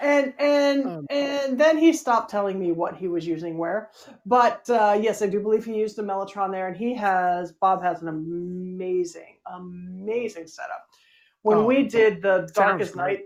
and 0.00 0.32
and 0.38 0.86
um, 0.86 1.06
and 1.10 1.58
then 1.58 1.78
he 1.78 1.92
stopped 1.92 2.30
telling 2.30 2.58
me 2.58 2.72
what 2.72 2.96
he 2.96 3.08
was 3.08 3.26
using 3.26 3.58
where. 3.58 3.90
But 4.26 4.68
uh, 4.70 4.98
yes, 5.00 5.22
I 5.22 5.26
do 5.26 5.40
believe 5.40 5.64
he 5.64 5.74
used 5.74 5.96
the 5.96 6.02
Mellotron 6.02 6.50
there, 6.50 6.68
and 6.68 6.76
he 6.76 6.94
has 6.94 7.52
Bob 7.52 7.82
has 7.82 8.02
an 8.02 8.08
amazing, 8.08 9.38
amazing 9.52 10.46
setup. 10.46 10.86
When 11.42 11.58
oh, 11.58 11.64
we 11.64 11.84
did 11.84 12.22
the 12.22 12.50
Dark 12.54 12.80
as 12.80 12.94
Night, 12.94 13.20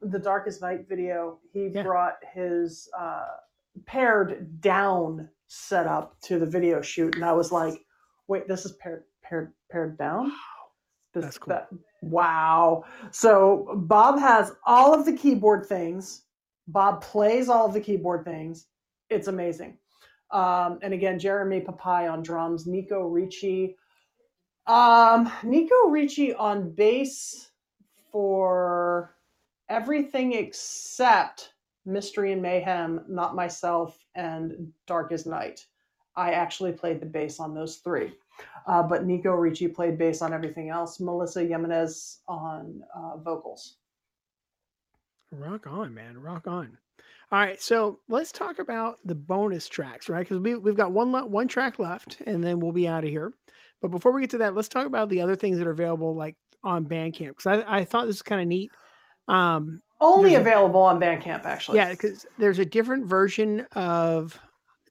the 0.00 0.18
Dark 0.18 0.46
as 0.48 0.60
Night 0.60 0.88
video, 0.88 1.38
he 1.52 1.68
yeah. 1.68 1.82
brought 1.82 2.16
his 2.32 2.88
uh, 2.98 3.26
pared 3.86 4.60
down 4.60 5.28
setup 5.46 6.20
to 6.22 6.38
the 6.38 6.46
video 6.46 6.82
shoot, 6.82 7.14
and 7.14 7.24
I 7.24 7.32
was 7.32 7.52
like, 7.52 7.84
"Wait, 8.26 8.48
this 8.48 8.64
is 8.64 8.72
paired 8.72 9.04
paired 9.22 9.52
paired 9.70 9.96
down." 9.98 10.32
This, 11.14 11.24
That's 11.24 11.38
cool. 11.38 11.54
That, 11.54 11.68
wow. 12.02 12.84
So 13.10 13.72
Bob 13.76 14.18
has 14.18 14.52
all 14.66 14.92
of 14.92 15.06
the 15.06 15.12
keyboard 15.16 15.64
things. 15.66 16.24
Bob 16.68 17.02
plays 17.02 17.48
all 17.48 17.66
of 17.66 17.72
the 17.72 17.80
keyboard 17.80 18.24
things. 18.24 18.66
it's 19.08 19.28
amazing. 19.28 19.78
Um, 20.30 20.78
and 20.82 20.94
again, 20.94 21.18
Jeremy 21.18 21.60
Papai 21.60 22.10
on 22.10 22.22
drums, 22.22 22.66
Nico 22.66 23.02
Ricci. 23.06 23.76
Um, 24.66 25.30
Nico 25.42 25.88
Ricci 25.88 26.34
on 26.34 26.70
bass 26.70 27.50
for 28.10 29.14
everything 29.68 30.32
except 30.32 31.52
Mystery 31.84 32.32
and 32.32 32.40
Mayhem, 32.40 33.04
Not 33.08 33.34
Myself, 33.34 33.98
and 34.14 34.72
Dark 34.86 35.12
as 35.12 35.26
Night. 35.26 35.66
I 36.16 36.32
actually 36.32 36.72
played 36.72 37.00
the 37.00 37.06
bass 37.06 37.40
on 37.40 37.54
those 37.54 37.76
three. 37.78 38.12
Uh, 38.66 38.82
but 38.82 39.04
Nico 39.04 39.32
Ricci 39.32 39.68
played 39.68 39.98
bass 39.98 40.22
on 40.22 40.32
everything 40.32 40.68
else. 40.70 41.00
Melissa 41.00 41.42
Jimenez 41.44 42.20
on 42.28 42.82
uh, 42.94 43.16
vocals. 43.18 43.76
Rock 45.30 45.66
on, 45.66 45.94
man. 45.94 46.18
Rock 46.20 46.46
on. 46.46 46.76
All 47.30 47.38
right, 47.38 47.60
so 47.60 47.98
let's 48.08 48.30
talk 48.30 48.58
about 48.58 48.98
the 49.06 49.14
bonus 49.14 49.66
tracks, 49.66 50.10
right? 50.10 50.20
Because 50.20 50.38
we, 50.38 50.54
we've 50.54 50.76
got 50.76 50.92
one 50.92 51.10
one 51.30 51.48
track 51.48 51.78
left, 51.78 52.18
and 52.26 52.44
then 52.44 52.60
we'll 52.60 52.72
be 52.72 52.86
out 52.86 53.04
of 53.04 53.10
here. 53.10 53.32
But 53.80 53.90
before 53.90 54.12
we 54.12 54.20
get 54.20 54.30
to 54.30 54.38
that, 54.38 54.54
let's 54.54 54.68
talk 54.68 54.86
about 54.86 55.08
the 55.08 55.22
other 55.22 55.34
things 55.34 55.56
that 55.58 55.66
are 55.66 55.72
available, 55.72 56.14
like 56.14 56.36
on 56.62 56.84
Bandcamp, 56.84 57.28
because 57.36 57.46
I, 57.46 57.78
I 57.78 57.84
thought 57.84 58.06
this 58.06 58.16
was 58.16 58.22
kind 58.22 58.42
of 58.42 58.46
neat. 58.48 58.70
Um, 59.28 59.80
Only 60.00 60.30
There's 60.30 60.40
a- 60.40 60.42
available 60.42 60.82
on 60.82 61.00
Bandcamp, 61.00 61.44
actually. 61.46 61.78
yeah, 61.78 61.90
because 61.90 62.26
there's 62.38 62.58
a 62.58 62.66
different 62.66 63.06
version 63.06 63.66
of 63.74 64.38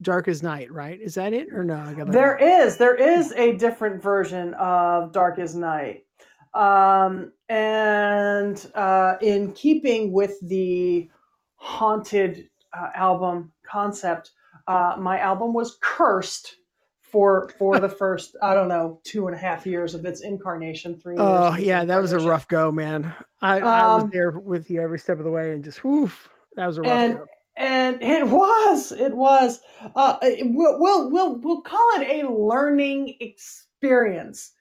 Dark 0.01 0.27
as 0.27 0.41
Night, 0.43 0.71
right? 0.71 0.99
Is 0.99 1.15
that 1.15 1.33
it 1.33 1.49
or 1.53 1.63
no? 1.63 1.75
I 1.75 1.93
got 1.93 2.07
that 2.07 2.11
There 2.11 2.37
wrong. 2.39 2.49
is 2.67 2.77
there 2.77 2.95
is 2.95 3.31
a 3.33 3.53
different 3.57 4.01
version 4.01 4.53
of 4.55 5.11
Dark 5.11 5.39
as 5.39 5.55
Night, 5.55 6.05
um, 6.53 7.31
and 7.49 8.71
uh, 8.75 9.15
in 9.21 9.51
keeping 9.53 10.11
with 10.11 10.35
the 10.41 11.09
haunted 11.55 12.49
uh, 12.77 12.89
album 12.95 13.51
concept, 13.63 14.31
uh, 14.67 14.95
my 14.97 15.19
album 15.19 15.53
was 15.53 15.77
cursed 15.81 16.55
for 17.01 17.49
for 17.59 17.79
the 17.79 17.89
first 18.01 18.35
I 18.41 18.53
don't 18.53 18.69
know 18.69 18.99
two 19.03 19.27
and 19.27 19.35
a 19.35 19.39
half 19.39 19.65
years 19.65 19.93
of 19.93 20.05
its 20.05 20.21
incarnation. 20.21 20.97
Three. 20.99 21.15
Oh 21.17 21.55
yeah, 21.57 21.85
that 21.85 22.01
was 22.01 22.13
a 22.13 22.19
rough 22.19 22.47
go, 22.47 22.71
man. 22.71 23.13
I, 23.41 23.59
I 23.59 23.95
was 23.95 24.03
Um, 24.03 24.09
there 24.13 24.31
with 24.31 24.69
you 24.69 24.81
every 24.81 24.99
step 24.99 25.17
of 25.19 25.25
the 25.25 25.31
way, 25.31 25.51
and 25.51 25.63
just 25.63 25.83
woof, 25.83 26.29
that 26.55 26.65
was 26.67 26.77
a 26.77 26.81
rough 26.81 26.91
and 26.91 27.17
go. 27.17 27.25
And 27.57 28.01
it 28.01 28.27
was 28.27 28.91
it 28.91 29.15
was 29.15 29.61
uh 29.95 30.17
we'll, 30.41 30.79
we'll 31.11 31.39
we'll 31.39 31.61
call 31.61 31.89
it 31.95 32.23
a 32.23 32.29
learning 32.29 33.15
experience 33.19 34.53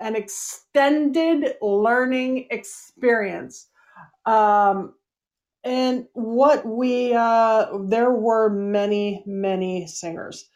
an 0.00 0.16
extended 0.16 1.54
learning 1.60 2.46
experience. 2.50 3.68
Um 4.26 4.94
and 5.64 6.06
what 6.12 6.64
we 6.66 7.12
uh 7.14 7.66
there 7.86 8.12
were 8.12 8.50
many 8.50 9.22
many 9.26 9.86
singers. 9.86 10.48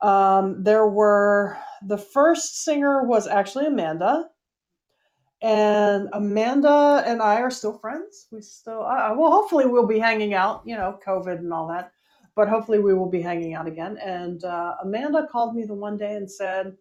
Um 0.00 0.62
there 0.62 0.86
were 0.88 1.58
the 1.86 1.98
first 1.98 2.64
singer 2.64 3.04
was 3.04 3.26
actually 3.26 3.66
amanda 3.66 4.28
and 5.42 6.08
Amanda 6.12 7.02
and 7.04 7.20
I 7.20 7.40
are 7.40 7.50
still 7.50 7.76
friends. 7.78 8.28
We 8.30 8.40
still, 8.40 8.82
uh, 8.82 9.14
well, 9.16 9.32
hopefully 9.32 9.66
we'll 9.66 9.86
be 9.86 9.98
hanging 9.98 10.34
out. 10.34 10.62
You 10.64 10.76
know, 10.76 10.98
COVID 11.04 11.38
and 11.38 11.52
all 11.52 11.68
that, 11.68 11.92
but 12.34 12.48
hopefully 12.48 12.78
we 12.78 12.94
will 12.94 13.10
be 13.10 13.20
hanging 13.20 13.54
out 13.54 13.66
again. 13.66 13.98
And 13.98 14.42
uh, 14.44 14.76
Amanda 14.82 15.26
called 15.30 15.54
me 15.54 15.64
the 15.64 15.74
one 15.74 15.96
day 15.96 16.14
and 16.14 16.30
said, 16.30 16.76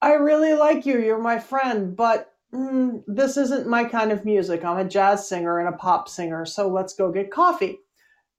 "I 0.00 0.12
really 0.14 0.54
like 0.54 0.86
you. 0.86 1.00
You're 1.00 1.20
my 1.20 1.38
friend, 1.38 1.96
but." 1.96 2.30
mm, 2.52 3.02
this 3.06 3.36
isn't 3.36 3.66
my 3.66 3.84
kind 3.84 4.12
of 4.12 4.24
music. 4.24 4.64
I'm 4.64 4.78
a 4.78 4.88
jazz 4.88 5.28
singer 5.28 5.58
and 5.58 5.68
a 5.68 5.78
pop 5.78 6.08
singer, 6.08 6.44
so 6.44 6.68
let's 6.68 6.94
go 6.94 7.10
get 7.12 7.30
coffee. 7.30 7.78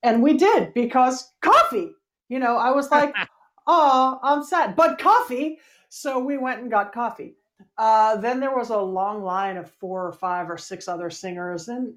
And 0.04 0.22
we 0.24 0.38
did 0.38 0.74
because 0.74 1.32
coffee. 1.42 1.92
You 2.30 2.40
know, 2.40 2.58
I 2.58 2.72
was 2.72 2.90
like, 2.92 3.14
oh, 3.68 4.20
I'm 4.24 4.44
sad, 4.44 4.76
but 4.76 5.00
coffee. 5.00 5.60
So 5.90 6.20
we 6.20 6.38
went 6.38 6.62
and 6.62 6.72
got 6.72 6.94
coffee. 6.94 7.36
Uh, 7.82 8.16
then 8.18 8.40
there 8.40 8.56
was 8.56 8.70
a 8.70 8.78
long 8.78 9.24
line 9.24 9.58
of 9.58 9.68
four 9.72 10.06
or 10.06 10.12
five 10.12 10.52
or 10.52 10.58
six 10.58 10.88
other 10.88 11.10
singers, 11.10 11.68
and 11.68 11.96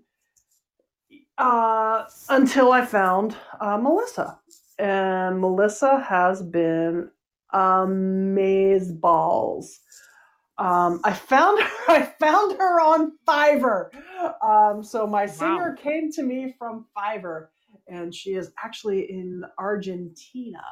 uh, 1.37 2.05
until 2.30 2.72
I 2.72 2.87
found 2.87 3.37
uh, 3.61 3.76
Melissa, 3.76 4.39
and 4.78 5.39
Melissa 5.39 6.01
has 6.01 6.41
been 6.43 7.11
amaze 7.53 8.91
balls. 8.93 9.80
Um, 10.57 11.03
I 11.05 11.12
found 11.12 11.61
her. 11.61 11.68
I 11.89 12.03
found 12.18 12.57
her 12.57 12.80
on 12.80 13.12
Fiverr. 13.28 13.91
Um, 14.43 14.82
so 14.82 15.07
my 15.07 15.26
singer 15.26 15.76
Wow. 15.76 15.82
came 15.82 16.11
to 16.12 16.22
me 16.22 16.55
from 16.59 16.87
Fiverr, 16.97 17.49
and 17.89 18.14
she 18.14 18.30
is 18.37 18.53
actually 18.64 19.11
in 19.12 19.45
Argentina. 19.59 20.62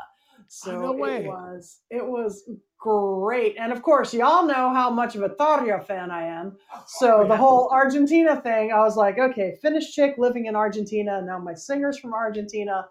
So 0.55 0.83
no 0.83 0.93
way. 0.93 1.25
it 1.25 1.29
was 1.29 1.81
it 1.89 2.07
was 2.07 2.47
great, 2.79 3.57
and 3.59 3.73
of 3.73 3.81
course, 3.83 4.13
y'all 4.13 4.45
know 4.47 4.69
how 4.75 4.91
much 4.91 5.17
of 5.17 5.23
a 5.23 5.31
Tarja 5.31 5.83
fan 5.83 6.11
I 6.11 6.25
am. 6.25 6.59
So 6.87 7.23
Oh, 7.23 7.27
the 7.27 7.35
whole 7.39 7.71
Argentina 7.73 8.39
thing, 8.39 8.71
I 8.71 8.81
was 8.81 8.95
like, 8.95 9.19
okay, 9.19 9.57
Finnish 9.63 9.95
chick 9.95 10.17
living 10.19 10.45
in 10.45 10.55
Argentina. 10.55 11.23
Now 11.23 11.39
my 11.39 11.55
singer's 11.55 11.99
from 11.99 12.13
Argentina. 12.13 12.87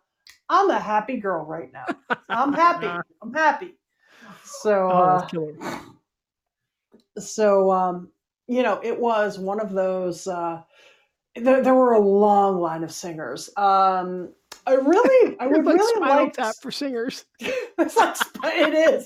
I'm 0.49 0.72
a 0.72 0.80
happy 0.80 1.18
girl 1.18 1.45
right 1.45 1.72
now. 1.72 1.86
I'm 2.30 2.51
happy. 2.51 2.88
I'm 3.22 3.32
happy. 3.32 3.76
So 4.43 4.89
Oh, 4.89 5.28
uh, 5.64 5.82
so 7.20 7.72
um, 7.72 8.09
you 8.47 8.64
know, 8.64 8.80
it 8.82 8.99
was 8.99 9.38
one 9.38 9.59
of 9.59 9.72
those. 9.72 10.26
Uh, 10.28 10.64
there, 11.36 11.62
there 11.62 11.76
were 11.76 11.93
a 11.93 11.99
long 11.99 12.59
line 12.59 12.84
of 12.84 12.91
singers. 12.91 13.51
Um, 13.55 14.34
I 14.66 14.74
really, 14.74 15.38
I 15.39 15.47
would 15.47 15.66
like 15.66 15.78
really 15.78 16.01
like. 16.01 16.34
Tap 16.34 16.55
for 16.62 16.72
singers. 16.72 17.26
it's 17.39 17.97
like 17.97 18.20
it 18.43 18.74
is. 18.74 19.05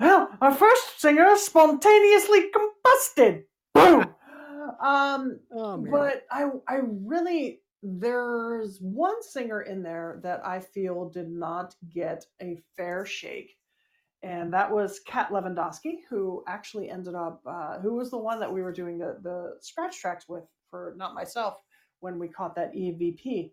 Well, 0.00 0.28
our 0.40 0.54
first 0.54 1.00
singer 1.00 1.36
spontaneously 1.36 2.50
combusted. 2.50 3.42
Boom. 3.74 4.14
Um, 4.80 5.40
Oh 5.52 5.84
but 5.90 6.22
I 6.30 6.46
I 6.68 6.80
really 6.82 7.60
there's 7.82 8.78
one 8.80 9.22
singer 9.22 9.62
in 9.62 9.82
there 9.82 10.20
that 10.22 10.44
I 10.46 10.60
feel 10.60 11.08
did 11.08 11.30
not 11.30 11.74
get 11.92 12.24
a 12.42 12.58
fair 12.76 13.06
shake, 13.06 13.56
and 14.22 14.52
that 14.52 14.70
was 14.70 15.00
Kat 15.06 15.30
Lewandowski, 15.30 15.98
who 16.08 16.44
actually 16.46 16.90
ended 16.90 17.14
up 17.14 17.40
uh, 17.46 17.78
who 17.80 17.94
was 17.94 18.10
the 18.10 18.18
one 18.18 18.40
that 18.40 18.52
we 18.52 18.62
were 18.62 18.72
doing 18.72 18.98
the 18.98 19.18
the 19.22 19.56
scratch 19.60 19.98
tracks 20.00 20.28
with 20.28 20.44
for 20.70 20.94
not 20.96 21.14
myself 21.14 21.58
when 22.00 22.18
we 22.18 22.28
caught 22.28 22.54
that 22.54 22.74
EVP, 22.74 23.50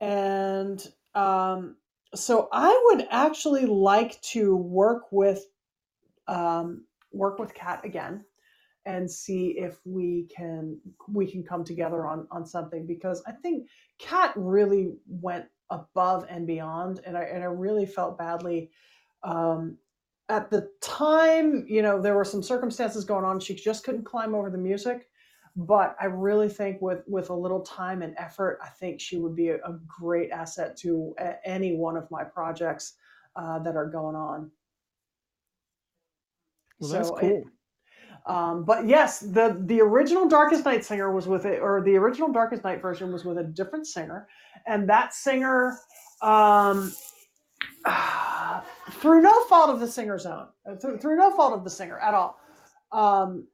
and 0.00 0.86
um, 1.14 1.76
so 2.14 2.48
I 2.52 2.80
would 2.86 3.06
actually 3.10 3.66
like 3.66 4.20
to 4.22 4.56
work 4.56 5.04
with 5.10 5.44
um, 6.28 6.84
work 7.12 7.38
with 7.38 7.54
Kat 7.54 7.84
again 7.84 8.24
and 8.84 9.10
see 9.10 9.48
if 9.58 9.80
we 9.84 10.28
can 10.34 10.78
we 11.08 11.30
can 11.30 11.42
come 11.42 11.64
together 11.64 12.06
on 12.06 12.26
on 12.30 12.46
something 12.46 12.86
because 12.86 13.22
I 13.26 13.32
think 13.32 13.68
Kat 13.98 14.32
really 14.36 14.94
went 15.08 15.46
above 15.70 16.26
and 16.28 16.46
beyond 16.46 17.00
and 17.04 17.16
I 17.16 17.24
and 17.24 17.42
I 17.42 17.46
really 17.46 17.86
felt 17.86 18.16
badly 18.16 18.70
um 19.24 19.76
at 20.28 20.50
the 20.50 20.70
time 20.80 21.64
you 21.68 21.82
know 21.82 22.00
there 22.00 22.14
were 22.14 22.24
some 22.24 22.42
circumstances 22.42 23.04
going 23.04 23.24
on. 23.24 23.40
She 23.40 23.54
just 23.54 23.84
couldn't 23.84 24.04
climb 24.04 24.34
over 24.34 24.50
the 24.50 24.58
music 24.58 25.08
but 25.56 25.96
I 26.00 26.06
really 26.06 26.48
think 26.50 26.82
with 26.82 27.02
with 27.06 27.30
a 27.30 27.34
little 27.34 27.60
time 27.60 28.02
and 28.02 28.14
effort 28.18 28.58
I 28.62 28.68
think 28.68 29.00
she 29.00 29.16
would 29.16 29.34
be 29.34 29.48
a, 29.48 29.56
a 29.56 29.78
great 29.86 30.30
asset 30.30 30.76
to 30.78 31.14
a, 31.18 31.34
any 31.48 31.74
one 31.76 31.96
of 31.96 32.10
my 32.10 32.24
projects 32.24 32.94
uh, 33.36 33.58
that 33.60 33.76
are 33.76 33.86
going 33.88 34.16
on 34.16 34.50
well, 36.78 36.90
that's 36.90 37.08
so 37.08 37.16
it- 37.18 37.44
cool. 38.26 38.34
um, 38.34 38.64
but 38.64 38.86
yes, 38.86 39.20
the 39.20 39.60
the 39.66 39.80
original 39.80 40.28
Dark 40.28 40.52
as 40.52 40.64
Night 40.64 40.84
singer 40.84 41.10
was 41.12 41.26
with 41.26 41.46
it, 41.46 41.60
or 41.60 41.82
the 41.82 41.96
original 41.96 42.30
Dark 42.32 42.52
as 42.52 42.62
Night 42.64 42.82
version 42.82 43.12
was 43.12 43.24
with 43.24 43.38
a 43.38 43.44
different 43.44 43.86
singer, 43.86 44.28
and 44.66 44.88
that 44.88 45.14
singer, 45.14 45.78
um, 46.22 46.92
through 48.92 49.22
no 49.22 49.44
fault 49.44 49.70
of 49.70 49.80
the 49.80 49.88
singer's 49.88 50.26
own, 50.26 50.48
uh, 50.70 50.76
through, 50.76 50.98
through 50.98 51.16
no 51.16 51.30
fault 51.34 51.54
of 51.54 51.64
the 51.64 51.70
singer 51.70 51.98
at 51.98 52.14
all, 52.14 52.38
um, 52.92 53.46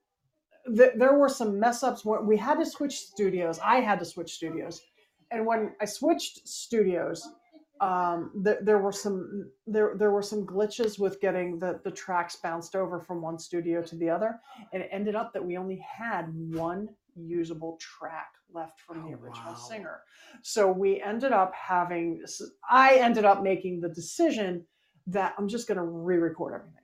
th- 0.67 0.93
there 0.97 1.15
were 1.15 1.29
some 1.29 1.59
mess 1.59 1.83
ups 1.83 2.05
we 2.05 2.37
had 2.37 2.59
to 2.59 2.67
switch 2.67 2.99
studios. 2.99 3.59
I 3.63 3.81
had 3.81 3.99
to 4.01 4.05
switch 4.05 4.33
studios, 4.35 4.81
and 5.31 5.47
when 5.47 5.75
I 5.81 5.85
switched 5.85 6.47
studios, 6.47 7.29
um, 7.81 8.31
th- 8.45 8.59
there 8.63 8.79
were 8.79 8.93
some 8.93 9.51
there 9.67 9.95
there 9.97 10.11
were 10.13 10.23
some 10.23 10.47
glitches 10.47 10.99
with 10.99 11.21
getting 11.21 11.59
the 11.59 11.81
the 11.85 11.91
tracks 11.91 12.37
bounced 12.37 12.77
over 12.77 13.01
from 13.01 13.21
one 13.23 13.39
studio 13.39 13.83
to 13.83 13.97
the 13.97 14.09
other, 14.11 14.41
and 14.73 14.83
it 14.83 14.89
ended 14.93 15.15
up 15.15 15.33
that 15.33 15.45
we 15.45 15.57
only 15.57 15.77
had 15.79 16.27
one 16.55 16.89
usable 17.15 17.77
track 17.79 18.33
left 18.55 18.81
from 18.81 19.03
the 19.03 19.17
Oh, 19.17 19.21
original 19.23 19.53
wow. 19.53 19.55
singer. 19.55 20.01
So 20.43 20.71
we 20.71 21.01
ended 21.03 21.33
up 21.33 21.53
having 21.55 22.23
I 22.71 22.95
ended 22.97 23.25
up 23.25 23.43
making 23.43 23.81
the 23.81 23.89
decision 23.89 24.65
that 25.09 25.35
I'm 25.37 25.49
just 25.49 25.67
going 25.67 25.79
to 25.79 25.85
re-record 25.85 26.55
everything. 26.55 26.82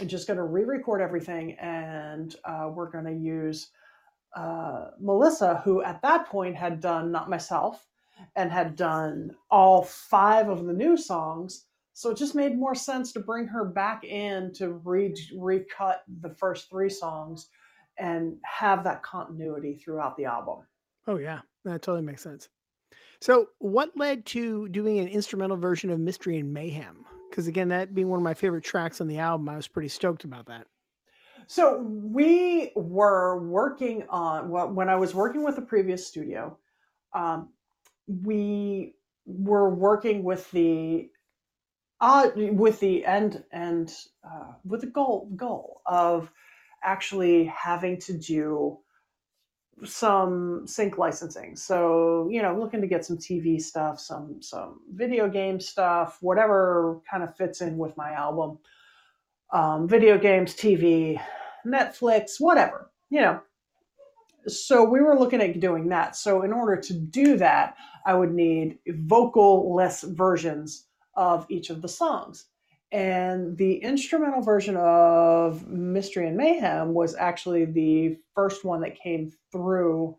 I'm 0.00 0.08
just 0.08 0.26
going 0.26 0.36
to 0.36 0.44
re-record 0.44 1.00
everything, 1.00 1.52
and 1.52 2.34
uh, 2.44 2.70
we're 2.72 2.90
going 2.90 3.04
to 3.04 3.12
use 3.12 3.70
uh, 4.34 4.90
Melissa, 5.00 5.62
who 5.64 5.82
at 5.82 6.02
that 6.02 6.26
point 6.26 6.56
had 6.56 6.80
done 6.80 7.10
not 7.10 7.30
myself 7.30 7.86
and 8.34 8.50
had 8.50 8.76
done 8.76 9.34
all 9.50 9.82
five 9.82 10.48
of 10.48 10.64
the 10.66 10.72
new 10.72 10.96
songs. 10.96 11.64
So 11.92 12.10
it 12.10 12.18
just 12.18 12.34
made 12.34 12.58
more 12.58 12.74
sense 12.74 13.12
to 13.12 13.20
bring 13.20 13.46
her 13.46 13.64
back 13.64 14.04
in 14.04 14.52
to 14.54 14.74
re- 14.84 15.14
recut 15.34 16.02
the 16.20 16.34
first 16.34 16.68
three 16.68 16.90
songs 16.90 17.48
and 17.98 18.36
have 18.44 18.84
that 18.84 19.02
continuity 19.02 19.76
throughout 19.76 20.16
the 20.16 20.26
album. 20.26 20.66
Oh 21.06 21.16
yeah, 21.16 21.40
that 21.64 21.80
totally 21.82 22.02
makes 22.02 22.22
sense. 22.22 22.48
So, 23.20 23.48
what 23.58 23.96
led 23.96 24.26
to 24.26 24.68
doing 24.68 24.98
an 24.98 25.08
instrumental 25.08 25.56
version 25.56 25.90
of 25.90 25.98
Mystery 25.98 26.38
and 26.38 26.52
Mayhem? 26.52 27.06
Because 27.30 27.46
again, 27.46 27.68
that 27.68 27.94
being 27.94 28.08
one 28.08 28.18
of 28.18 28.24
my 28.24 28.34
favorite 28.34 28.64
tracks 28.64 29.00
on 29.00 29.08
the 29.08 29.18
album, 29.18 29.48
I 29.48 29.56
was 29.56 29.68
pretty 29.68 29.88
stoked 29.88 30.24
about 30.24 30.46
that. 30.46 30.66
So 31.46 31.80
we 31.80 32.72
were 32.74 33.42
working 33.42 34.04
on 34.08 34.48
well, 34.48 34.68
when 34.68 34.88
I 34.88 34.96
was 34.96 35.14
working 35.14 35.44
with 35.44 35.56
the 35.56 35.62
previous 35.62 36.06
studio. 36.06 36.58
Um, 37.12 37.50
we 38.08 38.94
were 39.24 39.74
working 39.74 40.22
with 40.22 40.50
the 40.50 41.08
uh, 42.00 42.28
with 42.34 42.80
the 42.80 43.04
end 43.06 43.42
and 43.52 43.92
uh, 44.24 44.52
with 44.64 44.82
the 44.82 44.86
goal 44.86 45.30
goal 45.36 45.80
of 45.86 46.30
actually 46.82 47.44
having 47.46 47.98
to 48.00 48.12
do 48.12 48.78
some 49.84 50.66
sync 50.66 50.98
licensing. 50.98 51.56
So, 51.56 52.28
you 52.30 52.40
know, 52.40 52.58
looking 52.58 52.80
to 52.80 52.86
get 52.86 53.04
some 53.04 53.18
TV 53.18 53.60
stuff, 53.60 54.00
some 54.00 54.40
some 54.40 54.80
video 54.92 55.28
game 55.28 55.60
stuff, 55.60 56.18
whatever 56.20 57.00
kind 57.10 57.22
of 57.22 57.36
fits 57.36 57.60
in 57.60 57.76
with 57.76 57.96
my 57.96 58.12
album. 58.12 58.58
Um, 59.52 59.88
video 59.88 60.18
games, 60.18 60.54
TV, 60.54 61.20
Netflix, 61.66 62.40
whatever, 62.40 62.90
you 63.10 63.20
know. 63.20 63.40
So 64.48 64.84
we 64.84 65.00
were 65.00 65.18
looking 65.18 65.40
at 65.40 65.60
doing 65.60 65.88
that. 65.90 66.16
So 66.16 66.42
in 66.42 66.52
order 66.52 66.80
to 66.80 66.94
do 66.94 67.36
that, 67.36 67.76
I 68.06 68.14
would 68.14 68.32
need 68.32 68.78
vocal-less 68.86 70.02
versions 70.02 70.86
of 71.16 71.46
each 71.48 71.70
of 71.70 71.82
the 71.82 71.88
songs. 71.88 72.46
And 72.92 73.56
the 73.56 73.76
instrumental 73.76 74.42
version 74.42 74.76
of 74.76 75.66
Mystery 75.66 76.28
and 76.28 76.36
Mayhem 76.36 76.94
was 76.94 77.16
actually 77.16 77.64
the 77.64 78.16
first 78.34 78.64
one 78.64 78.80
that 78.82 78.98
came 78.98 79.32
through. 79.50 80.16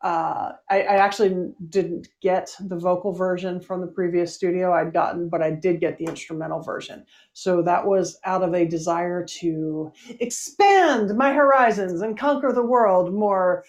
Uh, 0.00 0.52
I, 0.70 0.82
I, 0.82 0.96
actually 0.96 1.52
didn't 1.68 2.06
get 2.22 2.54
the 2.60 2.76
vocal 2.76 3.12
version 3.12 3.60
from 3.60 3.80
the 3.80 3.88
previous 3.88 4.32
studio 4.32 4.72
I'd 4.72 4.92
gotten, 4.92 5.28
but 5.28 5.42
I 5.42 5.50
did 5.50 5.80
get 5.80 5.98
the 5.98 6.04
instrumental 6.04 6.62
version. 6.62 7.04
So 7.32 7.62
that 7.62 7.84
was 7.84 8.16
out 8.24 8.44
of 8.44 8.54
a 8.54 8.64
desire 8.64 9.26
to 9.40 9.92
expand 10.20 11.16
my 11.16 11.32
horizons 11.32 12.00
and 12.00 12.16
conquer 12.16 12.52
the 12.52 12.64
world 12.64 13.12
more 13.12 13.64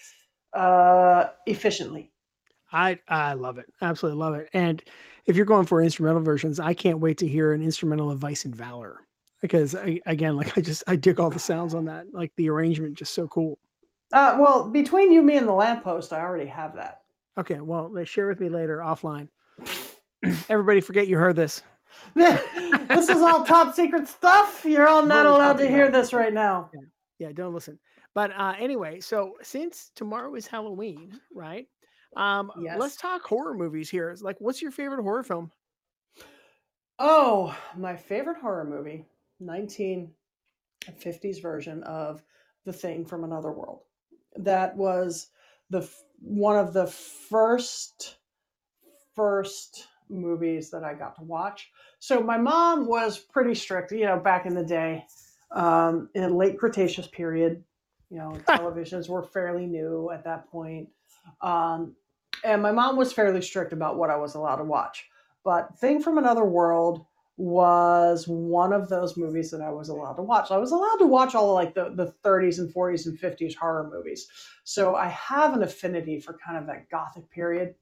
uh, 0.52 1.30
efficiently. 1.46 2.12
I 2.72 3.00
I 3.08 3.34
love 3.34 3.58
it, 3.58 3.66
absolutely 3.82 4.20
love 4.20 4.34
it, 4.34 4.48
and 4.52 4.82
if 5.30 5.36
you're 5.36 5.46
going 5.46 5.64
for 5.64 5.80
instrumental 5.80 6.20
versions, 6.20 6.58
I 6.58 6.74
can't 6.74 6.98
wait 6.98 7.16
to 7.18 7.28
hear 7.28 7.52
an 7.52 7.62
instrumental 7.62 8.10
of 8.10 8.18
Vice 8.18 8.44
and 8.44 8.54
Valor 8.54 9.06
because 9.40 9.76
I, 9.76 10.00
again, 10.06 10.36
like 10.36 10.58
I 10.58 10.60
just 10.60 10.82
I 10.86 10.96
dig 10.96 11.20
all 11.20 11.30
the 11.30 11.38
sounds 11.38 11.74
on 11.74 11.84
that. 11.86 12.06
Like 12.12 12.32
the 12.36 12.50
arrangement, 12.50 12.94
just 12.94 13.14
so 13.14 13.28
cool. 13.28 13.58
Uh, 14.12 14.36
well, 14.40 14.68
between 14.68 15.12
you, 15.12 15.22
me, 15.22 15.36
and 15.36 15.46
the 15.46 15.52
lamppost, 15.52 16.12
I 16.12 16.20
already 16.20 16.46
have 16.46 16.74
that. 16.74 17.02
Okay, 17.38 17.60
well, 17.60 17.92
share 18.04 18.26
with 18.26 18.40
me 18.40 18.48
later 18.48 18.78
offline. 18.78 19.28
Everybody, 20.48 20.80
forget 20.80 21.06
you 21.06 21.16
heard 21.16 21.36
this. 21.36 21.62
this 22.14 23.08
is 23.08 23.22
all 23.22 23.44
top 23.44 23.74
secret 23.74 24.08
stuff. 24.08 24.64
You're 24.64 24.88
all 24.88 25.06
not 25.06 25.26
allowed 25.26 25.58
to 25.58 25.68
hear 25.68 25.90
this 25.90 26.12
right 26.12 26.32
now. 26.32 26.70
Yeah, 26.74 26.80
yeah 27.28 27.32
don't 27.32 27.54
listen. 27.54 27.78
But 28.14 28.32
uh, 28.32 28.54
anyway, 28.58 28.98
so 28.98 29.34
since 29.42 29.92
tomorrow 29.94 30.34
is 30.34 30.48
Halloween, 30.48 31.20
right? 31.32 31.68
Um, 32.16 32.52
yes. 32.60 32.78
let's 32.78 32.96
talk 32.96 33.22
horror 33.22 33.54
movies 33.54 33.88
here. 33.88 34.16
Like, 34.20 34.40
what's 34.40 34.60
your 34.60 34.70
favorite 34.70 35.02
horror 35.02 35.22
film? 35.22 35.50
Oh, 36.98 37.56
my 37.76 37.96
favorite 37.96 38.38
horror 38.38 38.64
movie, 38.64 39.06
1950s 39.42 41.40
version 41.40 41.82
of 41.84 42.22
The 42.64 42.72
Thing 42.72 43.06
from 43.06 43.24
Another 43.24 43.52
World. 43.52 43.80
That 44.36 44.76
was 44.76 45.28
the 45.70 45.88
one 46.20 46.56
of 46.58 46.74
the 46.74 46.86
first 46.86 48.16
first 49.14 49.88
movies 50.08 50.70
that 50.70 50.84
I 50.84 50.94
got 50.94 51.16
to 51.16 51.22
watch. 51.22 51.70
So 52.00 52.20
my 52.20 52.36
mom 52.36 52.86
was 52.86 53.18
pretty 53.18 53.54
strict, 53.54 53.92
you 53.92 54.04
know, 54.04 54.18
back 54.18 54.46
in 54.46 54.54
the 54.54 54.64
day, 54.64 55.04
um, 55.52 56.08
in 56.14 56.36
late 56.36 56.58
Cretaceous 56.58 57.06
period. 57.06 57.62
You 58.10 58.18
know, 58.18 58.32
televisions 58.48 59.08
were 59.08 59.22
fairly 59.22 59.66
new 59.66 60.10
at 60.10 60.24
that 60.24 60.50
point. 60.50 60.88
Um, 61.40 61.94
and 62.44 62.62
my 62.62 62.72
mom 62.72 62.96
was 62.96 63.12
fairly 63.12 63.42
strict 63.42 63.72
about 63.72 63.96
what 63.96 64.10
I 64.10 64.16
was 64.16 64.34
allowed 64.34 64.56
to 64.56 64.64
watch. 64.64 65.08
But 65.44 65.78
Thing 65.78 66.00
from 66.00 66.18
Another 66.18 66.44
World 66.44 67.06
was 67.36 68.28
one 68.28 68.72
of 68.72 68.90
those 68.90 69.16
movies 69.16 69.50
that 69.50 69.62
I 69.62 69.70
was 69.70 69.88
allowed 69.88 70.14
to 70.14 70.22
watch. 70.22 70.50
I 70.50 70.58
was 70.58 70.72
allowed 70.72 70.96
to 70.96 71.06
watch 71.06 71.34
all 71.34 71.54
like 71.54 71.74
the, 71.74 71.92
the 71.94 72.14
30s 72.22 72.58
and 72.58 72.72
40s 72.72 73.06
and 73.06 73.18
50s 73.18 73.54
horror 73.54 73.88
movies. 73.90 74.28
So 74.64 74.94
I 74.94 75.08
have 75.08 75.54
an 75.54 75.62
affinity 75.62 76.20
for 76.20 76.38
kind 76.44 76.58
of 76.58 76.66
that 76.66 76.90
gothic 76.90 77.30
period. 77.30 77.74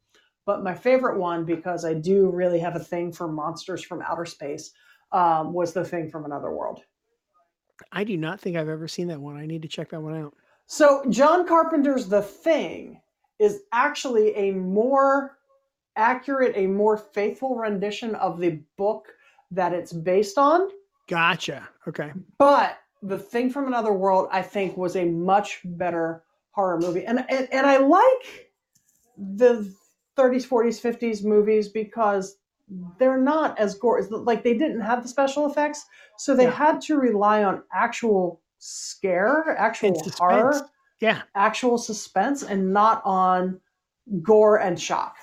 But 0.47 0.63
my 0.63 0.75
favorite 0.75 1.19
one, 1.19 1.45
because 1.45 1.85
I 1.85 1.95
do 1.95 2.31
really 2.31 2.61
have 2.61 2.77
a 2.77 2.81
thing 2.81 3.13
for 3.13 3.27
monsters 3.27 3.83
from 3.83 4.01
outer 4.01 4.25
space, 4.25 4.71
um, 5.11 5.53
was 5.53 5.73
The 5.73 5.85
Thing 5.85 6.09
from 6.09 6.25
Another 6.25 6.53
World. 6.53 6.83
I 7.93 8.05
do 8.05 8.17
not 8.17 8.41
think 8.41 8.57
I've 8.57 8.69
ever 8.69 8.89
seen 8.89 9.09
that 9.09 9.21
one. 9.21 9.37
I 9.37 9.47
need 9.47 9.63
to 9.63 9.69
check 9.69 9.91
that 9.91 10.01
one 10.01 10.17
out. 10.17 10.35
So 10.67 11.05
John 11.11 11.47
Carpenter's 11.47 12.09
The 12.09 12.23
Thing 12.23 13.01
is 13.39 13.63
actually 13.73 14.35
a 14.35 14.53
more 14.53 15.39
accurate, 15.97 16.53
a 16.57 16.67
more 16.67 16.97
faithful 16.97 17.57
rendition 17.57 18.15
of 18.17 18.39
the 18.39 18.61
book 18.77 19.09
that 19.51 19.73
it's 19.73 19.93
based 19.93 20.39
on. 20.39 20.69
Gotcha. 21.09 21.69
Okay. 21.87 22.13
But 22.39 22.79
the 23.03 23.19
thing 23.19 23.51
from 23.51 23.67
another 23.67 23.93
world, 23.93 24.29
I 24.31 24.43
think, 24.43 24.77
was 24.77 24.97
a 24.97 25.05
much 25.05 25.61
better 25.65 26.23
horror 26.51 26.79
movie, 26.79 27.05
and 27.05 27.25
and, 27.31 27.49
and 27.53 27.67
I 27.67 27.79
like 27.79 28.53
the 29.17 29.73
30s, 30.17 30.47
40s, 30.47 30.81
50s 30.81 31.25
movies 31.25 31.69
because 31.69 32.37
they're 32.99 33.21
not 33.21 33.59
as 33.59 33.75
gore 33.77 34.03
Like 34.11 34.43
they 34.43 34.57
didn't 34.57 34.81
have 34.81 35.03
the 35.03 35.09
special 35.09 35.47
effects, 35.47 35.87
so 36.19 36.35
they 36.35 36.45
yeah. 36.45 36.51
had 36.51 36.81
to 36.83 36.97
rely 36.97 37.45
on 37.45 37.63
actual 37.73 38.41
scare, 38.59 39.57
actual 39.57 40.01
horror 40.19 40.69
yeah. 41.01 41.23
actual 41.35 41.79
suspense 41.79 42.43
and 42.43 42.73
not 42.73 43.03
on 43.05 43.61
gore 44.23 44.59
and 44.59 44.81
shock. 44.81 45.17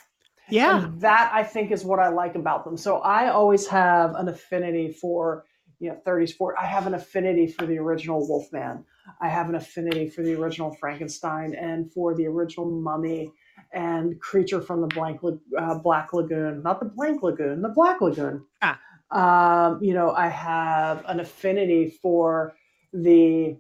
Yeah. 0.50 0.84
And 0.84 1.02
that 1.02 1.32
I 1.34 1.44
think 1.44 1.72
is 1.72 1.84
what 1.84 2.00
I 2.00 2.10
like 2.10 2.36
about 2.36 2.66
them. 2.66 2.78
So 2.78 2.98
I 3.00 3.30
always 3.30 3.68
have 3.68 4.16
an 4.16 4.28
affinity 4.28 4.92
for, 4.92 5.46
you 5.80 5.90
know, 5.90 6.00
30s, 6.06 6.38
40s. 6.38 6.54
I 6.60 6.66
have 6.66 6.88
an 6.88 6.94
affinity 6.94 7.48
for 7.48 7.66
the 7.66 7.78
original 7.78 8.28
Wolfman. 8.28 8.86
I 9.22 9.28
have 9.28 9.50
an 9.50 9.56
affinity 9.56 10.10
for 10.10 10.24
the 10.24 10.34
original 10.36 10.76
Frankenstein 10.76 11.56
and 11.56 11.92
for 11.92 12.16
the 12.16 12.28
original 12.28 12.70
Mummy 12.70 13.32
and 13.74 14.20
Creature 14.20 14.62
from 14.62 14.82
the 14.82 14.88
Blank 14.88 15.22
uh, 15.58 15.80
Black 15.80 16.14
Lagoon. 16.14 16.62
Not 16.64 16.80
the 16.80 16.86
Blank 16.86 17.24
Lagoon, 17.24 17.62
the 17.62 17.70
Black 17.70 18.02
Lagoon. 18.02 18.46
Ah. 18.62 18.80
Um, 19.12 19.84
you 19.84 19.94
know, 19.94 20.12
I 20.12 20.28
have 20.28 21.04
an 21.08 21.20
affinity 21.20 21.90
for 22.02 22.56
the 22.94 23.58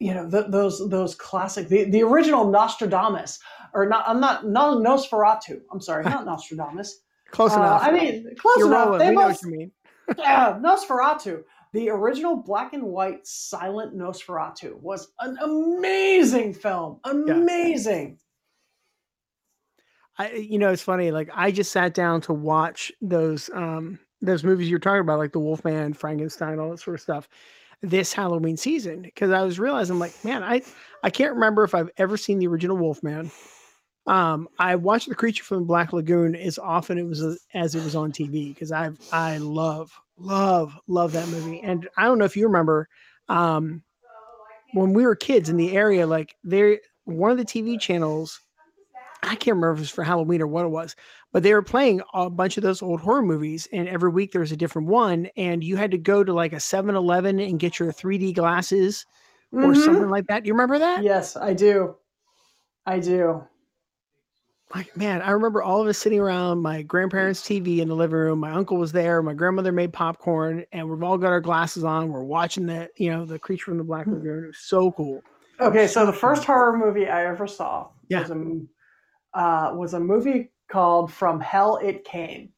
you 0.00 0.12
know 0.12 0.28
those 0.28 0.88
those 0.88 1.14
classic 1.14 1.68
the, 1.68 1.84
the 1.84 2.02
original 2.02 2.50
Nostradamus 2.50 3.38
or 3.72 3.86
not 3.86 4.04
I'm 4.08 4.20
not 4.20 4.46
no 4.46 4.78
Nosferatu 4.78 5.60
I'm 5.72 5.80
sorry 5.80 6.04
not 6.04 6.26
Nostradamus. 6.26 7.00
Close 7.30 7.52
uh, 7.52 7.56
enough. 7.56 7.82
I 7.82 7.90
mean 7.90 8.34
close 8.36 8.58
You're 8.58 8.68
enough. 8.68 8.86
rolling. 8.86 8.98
they 8.98 9.10
we 9.10 9.14
both, 9.16 9.22
know 9.22 9.28
what 9.28 9.42
you 9.42 9.50
mean. 9.50 9.72
Yeah 10.18 10.58
Nosferatu 10.60 11.42
the 11.72 11.90
original 11.90 12.36
black 12.36 12.72
and 12.72 12.84
white 12.84 13.26
silent 13.26 13.96
Nosferatu 13.96 14.74
was 14.80 15.12
an 15.20 15.36
amazing 15.42 16.54
film 16.54 17.00
amazing. 17.04 18.18
Yeah. 20.18 20.26
I 20.26 20.32
you 20.32 20.58
know 20.58 20.70
it's 20.70 20.82
funny 20.82 21.10
like 21.10 21.30
I 21.34 21.50
just 21.50 21.72
sat 21.72 21.94
down 21.94 22.20
to 22.22 22.32
watch 22.32 22.92
those 23.00 23.48
um 23.54 23.98
those 24.20 24.44
movies 24.44 24.70
you're 24.70 24.78
talking 24.78 25.00
about 25.00 25.18
like 25.18 25.32
the 25.32 25.40
Wolfman 25.40 25.92
Frankenstein 25.94 26.58
all 26.58 26.70
that 26.70 26.80
sort 26.80 26.94
of 26.94 27.00
stuff 27.00 27.28
this 27.84 28.12
Halloween 28.12 28.56
season 28.56 29.02
because 29.02 29.30
I 29.30 29.42
was 29.42 29.58
realizing 29.58 29.98
like, 29.98 30.12
man, 30.24 30.42
I 30.42 30.62
I 31.02 31.10
can't 31.10 31.34
remember 31.34 31.64
if 31.64 31.74
I've 31.74 31.90
ever 31.96 32.16
seen 32.16 32.38
the 32.38 32.46
original 32.46 32.76
Wolfman. 32.76 33.30
Um, 34.06 34.48
I 34.58 34.76
watched 34.76 35.08
the 35.08 35.14
creature 35.14 35.44
from 35.44 35.60
the 35.60 35.64
Black 35.64 35.92
Lagoon 35.92 36.34
as 36.34 36.58
often 36.58 36.98
it 36.98 37.06
was 37.06 37.40
as 37.54 37.74
it 37.74 37.84
was 37.84 37.94
on 37.94 38.12
TV 38.12 38.54
because 38.54 38.72
I 38.72 38.90
I 39.12 39.38
love 39.38 39.92
love 40.18 40.74
love 40.86 41.12
that 41.12 41.28
movie 41.28 41.60
and 41.60 41.88
I 41.96 42.04
don't 42.04 42.18
know 42.18 42.24
if 42.24 42.36
you 42.36 42.46
remember 42.46 42.88
um, 43.28 43.82
when 44.72 44.92
we 44.92 45.04
were 45.04 45.16
kids 45.16 45.48
in 45.48 45.56
the 45.56 45.76
area 45.76 46.06
like 46.06 46.36
there 46.44 46.78
one 47.04 47.30
of 47.30 47.38
the 47.38 47.44
TV 47.44 47.80
channels 47.80 48.40
I 49.22 49.36
can't 49.36 49.56
remember 49.56 49.72
if 49.72 49.78
it 49.78 49.80
was 49.80 49.90
for 49.90 50.04
Halloween 50.04 50.42
or 50.42 50.46
what 50.46 50.66
it 50.66 50.68
was, 50.68 50.96
but 51.34 51.42
they 51.42 51.52
were 51.52 51.62
playing 51.62 52.00
a 52.14 52.30
bunch 52.30 52.56
of 52.56 52.62
those 52.62 52.80
old 52.80 53.00
horror 53.00 53.20
movies. 53.20 53.66
And 53.72 53.88
every 53.88 54.08
week 54.08 54.30
there 54.30 54.40
was 54.40 54.52
a 54.52 54.56
different 54.56 54.86
one. 54.86 55.26
And 55.36 55.64
you 55.64 55.76
had 55.76 55.90
to 55.90 55.98
go 55.98 56.22
to 56.22 56.32
like 56.32 56.52
a 56.52 56.60
7 56.60 56.94
Eleven 56.94 57.40
and 57.40 57.58
get 57.58 57.80
your 57.80 57.92
3D 57.92 58.36
glasses 58.36 59.04
mm-hmm. 59.52 59.64
or 59.64 59.74
something 59.74 60.08
like 60.08 60.28
that. 60.28 60.44
Do 60.44 60.46
you 60.46 60.54
remember 60.54 60.78
that? 60.78 61.02
Yes, 61.02 61.36
I 61.36 61.52
do. 61.52 61.96
I 62.86 63.00
do. 63.00 63.42
like 64.76 64.96
man, 64.96 65.22
I 65.22 65.32
remember 65.32 65.60
all 65.60 65.82
of 65.82 65.88
us 65.88 65.98
sitting 65.98 66.20
around 66.20 66.60
my 66.62 66.82
grandparents' 66.82 67.42
TV 67.42 67.78
in 67.78 67.88
the 67.88 67.96
living 67.96 68.16
room. 68.16 68.38
My 68.38 68.52
uncle 68.52 68.76
was 68.76 68.92
there. 68.92 69.20
My 69.20 69.34
grandmother 69.34 69.72
made 69.72 69.92
popcorn, 69.92 70.64
and 70.70 70.88
we've 70.88 71.02
all 71.02 71.18
got 71.18 71.32
our 71.32 71.40
glasses 71.40 71.82
on. 71.82 72.10
We're 72.10 72.22
watching 72.22 72.66
the 72.66 72.88
you 72.96 73.10
know 73.10 73.24
the 73.24 73.40
creature 73.40 73.64
from 73.66 73.78
the 73.78 73.84
Black 73.84 74.04
Hmm. 74.04 74.14
Lagoon. 74.14 74.44
It 74.44 74.46
was 74.48 74.58
so 74.58 74.92
cool. 74.92 75.20
Okay, 75.60 75.88
so 75.88 76.06
the 76.06 76.12
first 76.12 76.44
horror 76.44 76.78
movie 76.78 77.08
I 77.08 77.26
ever 77.26 77.48
saw 77.48 77.88
Yeah. 78.08 78.20
was 78.20 78.30
a 78.30 79.38
uh, 79.38 79.74
was 79.74 79.94
a 79.94 80.00
movie 80.00 80.50
called 80.70 81.12
From 81.12 81.40
Hell 81.40 81.78
It 81.82 82.04
Came. 82.04 82.50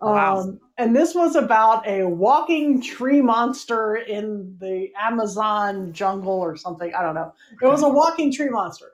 Wow. 0.00 0.38
Um, 0.38 0.60
and 0.78 0.94
this 0.94 1.14
was 1.14 1.36
about 1.36 1.86
a 1.86 2.04
walking 2.04 2.80
tree 2.80 3.20
monster 3.20 3.96
in 3.96 4.56
the 4.60 4.88
Amazon 4.98 5.92
jungle 5.92 6.38
or 6.38 6.56
something. 6.56 6.94
I 6.94 7.02
don't 7.02 7.14
know. 7.14 7.32
It 7.60 7.66
was 7.66 7.82
a 7.82 7.88
walking 7.88 8.32
tree 8.32 8.48
monster. 8.48 8.92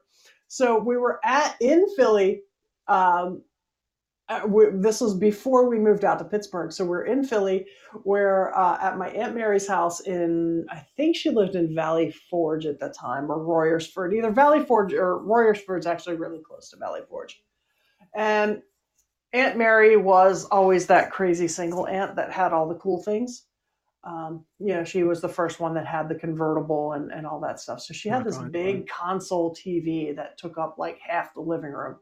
So 0.48 0.78
we 0.78 0.96
were 0.96 1.20
at 1.24 1.56
in 1.60 1.86
Philly. 1.96 2.42
Um, 2.88 3.42
uh, 4.28 4.40
we, 4.46 4.64
this 4.72 5.02
was 5.02 5.14
before 5.14 5.68
we 5.68 5.78
moved 5.78 6.04
out 6.04 6.18
to 6.18 6.24
Pittsburgh. 6.24 6.72
So 6.72 6.84
we're 6.84 7.04
in 7.04 7.24
Philly, 7.24 7.66
where 8.04 8.56
uh, 8.56 8.78
at 8.80 8.96
my 8.96 9.08
aunt 9.10 9.34
Mary's 9.34 9.68
house 9.68 10.00
in 10.00 10.64
I 10.70 10.78
think 10.96 11.14
she 11.14 11.28
lived 11.28 11.56
in 11.56 11.74
Valley 11.74 12.14
Forge 12.30 12.64
at 12.64 12.80
the 12.80 12.88
time 12.88 13.30
or 13.30 13.38
Royersford. 13.38 14.14
Either 14.16 14.30
Valley 14.30 14.64
Forge 14.64 14.94
or 14.94 15.20
Royersford's 15.20 15.86
actually 15.86 16.16
really 16.16 16.40
close 16.40 16.70
to 16.70 16.78
Valley 16.78 17.02
Forge. 17.08 17.42
And 18.14 18.62
Aunt 19.32 19.56
Mary 19.56 19.96
was 19.96 20.44
always 20.46 20.86
that 20.86 21.10
crazy 21.10 21.48
single 21.48 21.86
aunt 21.86 22.16
that 22.16 22.30
had 22.32 22.52
all 22.52 22.68
the 22.68 22.76
cool 22.76 23.02
things. 23.02 23.46
Um, 24.04 24.44
you 24.58 24.74
know, 24.74 24.84
she 24.84 25.02
was 25.02 25.20
the 25.20 25.28
first 25.28 25.60
one 25.60 25.74
that 25.74 25.86
had 25.86 26.08
the 26.08 26.14
convertible 26.14 26.92
and, 26.92 27.10
and 27.10 27.26
all 27.26 27.40
that 27.40 27.58
stuff. 27.58 27.80
So 27.80 27.94
she 27.94 28.08
had 28.08 28.24
this 28.24 28.36
big 28.52 28.86
console 28.86 29.54
TV 29.54 30.14
that 30.14 30.36
took 30.38 30.58
up 30.58 30.76
like 30.78 30.98
half 31.00 31.32
the 31.34 31.40
living 31.40 31.72
room. 31.72 31.96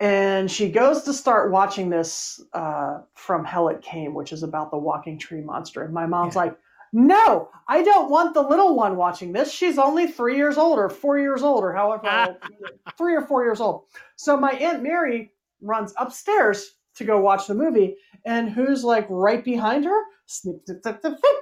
And 0.00 0.50
she 0.50 0.70
goes 0.70 1.02
to 1.02 1.12
start 1.12 1.50
watching 1.50 1.90
this 1.90 2.40
uh, 2.52 3.00
from 3.14 3.44
Hell 3.44 3.68
It 3.68 3.82
Came, 3.82 4.14
which 4.14 4.32
is 4.32 4.42
about 4.42 4.70
the 4.70 4.78
walking 4.78 5.18
tree 5.18 5.42
monster. 5.42 5.82
And 5.82 5.92
my 5.92 6.06
mom's 6.06 6.34
Yeah. 6.36 6.42
like, 6.42 6.58
no, 6.92 7.50
I 7.68 7.82
don't 7.82 8.10
want 8.10 8.34
the 8.34 8.42
little 8.42 8.74
one 8.76 8.96
watching 8.96 9.32
this. 9.32 9.52
She's 9.52 9.78
only 9.78 10.06
three 10.06 10.36
years 10.36 10.56
old 10.56 10.78
or 10.78 10.88
four 10.88 11.18
years 11.18 11.42
old 11.42 11.62
or 11.62 11.72
however, 11.72 12.38
three 12.98 13.14
or 13.14 13.22
four 13.22 13.44
years 13.44 13.60
old. 13.60 13.84
So 14.16 14.36
my 14.36 14.52
Aunt 14.52 14.82
Mary 14.82 15.32
runs 15.60 15.92
upstairs 15.98 16.76
to 16.96 17.04
go 17.04 17.20
watch 17.20 17.46
the 17.46 17.54
movie. 17.54 17.96
And 18.24 18.50
who's 18.50 18.84
like 18.84 19.06
right 19.08 19.44
behind 19.44 19.84
her? 19.84 20.02
Snip, 20.26 20.62
snip, 20.64 20.82
snip, 20.82 21.00
snip, 21.00 21.18
snip. 21.18 21.34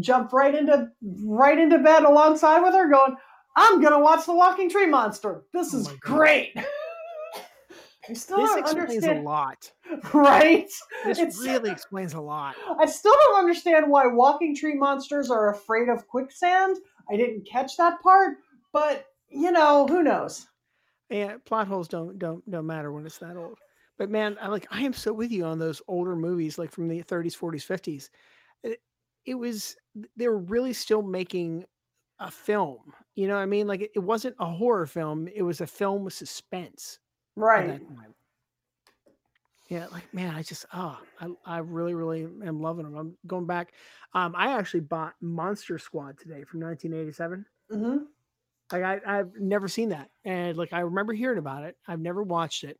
Jump 0.00 0.32
right 0.32 0.54
into 0.54 0.88
right 1.22 1.58
into 1.58 1.78
bed 1.78 2.02
alongside 2.02 2.60
with 2.60 2.74
her, 2.74 2.90
going, 2.90 3.16
I'm 3.56 3.80
gonna 3.80 4.00
watch 4.00 4.26
the 4.26 4.34
walking 4.34 4.68
tree 4.68 4.86
monster. 4.86 5.44
This 5.52 5.72
Oh 5.72 5.78
is 5.78 5.88
great. 6.00 6.54
I 8.08 8.12
still 8.12 8.36
This 8.38 8.50
don't 8.50 8.58
explains 8.58 9.04
a 9.04 9.10
understand, 9.10 9.24
lot. 9.24 9.72
right? 10.14 10.70
This 11.04 11.18
It's- 11.18 11.38
really 11.42 11.70
explains 11.70 12.14
a 12.14 12.20
lot. 12.20 12.54
I 12.78 12.86
still 12.86 13.14
don't 13.14 13.38
understand 13.38 13.88
why 13.88 14.06
walking 14.06 14.54
tree 14.54 14.74
monsters 14.74 15.30
are 15.30 15.50
afraid 15.52 15.88
of 15.88 16.06
quicksand. 16.06 16.76
I 17.10 17.16
didn't 17.16 17.46
catch 17.46 17.76
that 17.76 18.02
part, 18.02 18.38
but 18.72 19.06
you 19.28 19.50
know, 19.52 19.86
who 19.86 20.02
knows? 20.02 20.46
Yeah, 21.10 21.36
plot 21.44 21.66
holes 21.68 21.88
don't 21.88 22.18
don't 22.18 22.48
don't 22.50 22.66
matter 22.66 22.92
when 22.92 23.06
it's 23.06 23.18
that 23.18 23.36
old. 23.36 23.58
But 23.98 24.10
man, 24.10 24.36
I 24.40 24.48
like 24.48 24.66
I 24.70 24.82
am 24.82 24.92
so 24.92 25.12
with 25.12 25.30
you 25.30 25.44
on 25.44 25.58
those 25.58 25.80
older 25.88 26.16
movies, 26.16 26.58
like 26.58 26.72
from 26.72 26.88
the 26.88 27.02
30s, 27.02 27.36
40s, 27.38 27.64
50s. 27.66 28.08
It, 28.62 28.80
it 29.24 29.34
was 29.34 29.76
they 30.16 30.28
were 30.28 30.38
really 30.38 30.72
still 30.72 31.02
making 31.02 31.64
a 32.18 32.30
film. 32.30 32.92
You 33.14 33.28
know 33.28 33.34
what 33.34 33.42
I 33.42 33.46
mean? 33.46 33.66
Like 33.66 33.82
it, 33.82 33.90
it 33.94 34.00
wasn't 34.00 34.36
a 34.40 34.46
horror 34.46 34.86
film; 34.86 35.28
it 35.28 35.42
was 35.42 35.60
a 35.60 35.66
film 35.66 36.04
with 36.04 36.14
suspense 36.14 36.98
Right. 37.36 37.80
Yeah, 39.68 39.86
like 39.90 40.12
man, 40.12 40.34
I 40.34 40.42
just 40.42 40.66
ah, 40.72 41.00
I 41.20 41.28
I 41.44 41.58
really 41.58 41.94
really 41.94 42.22
am 42.22 42.60
loving 42.60 42.84
them. 42.84 42.96
I'm 42.96 43.16
going 43.26 43.46
back. 43.46 43.72
Um, 44.12 44.34
I 44.36 44.52
actually 44.58 44.80
bought 44.80 45.14
Monster 45.20 45.78
Squad 45.78 46.18
today 46.18 46.44
from 46.44 46.60
1987. 46.60 47.46
Mm-hmm. 47.72 48.04
Like 48.72 48.82
I, 48.82 49.18
I've 49.18 49.34
never 49.40 49.66
seen 49.68 49.88
that, 49.88 50.10
and 50.24 50.56
like 50.56 50.72
I 50.72 50.80
remember 50.80 51.12
hearing 51.14 51.38
about 51.38 51.64
it. 51.64 51.76
I've 51.88 52.00
never 52.00 52.22
watched 52.22 52.64
it, 52.64 52.78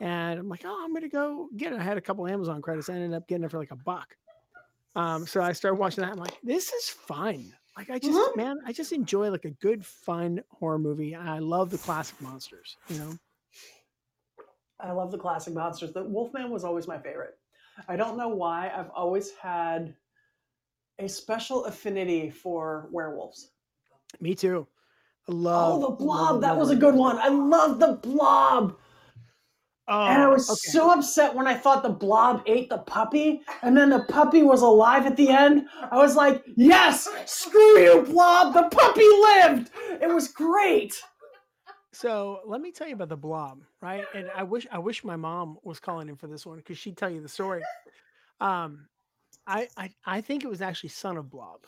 and 0.00 0.40
I'm 0.40 0.48
like, 0.48 0.62
oh, 0.64 0.82
I'm 0.84 0.94
gonna 0.94 1.08
go 1.08 1.48
get 1.56 1.74
it. 1.74 1.78
I 1.78 1.82
had 1.82 1.98
a 1.98 2.02
couple 2.02 2.26
Amazon 2.26 2.62
credits. 2.62 2.88
I 2.88 2.94
ended 2.94 3.12
up 3.14 3.28
getting 3.28 3.44
it 3.44 3.50
for 3.50 3.58
like 3.58 3.70
a 3.70 3.76
buck. 3.76 4.16
Um, 4.96 5.26
so 5.26 5.42
I 5.42 5.52
started 5.52 5.76
watching 5.78 6.02
that. 6.02 6.12
I'm 6.12 6.18
like, 6.18 6.38
this 6.42 6.72
is 6.72 6.88
fun. 6.88 7.52
Like 7.76 7.88
I 7.88 7.98
just, 7.98 8.18
Mhm. 8.18 8.36
man, 8.36 8.58
I 8.66 8.72
just 8.72 8.92
enjoy 8.92 9.30
like 9.30 9.46
a 9.46 9.50
good, 9.50 9.84
fun 9.84 10.42
horror 10.50 10.78
movie. 10.78 11.14
I 11.14 11.38
love 11.38 11.70
the 11.70 11.78
classic 11.78 12.20
monsters. 12.20 12.76
You 12.88 12.98
know, 12.98 13.12
I 14.82 14.92
love 14.92 15.10
the 15.10 15.18
classic 15.18 15.54
monsters. 15.54 15.92
The 15.92 16.04
Wolfman 16.04 16.50
was 16.50 16.64
always 16.64 16.88
my 16.88 16.98
favorite. 16.98 17.34
I 17.88 17.96
don't 17.96 18.18
know 18.18 18.28
why. 18.28 18.70
I've 18.74 18.90
always 18.90 19.30
had 19.40 19.94
a 20.98 21.08
special 21.08 21.64
affinity 21.64 22.30
for 22.30 22.88
werewolves. 22.92 23.52
me 24.20 24.34
too. 24.34 24.66
I 25.28 25.32
oh, 25.32 25.34
love. 25.34 25.82
Oh, 25.82 25.90
the 25.90 25.96
blob. 25.96 26.40
That 26.42 26.56
was 26.56 26.70
a 26.70 26.76
good 26.76 26.94
one. 26.94 27.18
I 27.18 27.28
love 27.28 27.78
the 27.78 27.94
blob. 27.94 28.76
Oh, 29.88 30.06
and 30.06 30.22
I 30.22 30.28
was 30.28 30.48
okay. 30.48 30.70
so 30.70 30.90
upset 30.92 31.34
when 31.34 31.48
I 31.48 31.54
thought 31.54 31.82
the 31.82 31.88
blob 31.88 32.42
ate 32.46 32.70
the 32.70 32.78
puppy, 32.78 33.42
and 33.62 33.76
then 33.76 33.90
the 33.90 34.04
puppy 34.04 34.42
was 34.42 34.62
alive 34.62 35.06
at 35.06 35.16
the 35.16 35.28
end. 35.28 35.66
I 35.90 35.98
was 35.98 36.14
like, 36.14 36.44
yes, 36.56 37.08
screw 37.26 37.78
you, 37.78 38.02
blob. 38.02 38.54
The 38.54 38.68
puppy 38.74 39.06
lived. 39.06 39.70
It 40.00 40.08
was 40.08 40.28
great. 40.28 41.02
So 41.92 42.42
let 42.46 42.60
me 42.60 42.72
tell 42.72 42.88
you 42.88 42.94
about 42.94 43.10
the 43.10 43.16
blob, 43.16 43.64
right? 43.80 44.06
And 44.14 44.30
I 44.30 44.44
wish 44.44 44.66
I 44.70 44.78
wish 44.78 45.04
my 45.04 45.16
mom 45.16 45.58
was 45.62 45.78
calling 45.78 46.08
in 46.08 46.16
for 46.16 46.26
this 46.26 46.46
one 46.46 46.56
because 46.58 46.78
she'd 46.78 46.96
tell 46.96 47.10
you 47.10 47.20
the 47.20 47.28
story. 47.28 47.62
Um, 48.40 48.88
I, 49.46 49.68
I 49.76 49.94
I 50.04 50.20
think 50.22 50.44
it 50.44 50.48
was 50.48 50.62
actually 50.62 50.90
Son 50.90 51.16
of 51.16 51.30
Blob, 51.30 51.66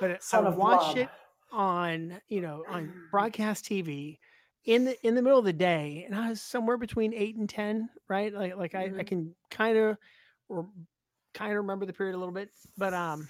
but 0.00 0.22
Son 0.22 0.46
I 0.46 0.50
watched 0.50 0.96
Blob. 0.96 0.96
it 0.96 1.10
on 1.50 2.20
you 2.28 2.40
know 2.40 2.64
on 2.68 2.92
broadcast 3.10 3.66
TV 3.66 4.20
in 4.64 4.84
the 4.84 5.06
in 5.06 5.14
the 5.14 5.22
middle 5.22 5.38
of 5.38 5.44
the 5.44 5.52
day, 5.52 6.04
and 6.06 6.14
I 6.14 6.30
was 6.30 6.42
somewhere 6.42 6.78
between 6.78 7.14
eight 7.14 7.36
and 7.36 7.48
ten, 7.48 7.90
right? 8.08 8.32
Like 8.32 8.56
like 8.56 8.74
I, 8.74 8.92
I 8.98 9.04
Mhm. 9.04 9.04
can 9.04 9.36
kind 9.50 9.78
of 9.78 9.98
or 10.48 10.70
kind 11.34 11.52
of 11.52 11.58
remember 11.58 11.86
the 11.86 11.92
period 11.92 12.14
a 12.14 12.18
little 12.18 12.34
bit, 12.34 12.50
but 12.76 12.94
um, 12.94 13.28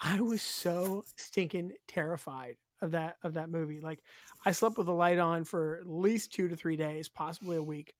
I 0.00 0.20
was 0.20 0.42
so 0.42 1.04
stinking 1.16 1.72
terrified 1.86 2.58
of 2.82 2.90
that 2.90 3.16
of 3.22 3.34
that 3.34 3.48
movie. 3.48 3.80
Like 3.80 4.00
I 4.44 4.52
slept 4.52 4.76
with 4.76 4.86
the 4.86 4.92
light 4.92 5.18
on 5.18 5.44
for 5.44 5.78
at 5.78 5.86
least 5.88 6.32
two 6.32 6.48
to 6.48 6.56
three 6.56 6.76
days, 6.76 7.08
possibly 7.08 7.56
a 7.56 7.62
week. 7.62 7.94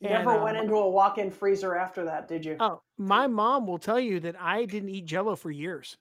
You 0.00 0.08
And, 0.08 0.24
never 0.24 0.42
went 0.42 0.56
my- 0.56 0.62
into 0.62 0.74
a 0.74 0.90
walk-in 0.90 1.30
freezer 1.30 1.74
after 1.76 2.04
that, 2.04 2.28
did 2.28 2.44
you? 2.44 2.56
Oh, 2.60 2.82
my 2.98 3.26
mom 3.26 3.66
will 3.66 3.78
tell 3.78 4.00
you 4.00 4.20
that 4.20 4.36
I 4.40 4.64
didn't 4.66 4.90
eat 4.90 5.06
Jello 5.06 5.36
for 5.36 5.50
years. 5.50 5.96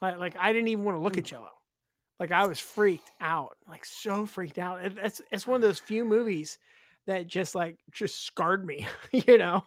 Like, 0.00 0.18
like 0.18 0.36
I 0.38 0.52
didn't 0.52 0.68
even 0.68 0.84
want 0.84 0.96
to 0.96 1.02
look 1.02 1.16
at 1.18 1.24
hmm. 1.24 1.36
Jello. 1.36 1.50
Like 2.18 2.32
I 2.32 2.46
was 2.46 2.58
freaked 2.58 3.10
out, 3.20 3.56
like 3.68 3.84
so 3.84 4.26
freaked 4.26 4.58
out. 4.58 4.84
It- 4.84 4.98
It's 5.02 5.22
it's 5.30 5.46
one 5.46 5.56
of 5.56 5.62
those 5.62 5.78
few 5.78 6.04
movies 6.04 6.58
that 7.06 7.26
just 7.26 7.54
like 7.54 7.76
just 7.92 8.24
scarred 8.24 8.64
me, 8.64 8.86
you 9.12 9.38
know. 9.38 9.62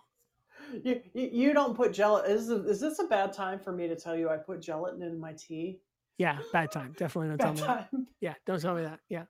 You, 0.84 1.02
you, 1.14 1.30
you 1.32 1.54
don't 1.54 1.76
put 1.78 1.94
gelatin. 1.94 2.30
Is, 2.32 2.50
is 2.50 2.82
this 2.82 3.00
a 3.00 3.06
bad 3.06 3.32
time 3.32 3.58
for 3.58 3.72
me 3.72 3.88
to 3.88 3.96
tell 3.96 4.18
you 4.18 4.30
I 4.30 4.36
put 4.36 4.62
gelatin 4.62 5.02
in 5.02 5.18
my 5.18 5.32
tea? 5.34 5.80
Yeah, 6.18 6.40
bad 6.52 6.72
time. 6.72 6.96
Definitely 6.98 7.30
don't 7.30 7.56
tell 7.56 7.68
Bad 7.68 7.88
me 7.92 7.98
that. 8.00 8.06
Yeah, 8.22 8.34
don't 8.46 8.60
tell 8.60 8.76
me 8.76 8.84
that. 8.84 9.00
Yeah, 9.10 9.24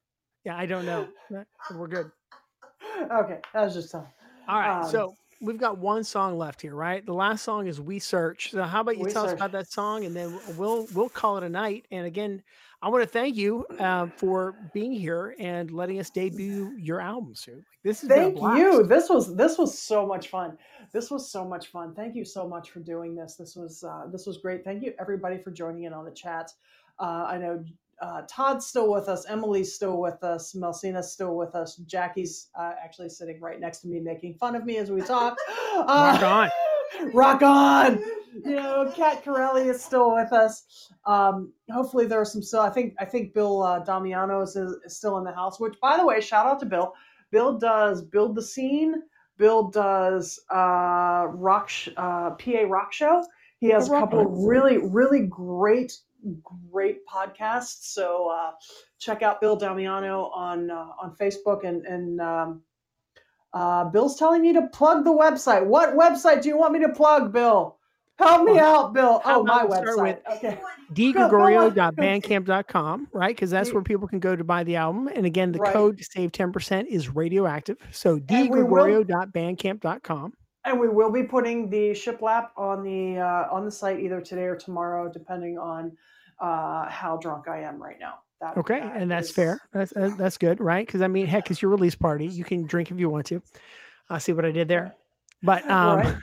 yeah, 0.46 0.58
I 0.58 0.66
don't 0.66 0.86
know. 0.86 1.08
We're 1.76 1.88
good. 1.88 2.12
okay, 3.12 3.40
that 3.54 3.66
was 3.66 3.74
just 3.74 3.92
time. 3.92 4.08
All 4.48 4.60
right, 4.60 4.84
Um, 4.84 4.90
so 4.90 5.16
we've 5.42 5.58
got 5.58 5.78
one 5.78 6.04
song 6.04 6.38
left 6.38 6.62
here, 6.62 6.74
right? 6.74 7.06
The 7.06 7.14
last 7.14 7.44
song 7.44 7.68
is 7.68 7.82
"We 7.82 8.00
Search." 8.00 8.52
So 8.52 8.64
how 8.64 8.82
about 8.82 8.98
you 8.98 9.04
We 9.04 9.12
tell 9.12 9.26
us 9.26 9.34
about 9.34 9.52
that 9.52 9.70
song, 9.70 10.06
and 10.06 10.16
then 10.16 10.40
we'll 10.56 10.88
we'll 10.94 11.10
call 11.10 11.38
it 11.38 11.44
a 11.44 11.50
night. 11.50 11.86
And 11.92 12.06
again, 12.06 12.42
I 12.82 12.90
want 12.90 13.04
to 13.04 13.10
thank 13.10 13.36
you 13.36 13.66
um, 13.80 14.12
for 14.16 14.56
being 14.72 14.92
here 14.92 15.36
and 15.40 15.72
letting 15.72 16.00
us 16.00 16.12
debut 16.12 16.74
your 16.78 17.02
album, 17.02 17.34
Sue. 17.34 17.56
Like, 17.56 17.64
this 17.84 18.04
is 18.04 18.10
Thank 18.10 18.40
you. 18.40 18.84
This 18.84 19.10
was 19.10 19.36
this 19.36 19.58
was 19.58 19.78
so 19.78 20.06
much 20.06 20.28
fun. 20.28 20.58
This 20.94 21.10
was 21.10 21.32
so 21.32 21.44
much 21.44 21.68
fun. 21.68 21.96
Thank 21.96 22.16
you 22.16 22.24
so 22.24 22.48
much 22.48 22.70
for 22.70 22.80
doing 22.80 23.16
this. 23.16 23.36
This 23.36 23.56
was 23.56 23.84
uh, 23.84 24.04
this 24.12 24.28
was 24.28 24.38
great. 24.38 24.64
Thank 24.64 24.84
you 24.84 24.94
everybody 25.00 25.40
for 25.40 25.50
joining 25.50 25.84
in 25.84 25.94
on 25.94 26.06
the 26.06 26.12
chat. 26.12 26.52
Uh, 27.00 27.26
I 27.28 27.38
know 27.40 27.64
uh, 28.00 28.22
Todd's 28.30 28.68
still 28.68 28.92
with 28.92 29.10
us. 29.10 29.26
Emily's 29.28 29.74
still 29.74 30.00
with 30.00 30.24
us. 30.24 30.54
Melcina's 30.54 31.12
still 31.12 31.36
with 31.36 31.56
us. 31.56 31.78
Jackie's 31.78 32.50
uh, 32.54 32.74
actually 32.84 33.10
sitting 33.10 33.42
right 33.42 33.60
next 33.60 33.80
to 33.80 33.88
me, 33.88 34.00
making 34.00 34.36
fun 34.36 34.56
of 34.56 34.66
me 34.66 34.78
as 34.78 34.92
we 34.92 35.02
talk. 35.02 35.36
Rock 35.76 36.22
Uh, 36.22 36.26
on. 36.26 36.50
Rock 37.14 37.42
on. 37.42 38.00
You 38.46 38.56
know, 38.56 38.92
Kat 38.96 39.24
Corelli 39.24 39.68
is 39.68 39.84
still 39.84 40.14
with 40.14 40.32
us. 40.32 40.92
Um, 41.06 41.54
hopefully, 41.72 42.06
there 42.06 42.22
are 42.22 42.26
some 42.26 42.44
So 42.44 42.62
I 42.62 42.70
think 42.70 42.94
I 43.00 43.06
think 43.06 43.34
Bill 43.34 43.64
uh, 43.64 43.80
Damiano 43.80 44.42
is, 44.42 44.56
is 44.56 44.76
still 44.88 45.18
in 45.18 45.24
the 45.24 45.34
house. 45.34 45.60
Which, 45.60 45.80
by 45.82 45.98
the 45.98 46.06
way, 46.06 46.22
shout 46.22 46.46
out 46.46 46.60
to 46.60 46.66
Bill. 46.66 46.94
Bill 47.32 47.58
does 47.58 48.04
build 48.04 48.36
the 48.36 48.42
scene. 48.42 49.02
Bill 49.38 49.70
does 49.70 50.40
uh, 50.52 51.28
rock 51.30 51.70
sh- 51.70 51.90
uh, 51.98 52.32
PA 52.32 52.64
rock 52.68 52.94
show. 52.94 53.24
He 53.60 53.70
has 53.70 53.88
a 53.88 53.92
couple 53.92 54.20
of 54.20 54.28
really, 54.32 54.78
really 54.78 55.22
great, 55.22 55.98
great 56.72 57.00
podcasts. 57.08 57.94
So 57.94 58.30
uh, 58.30 58.52
check 59.00 59.24
out 59.24 59.42
Bill 59.42 59.56
Damiano 59.56 60.26
on 60.34 60.70
uh, 60.70 60.90
on 61.02 61.16
Facebook 61.20 61.66
and 61.68 61.86
and 61.86 62.22
um, 62.22 62.62
uh, 63.58 63.86
Bill's 63.86 64.18
telling 64.18 64.44
me 64.44 64.54
to 64.54 64.68
plug 64.68 65.04
the 65.04 65.12
website. 65.12 65.66
What 65.66 65.96
website 65.96 66.44
do 66.44 66.50
you 66.50 66.58
want 66.58 66.74
me 66.74 66.80
to 66.82 66.90
plug, 66.90 67.34
Bill? 67.34 67.78
Help 68.20 68.44
me 68.44 68.60
out, 68.60 68.94
Bill. 68.94 69.20
Oh, 69.26 69.44
my 69.44 69.66
website. 69.66 70.20
Okay. 70.32 70.60
digregorio.bandcamp.com, 70.94 73.08
right? 73.14 73.36
Because 73.36 73.50
that's 73.52 73.74
where 73.74 73.82
people 73.82 74.08
can 74.08 74.20
go 74.20 74.36
to 74.36 74.44
buy 74.44 74.64
the 74.64 74.76
album. 74.76 75.08
And 75.08 75.26
again, 75.26 75.52
the 75.52 75.58
Right. 75.60 75.74
code 75.74 75.98
to 75.98 76.04
save 76.04 76.32
10% 76.32 76.88
is 76.88 77.16
radioactive. 77.16 77.78
So 77.92 78.14
And 78.14 78.28
digregorio.bandcamp.com. 78.28 80.34
And 80.66 80.80
we 80.80 80.90
will 80.90 81.12
be 81.12 81.24
putting 81.24 81.70
the 81.70 81.92
shiplap 81.92 82.50
on 82.58 82.84
the 82.84 83.20
uh, 83.20 83.48
on 83.52 83.66
the 83.66 83.72
site 83.72 84.00
either 84.00 84.22
today 84.22 84.46
or 84.46 84.56
tomorrow, 84.56 85.10
depending 85.12 85.58
on 85.58 85.98
uh, 86.40 86.88
how 86.90 87.18
drunk 87.18 87.48
I 87.48 87.62
am 87.62 87.82
right 87.82 87.98
now. 88.00 88.20
That, 88.42 88.58
Okay, 88.58 88.80
that 88.80 88.96
and 88.98 89.10
that's 89.10 89.30
is- 89.30 89.36
fair. 89.36 89.60
That's 89.74 89.96
uh, 89.96 90.12
that's 90.18 90.38
good, 90.38 90.60
right? 90.60 90.86
Because 90.86 91.02
I 91.02 91.08
mean, 91.08 91.26
heck, 91.28 91.50
it's 91.50 91.62
your 91.62 91.72
release 91.72 91.96
party. 91.96 92.28
You 92.28 92.44
can 92.44 92.66
drink 92.68 92.92
if 92.92 93.00
you 93.00 93.10
want 93.10 93.26
to. 93.28 93.42
I 94.10 94.20
see 94.20 94.32
what 94.34 94.46
I 94.46 94.52
did 94.52 94.68
there. 94.68 94.94
But 95.44 95.68
um, 95.72 96.00
Right. 96.00 96.16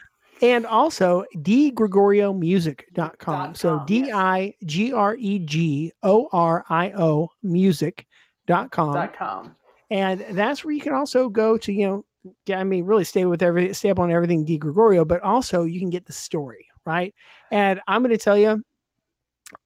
and 0.43 0.65
also 0.67 1.25
digregoriomusic.com. 1.37 3.13
Dot 3.25 3.57
So 3.57 3.83
D. 3.87 4.11
I 4.13 4.55
G 4.65 4.93
R 4.93 5.17
E 5.19 5.39
G 5.41 5.93
O 6.03 6.29
R 6.33 6.65
I 6.69 6.93
O 6.93 7.29
music.com. 7.43 8.93
dot 8.95 9.17
com. 9.17 9.57
and 9.91 10.25
that's 10.33 10.65
where 10.65 10.73
you 10.75 10.81
can 10.81 10.93
also 10.95 11.29
go 11.29 11.57
to 11.59 11.73
you 11.73 11.87
know 11.87 12.05
get- 12.47 12.59
i 12.59 12.65
mean 12.65 12.85
really 12.85 13.05
stay 13.05 13.25
with 13.27 13.43
every 13.43 13.73
stay 13.75 13.91
up 13.91 13.99
on 13.99 14.11
everything 14.11 14.45
di 14.45 14.57
gregorio 14.59 15.05
but 15.05 15.21
also 15.23 15.65
you 15.65 15.79
can 15.81 15.91
get 15.91 16.05
the 16.07 16.13
story 16.13 16.67
right 16.87 17.15
and 17.51 17.81
i'm 17.87 18.03
going 18.03 18.11
to 18.11 18.23
tell 18.23 18.37
you 18.37 18.63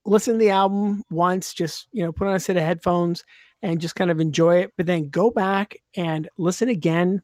listen 0.04 0.34
to 0.34 0.38
the 0.38 0.50
album 0.50 1.02
once 1.10 1.54
just 1.54 1.88
you 1.92 2.04
know 2.04 2.12
put 2.12 2.28
on 2.28 2.34
a 2.34 2.40
set 2.40 2.56
of 2.56 2.62
headphones 2.62 3.24
and 3.62 3.80
just 3.80 3.94
kind 3.94 4.10
of 4.10 4.20
enjoy 4.20 4.58
it 4.58 4.72
but 4.76 4.86
then 4.86 5.08
go 5.08 5.30
back 5.30 5.76
and 5.96 6.28
listen 6.38 6.68
again 6.68 7.22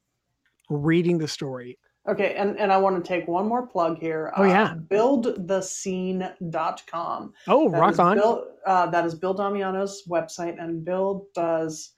reading 0.71 1.19
the 1.19 1.29
story 1.29 1.79
Okay, 2.07 2.35
and, 2.35 2.61
and 2.61 2.71
I 2.71 2.77
want 2.77 3.03
to 3.03 3.09
take 3.09 3.27
one 3.27 3.49
more 3.49 3.67
plug 3.67 3.99
here. 3.99 4.31
Oh, 4.37 4.45
yeah. 4.45 4.75
buildthescene.com. 4.75 7.33
oh 7.49 7.71
That 7.71 7.81
rock 7.81 7.99
on 7.99 8.17
Bill, 8.17 8.47
uh, 8.67 8.91
that 8.91 9.07
is 9.07 9.15
Bill 9.15 9.35
Damiano's 9.35 10.03
website, 10.07 10.63
and 10.63 10.85
Bill 10.85 11.27
does. 11.35 11.93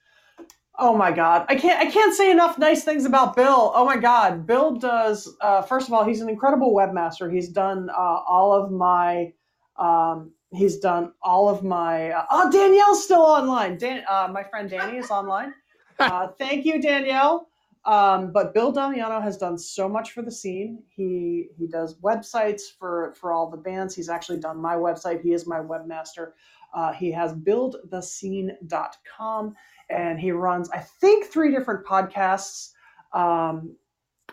Oh 0.79 0.97
my 0.97 1.11
God, 1.11 1.45
I 1.49 1.57
can't 1.57 1.81
I 1.81 1.87
can't 1.91 2.15
say 2.15 2.31
enough 2.31 2.59
nice 2.59 2.85
things 2.85 3.07
about 3.07 3.35
Bill. 3.35 3.73
Oh 3.75 3.85
my 3.85 3.97
God, 3.97 4.47
Bill 4.47 4.77
does. 4.77 5.29
Uh, 5.41 5.63
first 5.63 5.89
of 5.89 5.95
all, 5.95 6.05
he's 6.05 6.21
an 6.21 6.29
incredible 6.29 6.73
webmaster. 6.73 7.29
He's 7.33 7.49
done 7.49 7.91
uh, 7.91 8.21
all 8.29 8.53
of 8.53 8.71
my. 8.71 9.33
Um, 9.79 10.31
he's 10.53 10.79
done 10.79 11.13
all 11.23 11.49
of 11.49 11.63
my. 11.63 12.11
Uh, 12.11 12.27
oh, 12.31 12.51
Danielle's 12.51 13.05
still 13.05 13.23
online. 13.23 13.79
Dan, 13.79 14.03
uh, 14.09 14.29
my 14.33 14.43
friend 14.45 14.71
Danny 14.71 14.99
is 14.99 15.11
online. 15.11 15.53
Uh, 15.99 16.29
thank 16.39 16.67
you, 16.67 16.79
Danielle. 16.79 17.49
Um, 17.87 18.31
but 18.31 18.53
Bill 18.53 18.71
Damiano 18.71 19.19
has 19.19 19.39
done 19.39 19.57
so 19.57 19.89
much 19.89 20.13
for 20.13 20.21
the 20.21 20.31
scene. 20.31 20.83
He 20.89 21.49
he 21.57 21.67
does 21.67 21.95
websites 22.01 22.65
for 22.79 23.15
for 23.19 23.33
all 23.33 23.49
the 23.49 23.57
bands. 23.57 23.95
He's 23.95 24.11
actually 24.11 24.39
done 24.39 24.61
my 24.61 24.75
website. 24.75 25.23
He 25.23 25.33
is 25.33 25.47
my 25.47 25.61
webmaster. 25.61 26.33
Uh, 26.75 26.93
he 26.93 27.11
has 27.13 27.33
buildthescene.com 27.33 29.55
and 29.89 30.21
he 30.21 30.33
runs 30.33 30.69
I 30.69 30.81
think 30.81 31.25
three 31.27 31.51
different 31.51 31.87
podcasts. 31.87 32.73
Um, 33.15 33.75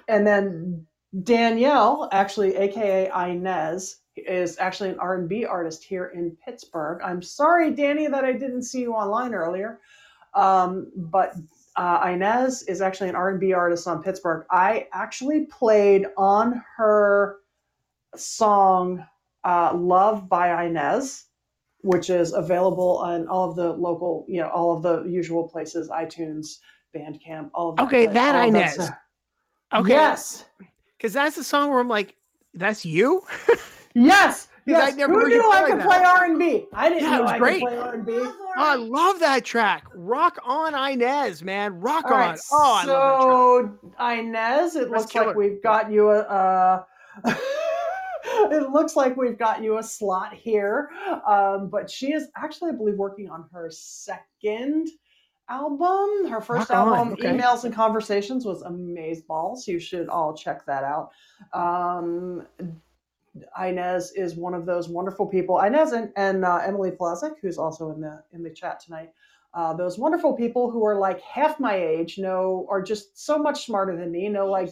and 0.09 0.28
then 0.28 0.86
Danielle, 1.22 2.09
actually 2.11 2.55
AKA 2.55 3.09
Inez, 3.16 4.03
is 4.16 4.57
actually 4.59 4.89
an 4.89 4.99
R&B 4.99 5.45
artist 5.45 5.84
here 5.84 6.07
in 6.16 6.38
Pittsburgh. 6.43 7.01
I'm 7.03 7.22
sorry, 7.22 7.72
Danny, 7.72 8.07
that 8.07 8.24
I 8.24 8.34
didn't 8.34 8.64
see 8.64 8.82
you 8.82 8.93
online 8.93 9.34
earlier. 9.34 9.80
Um, 10.34 10.91
but 10.95 11.36
uh, 11.76 12.09
Inez 12.11 12.64
is 12.64 12.82
actually 12.82 13.09
an 13.09 13.16
R&B 13.16 13.53
artist 13.53 13.88
on 13.88 14.03
Pittsburgh. 14.03 14.45
I 14.51 14.88
actually 14.93 15.45
played 15.45 16.07
on 16.18 16.64
her 16.78 17.38
song 18.16 19.05
uh, 19.43 19.74
"Love" 19.76 20.30
by 20.30 20.66
Inez, 20.66 21.26
which 21.82 22.09
is 22.09 22.34
available 22.34 22.99
on 22.99 23.28
all 23.28 23.49
of 23.49 23.55
the 23.55 23.74
local, 23.74 24.26
you 24.28 24.39
know, 24.39 24.49
all 24.49 24.76
of 24.76 24.84
the 24.84 25.03
usual 25.03 25.47
places, 25.47 25.89
iTunes, 25.89 26.59
Bandcamp, 26.95 27.49
all 27.53 27.70
of 27.70 27.76
that. 27.78 27.84
Okay, 27.84 28.05
that 28.07 28.47
Inez. 28.47 28.76
stuff. 28.76 28.89
okay 29.74 29.89
Yes, 29.89 30.45
because 30.97 31.14
that's 31.14 31.36
the 31.36 31.43
song 31.43 31.70
where 31.70 31.80
i'm 31.80 31.89
like 31.89 32.16
that's 32.53 32.86
you 32.86 33.24
yes, 33.94 34.48
Because 34.66 34.94
I 34.94 34.96
never 34.96 35.14
Who 35.14 35.20
heard 35.22 35.30
knew 35.30 35.52
I 35.52 35.60
play 35.62 35.70
could 35.72 35.80
that. 35.80 35.86
play 35.88 35.98
R&B? 35.98 36.68
I 36.74 36.89
didn't 36.89 37.04
Yeah, 37.04 37.10
it 37.10 37.18
know 37.18 37.22
was 37.24 37.32
I 37.32 37.38
great. 37.38 37.60
could 37.62 37.70
play 37.70 37.78
R&B. 37.78 38.12
Oh, 38.58 38.88
love 38.89 39.20
that 39.20 39.44
track. 39.44 39.86
Rock 39.94 40.39
on 40.44 40.74
Inez, 40.74 41.44
man. 41.44 41.80
Rock 41.80 42.06
All 42.06 42.14
on. 42.14 42.20
right, 42.20 42.39
oh, 42.52 42.74
I 42.82 42.86
love 42.86 42.88
that 42.88 43.22
track. 43.26 43.89
so 43.98 44.14
Inez, 44.20 44.76
it 44.76 44.89
Let's 44.89 45.02
looks 45.04 45.12
kill 45.12 45.26
like 45.28 45.36
we've 45.36 45.62
got 45.64 45.91
you 45.91 46.10
a. 46.12 46.20
Uh, 46.20 46.84
it 48.52 48.70
looks 48.72 48.96
like 48.96 49.18
we've 49.18 49.38
got 49.38 49.62
you 49.62 49.78
a 49.78 49.84
slot 49.84 50.34
here, 50.34 50.89
um, 51.28 51.70
but 51.70 51.89
she 51.89 52.14
is 52.14 52.28
actually, 52.38 52.72
I 52.72 52.76
believe, 52.76 52.96
working 52.96 53.30
on 53.30 53.46
her 53.52 53.70
second 53.72 54.88
album. 55.50 56.26
Her 56.30 56.39
first 56.41 56.70
Rock 56.70 56.96
album, 56.96 57.14
okay. 57.14 57.34
Emails 57.34 57.66
and 57.66 57.74
Conversations, 57.74 58.46
was 58.46 58.62
amazing. 58.62 59.24
Amazeballs. 59.30 59.68
You 59.68 59.80
should 59.80 60.08
all 60.10 60.34
check 60.36 60.66
that 60.66 60.84
out. 60.84 61.10
Um, 61.54 62.48
Inez 63.62 64.12
is 64.12 64.36
one 64.36 64.54
of 64.54 64.66
those 64.66 64.90
wonderful 64.90 65.26
people. 65.26 65.60
Inez 65.60 65.92
and, 65.92 66.12
and 66.16 66.46
uh, 66.46 66.58
Emily 66.58 66.92
Plazik, 66.92 67.36
who's 67.42 67.58
also 67.58 67.92
in 67.92 68.02
the 68.02 68.24
in 68.32 68.44
the 68.44 68.50
chat 68.52 68.80
tonight. 68.80 69.10
Uh, 69.54 69.74
those 69.74 70.00
wonderful 70.00 70.34
people 70.34 70.72
who 70.72 70.84
are 70.86 70.98
like 71.00 71.22
half 71.22 71.60
my 71.60 71.76
age, 71.76 72.18
know 72.18 72.66
are 72.70 72.82
just 72.82 73.18
so 73.24 73.38
much 73.38 73.66
smarter 73.66 73.96
than 73.96 74.12
me. 74.12 74.30
Know 74.30 74.48
like 74.48 74.70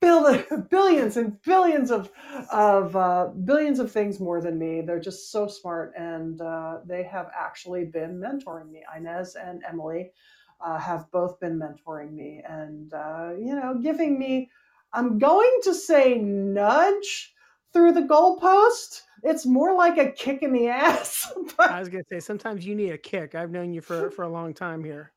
bill- 0.00 0.44
billions 0.70 1.16
and 1.16 1.40
billions 1.42 1.90
of 1.90 2.10
of 2.50 2.94
uh, 2.96 3.28
billions 3.44 3.78
of 3.78 3.90
things 3.90 4.20
more 4.20 4.40
than 4.40 4.58
me. 4.58 4.80
They're 4.80 5.00
just 5.00 5.30
so 5.32 5.46
smart, 5.48 5.92
and 5.96 6.40
uh, 6.40 6.78
they 6.86 7.02
have 7.04 7.30
actually 7.36 7.84
been 7.84 8.20
mentoring 8.20 8.70
me. 8.70 8.84
Inez 8.96 9.34
and 9.36 9.62
Emily 9.68 10.12
uh, 10.60 10.78
have 10.78 11.10
both 11.10 11.40
been 11.40 11.58
mentoring 11.58 12.12
me, 12.12 12.42
and 12.48 12.92
uh, 12.92 13.30
you 13.38 13.54
know, 13.54 13.78
giving 13.82 14.18
me. 14.18 14.50
I'm 14.92 15.18
going 15.18 15.58
to 15.64 15.74
say 15.74 16.18
nudge 16.18 17.34
through 17.72 17.92
the 17.92 18.02
goalpost. 18.02 19.02
It's 19.22 19.44
more 19.44 19.74
like 19.74 19.98
a 19.98 20.10
kick 20.12 20.42
in 20.42 20.52
the 20.52 20.68
ass. 20.68 21.30
but- 21.56 21.70
I 21.70 21.80
was 21.80 21.88
gonna 21.88 22.04
say 22.10 22.20
sometimes 22.20 22.64
you 22.66 22.74
need 22.74 22.90
a 22.90 22.98
kick. 22.98 23.34
I've 23.34 23.50
known 23.50 23.72
you 23.72 23.80
for 23.80 24.10
for 24.10 24.22
a 24.22 24.28
long 24.28 24.54
time 24.54 24.82
here. 24.84 25.12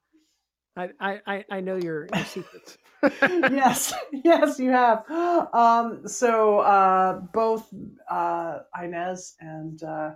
I 0.76 0.89
I 0.99 1.22
I- 1.28 1.45
I 1.51 1.59
know 1.61 1.76
your, 1.76 2.07
your 2.13 2.26
secrets. 2.26 2.78
yes, 3.22 3.93
yes, 4.11 4.59
you 4.59 4.69
have. 4.72 5.09
Um, 5.53 6.07
so 6.07 6.59
uh, 6.59 7.19
both 7.34 7.67
uh, 8.09 8.59
Inez 8.82 9.36
and 9.39 9.82
uh, 9.84 10.11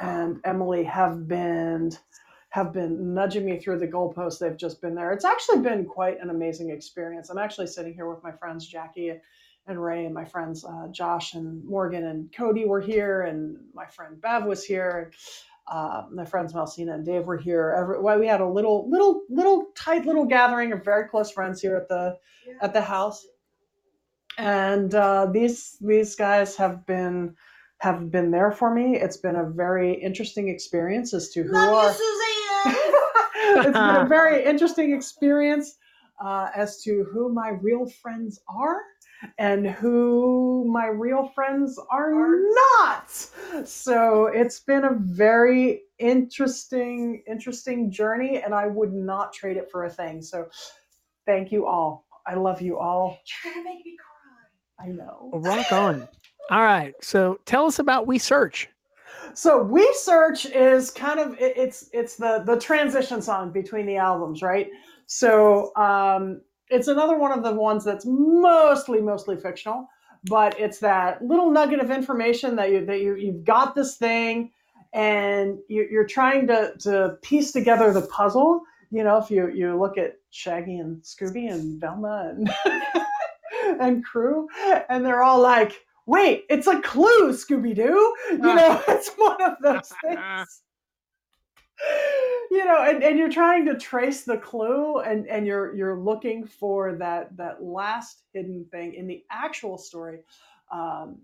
and 0.00 0.40
Emily 0.44 0.84
have 0.84 1.26
been 1.28 1.90
have 2.50 2.72
been 2.72 3.14
nudging 3.14 3.44
me 3.44 3.58
through 3.58 3.78
the 3.78 3.86
goalposts. 3.86 4.38
They've 4.38 4.56
just 4.56 4.80
been 4.80 4.94
there. 4.94 5.12
It's 5.12 5.24
actually 5.24 5.60
been 5.60 5.84
quite 5.84 6.20
an 6.20 6.30
amazing 6.30 6.70
experience. 6.70 7.28
I'm 7.28 7.38
actually 7.38 7.66
sitting 7.66 7.92
here 7.92 8.08
with 8.08 8.22
my 8.22 8.32
friends 8.32 8.66
Jackie 8.66 9.12
and 9.66 9.82
Ray, 9.82 10.06
and 10.06 10.14
my 10.14 10.24
friends 10.24 10.64
uh, 10.64 10.88
Josh 10.90 11.34
and 11.34 11.62
Morgan 11.64 12.06
and 12.06 12.32
Cody 12.32 12.64
were 12.64 12.80
here, 12.80 13.22
and 13.22 13.58
my 13.74 13.84
friend 13.86 14.20
Bev 14.20 14.44
was 14.44 14.64
here. 14.64 15.12
Uh, 15.70 16.04
my 16.10 16.24
friends 16.24 16.54
Malcina 16.54 16.94
and 16.94 17.04
Dave 17.04 17.26
were 17.26 17.36
here. 17.36 17.74
Every, 17.78 18.00
well, 18.00 18.18
we 18.18 18.26
had 18.26 18.40
a 18.40 18.48
little, 18.48 18.88
little, 18.88 19.24
little 19.28 19.66
tight 19.76 20.06
little 20.06 20.24
gathering 20.24 20.72
of 20.72 20.82
very 20.82 21.06
close 21.06 21.30
friends 21.30 21.60
here 21.60 21.76
at 21.76 21.88
the 21.88 22.16
at 22.62 22.72
the 22.72 22.80
house, 22.80 23.26
and 24.38 24.94
uh, 24.94 25.26
these 25.30 25.76
these 25.82 26.16
guys 26.16 26.56
have 26.56 26.86
been 26.86 27.36
have 27.80 28.10
been 28.10 28.30
there 28.30 28.50
for 28.50 28.74
me. 28.74 28.96
It's 28.96 29.18
been 29.18 29.36
a 29.36 29.44
very 29.44 29.92
interesting 29.92 30.48
experience 30.48 31.12
as 31.12 31.28
to 31.32 31.42
who 31.42 31.54
are. 31.54 31.92
It's 32.70 33.78
been 33.78 33.96
a 33.96 34.06
very 34.08 34.44
interesting 34.44 34.94
experience 34.94 35.76
uh, 36.22 36.48
as 36.54 36.82
to 36.82 37.06
who 37.12 37.32
my 37.32 37.50
real 37.50 37.86
friends 37.86 38.40
are 38.48 38.80
and 39.38 39.66
who 39.66 40.64
my 40.70 40.86
real 40.86 41.28
friends 41.34 41.78
are 41.90 42.12
not. 42.14 43.10
So 43.64 44.26
it's 44.26 44.60
been 44.60 44.84
a 44.84 44.94
very 44.94 45.82
interesting, 45.98 47.22
interesting 47.26 47.90
journey, 47.90 48.42
and 48.42 48.54
I 48.54 48.66
would 48.66 48.92
not 48.92 49.32
trade 49.32 49.56
it 49.56 49.70
for 49.70 49.84
a 49.84 49.90
thing. 49.90 50.22
So 50.22 50.48
thank 51.26 51.50
you 51.50 51.66
all. 51.66 52.06
I 52.26 52.34
love 52.34 52.60
you 52.60 52.78
all. 52.78 53.18
You're 53.44 53.54
gonna 53.54 53.64
make 53.64 53.84
me 53.84 53.96
cry. 53.96 54.86
I 54.86 54.92
know. 54.92 55.30
Rock 55.32 55.72
on. 55.72 56.08
All 56.50 56.62
right. 56.62 56.94
So 57.00 57.40
tell 57.44 57.66
us 57.66 57.78
about 57.78 58.06
We 58.06 58.18
Search. 58.18 58.68
So 59.34 59.62
We 59.62 59.88
Search 59.94 60.46
is 60.46 60.90
kind 60.90 61.20
of 61.20 61.34
it- 61.40 61.56
it's 61.56 61.88
it's 61.92 62.16
the 62.16 62.42
the 62.46 62.58
transition 62.58 63.22
song 63.22 63.52
between 63.52 63.86
the 63.86 63.96
albums, 63.96 64.42
right? 64.42 64.68
So 65.06 65.74
um, 65.76 66.40
it's 66.70 66.88
another 66.88 67.18
one 67.18 67.32
of 67.32 67.42
the 67.42 67.52
ones 67.54 67.84
that's 67.84 68.04
mostly 68.06 69.00
mostly 69.00 69.36
fictional, 69.36 69.88
but 70.24 70.58
it's 70.58 70.78
that 70.80 71.24
little 71.24 71.50
nugget 71.50 71.80
of 71.80 71.90
information 71.90 72.56
that 72.56 72.70
you 72.70 72.84
that 72.86 73.00
you 73.00 73.14
you've 73.16 73.44
got 73.44 73.74
this 73.74 73.96
thing, 73.96 74.50
and 74.92 75.58
you, 75.68 75.86
you're 75.90 76.06
trying 76.06 76.46
to 76.48 76.72
to 76.80 77.16
piece 77.22 77.52
together 77.52 77.92
the 77.92 78.02
puzzle. 78.02 78.62
You 78.90 79.04
know, 79.04 79.18
if 79.18 79.30
you 79.30 79.48
you 79.50 79.78
look 79.78 79.98
at 79.98 80.14
Shaggy 80.30 80.78
and 80.78 81.02
Scooby 81.02 81.50
and 81.50 81.80
Velma 81.80 82.34
and 82.36 82.50
and 83.80 84.04
crew, 84.04 84.48
and 84.88 85.04
they're 85.04 85.22
all 85.22 85.40
like, 85.40 85.72
"Wait, 86.08 86.46
it's 86.48 86.66
a 86.66 86.80
clue, 86.80 87.32
Scooby 87.32 87.76
Doo." 87.76 88.14
You 88.30 88.38
know, 88.38 88.82
it's 88.88 89.10
one 89.16 89.40
of 89.42 89.56
those 89.62 89.92
things. 90.02 90.62
You 92.50 92.64
know 92.64 92.82
and, 92.82 93.04
and 93.04 93.18
you're 93.18 93.30
trying 93.30 93.66
to 93.66 93.76
trace 93.76 94.24
the 94.24 94.38
clue 94.38 94.98
and 95.00 95.28
and 95.28 95.46
you're 95.46 95.74
you're 95.76 96.00
looking 96.00 96.44
for 96.44 96.96
that 96.96 97.36
that 97.36 97.62
last 97.62 98.22
hidden 98.32 98.66
thing 98.72 98.94
in 98.94 99.06
the 99.06 99.22
actual 99.30 99.78
story. 99.78 100.20
Um, 100.72 101.18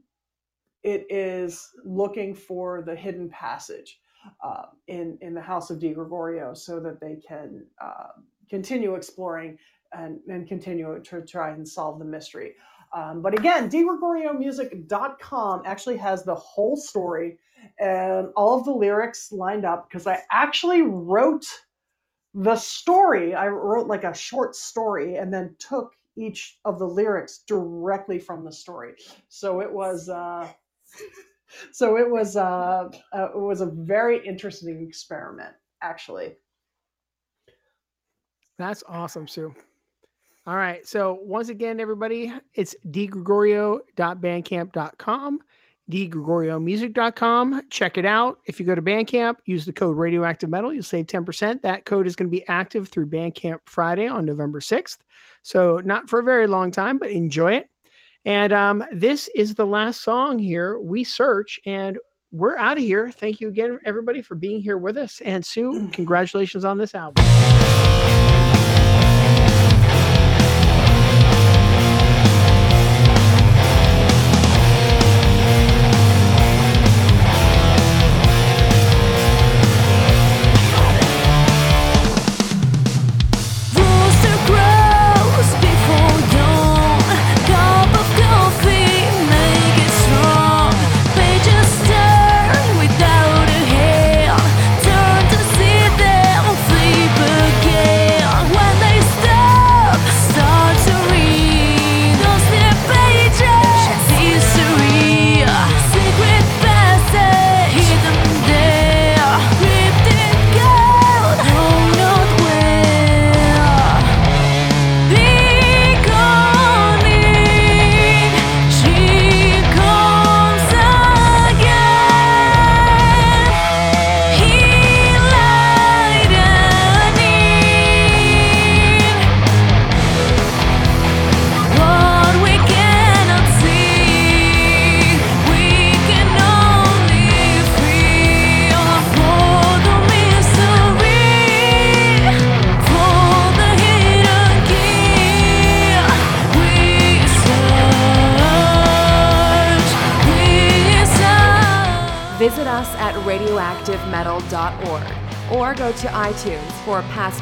it 0.83 1.07
is 1.09 1.71
looking 1.85 2.35
for 2.35 2.83
the 2.83 2.95
hidden 2.95 3.31
passage 3.31 3.99
uh, 4.45 4.67
in 4.87 5.19
in 5.23 5.35
the 5.35 5.41
house 5.41 5.71
of 5.71 5.81
Di 5.81 5.95
Gregorio 5.95 6.53
so 6.55 6.79
that 6.81 7.01
they 7.01 7.17
can 7.27 7.65
uh, 7.81 8.13
continue 8.51 8.95
exploring 8.95 9.59
and, 9.93 10.21
and 10.29 10.47
continue 10.47 11.01
to 11.03 11.23
try 11.23 11.51
and 11.51 11.67
solve 11.67 11.99
the 11.99 12.05
mystery 12.05 12.55
um, 12.95 13.21
but 13.21 13.39
again 13.39 13.69
digregoriomusic.com 13.69 15.63
actually 15.67 15.97
has 15.97 16.25
the 16.25 16.35
whole 16.35 16.77
story 16.77 17.39
and 17.79 18.29
all 18.37 18.59
of 18.59 18.65
the 18.65 18.73
lyrics 18.73 19.33
lined 19.33 19.65
up 19.65 19.89
because 19.89 20.07
I 20.07 20.21
actually 20.31 20.83
wrote 20.83 21.47
the 22.35 22.57
story. 22.57 23.35
I 23.35 23.49
wrote 23.49 23.87
like 23.87 24.05
a 24.05 24.15
short 24.15 24.57
story 24.57 25.17
and 25.17 25.33
then 25.33 25.55
took 25.59 25.93
each 26.17 26.59
of 26.65 26.79
the 26.79 26.87
lyrics 26.87 27.39
directly 27.47 28.19
from 28.19 28.45
the 28.45 28.53
story. 28.53 28.95
So 29.29 29.61
it 29.61 29.73
was 29.73 30.09
uh, 30.09 30.49
so 31.73 31.97
it 31.97 32.11
was 32.11 32.37
uh, 32.37 32.89
uh, 33.13 33.29
it 33.35 33.39
was 33.39 33.61
a 33.61 33.67
very 33.67 34.25
interesting 34.27 34.83
experiment 34.87 35.55
actually. 35.83 36.35
That's 38.59 38.85
awesome, 38.89 39.27
Sue. 39.27 39.55
All 40.47 40.57
right. 40.57 40.87
So 40.87 41.19
once 41.23 41.49
again, 41.49 41.81
everybody, 41.81 42.31
it's 42.55 42.77
digregorio.bandcamp.com 42.87 45.41
digregoriomusic.com. 45.91 47.63
Check 47.71 47.99
it 47.99 48.07
out. 48.07 48.41
If 48.47 48.59
you 48.59 48.67
go 48.67 48.75
to 48.75 48.83
Bandcamp, 48.83 49.37
use 49.45 49.65
the 49.65 49.73
code 49.73 49.97
Radioactive 49.97 50.49
Metal. 50.49 50.73
You'll 50.73 50.83
save 50.83 51.07
10%. 51.07 51.63
That 51.63 51.85
code 51.85 52.07
is 52.07 52.17
going 52.17 52.29
to 52.29 52.37
be 52.37 52.47
active 52.49 52.89
through 52.89 53.07
Bandcamp 53.07 53.59
Friday 53.67 54.07
on 54.07 54.25
November 54.25 54.61
6th. 54.61 54.99
So, 55.43 55.81
not 55.85 56.09
for 56.09 56.21
a 56.21 56.25
very 56.25 56.47
long 56.47 56.71
time, 56.71 56.99
but 56.99 57.11
enjoy 57.11 57.55
it. 57.55 57.69
And 58.25 58.53
um, 58.55 58.85
this 58.93 59.29
is 59.35 59.55
the 59.55 59.67
last 59.67 60.01
song 60.01 60.39
here. 60.39 60.79
We 60.79 61.05
search 61.05 61.61
and 61.67 61.99
we're 62.33 62.57
out 62.57 62.79
of 62.79 62.83
here. 62.83 63.11
Thank 63.11 63.41
you 63.41 63.49
again, 63.49 63.79
everybody, 63.85 64.23
for 64.23 64.35
being 64.35 64.63
here 64.63 64.79
with 64.79 64.97
us. 64.97 65.21
And 65.21 65.45
Sue, 65.45 65.89
congratulations 65.93 66.65
on 66.65 66.79
this 66.79 66.95
album. 66.95 67.23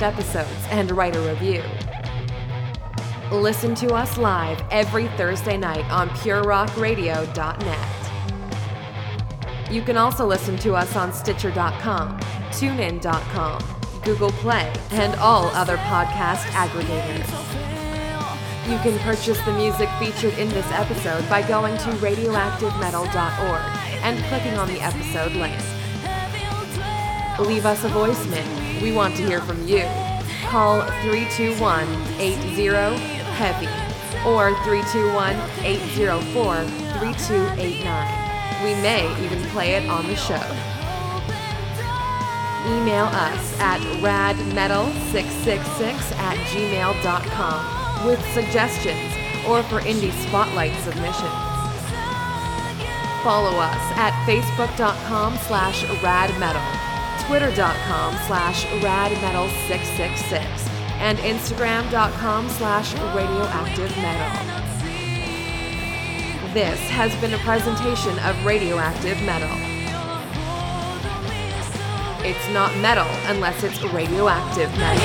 Episodes 0.02 0.50
and 0.70 0.90
write 0.90 1.16
a 1.16 1.20
review. 1.20 1.62
Listen 3.30 3.74
to 3.76 3.94
us 3.94 4.18
live 4.18 4.62
every 4.70 5.08
Thursday 5.16 5.56
night 5.56 5.90
on 5.90 6.10
purerockradio.net. 6.10 7.88
You 9.70 9.80
can 9.80 9.96
also 9.96 10.26
listen 10.26 10.58
to 10.58 10.74
us 10.74 10.94
on 10.96 11.14
Stitcher.com, 11.14 12.18
TuneIn.com, 12.50 13.62
Google 14.04 14.32
Play, 14.32 14.70
and 14.90 15.14
all 15.16 15.46
other 15.54 15.78
podcast 15.78 16.44
aggregators. 16.52 17.26
You 18.70 18.78
can 18.78 18.98
purchase 19.00 19.40
the 19.40 19.52
music 19.52 19.88
featured 19.98 20.38
in 20.38 20.48
this 20.50 20.70
episode 20.72 21.28
by 21.28 21.40
going 21.48 21.76
to 21.78 21.88
radioactivemetal.org 21.92 23.62
and 24.02 24.22
clicking 24.24 24.58
on 24.58 24.68
the 24.68 24.80
episode 24.80 25.32
link. 25.32 25.58
Leave 27.40 27.64
us 27.64 27.82
a 27.84 27.88
voicemail. 27.88 28.61
We 28.82 28.90
want 28.90 29.14
to 29.16 29.24
hear 29.24 29.40
from 29.40 29.68
you. 29.68 29.86
Call 30.48 30.82
321 31.02 31.86
80 32.18 32.36
HEAVY 33.38 33.68
or 34.26 34.52
321 34.64 35.36
804 35.62 36.64
3289. 36.98 38.64
We 38.64 38.74
may 38.82 39.06
even 39.24 39.40
play 39.50 39.76
it 39.76 39.88
on 39.88 40.08
the 40.08 40.16
show. 40.16 40.42
Email 42.66 43.06
us 43.06 43.56
at 43.60 43.80
radmetal666 44.02 46.12
at 46.18 46.36
gmail.com 46.48 48.06
with 48.06 48.20
suggestions 48.34 49.14
or 49.46 49.62
for 49.64 49.80
indie 49.80 50.12
spotlight 50.26 50.74
submissions. 50.82 51.32
Follow 53.22 53.60
us 53.60 53.92
at 53.96 54.12
facebook.com 54.26 55.36
slash 55.38 55.84
radmetal 56.02 56.91
twitter.com 57.26 58.14
slash 58.26 58.64
radmetal666, 58.66 60.68
and 61.00 61.18
instagram.com 61.18 62.48
slash 62.48 62.94
radioactivemetal. 62.94 64.32
This 66.52 66.78
has 66.90 67.14
been 67.20 67.34
a 67.34 67.38
presentation 67.38 68.16
of 68.20 68.44
Radioactive 68.44 69.20
Metal. 69.22 69.50
It's 72.24 72.48
not 72.50 72.76
metal 72.76 73.08
unless 73.26 73.64
it's 73.64 73.82
radioactive 73.84 74.70
metal. 74.78 75.02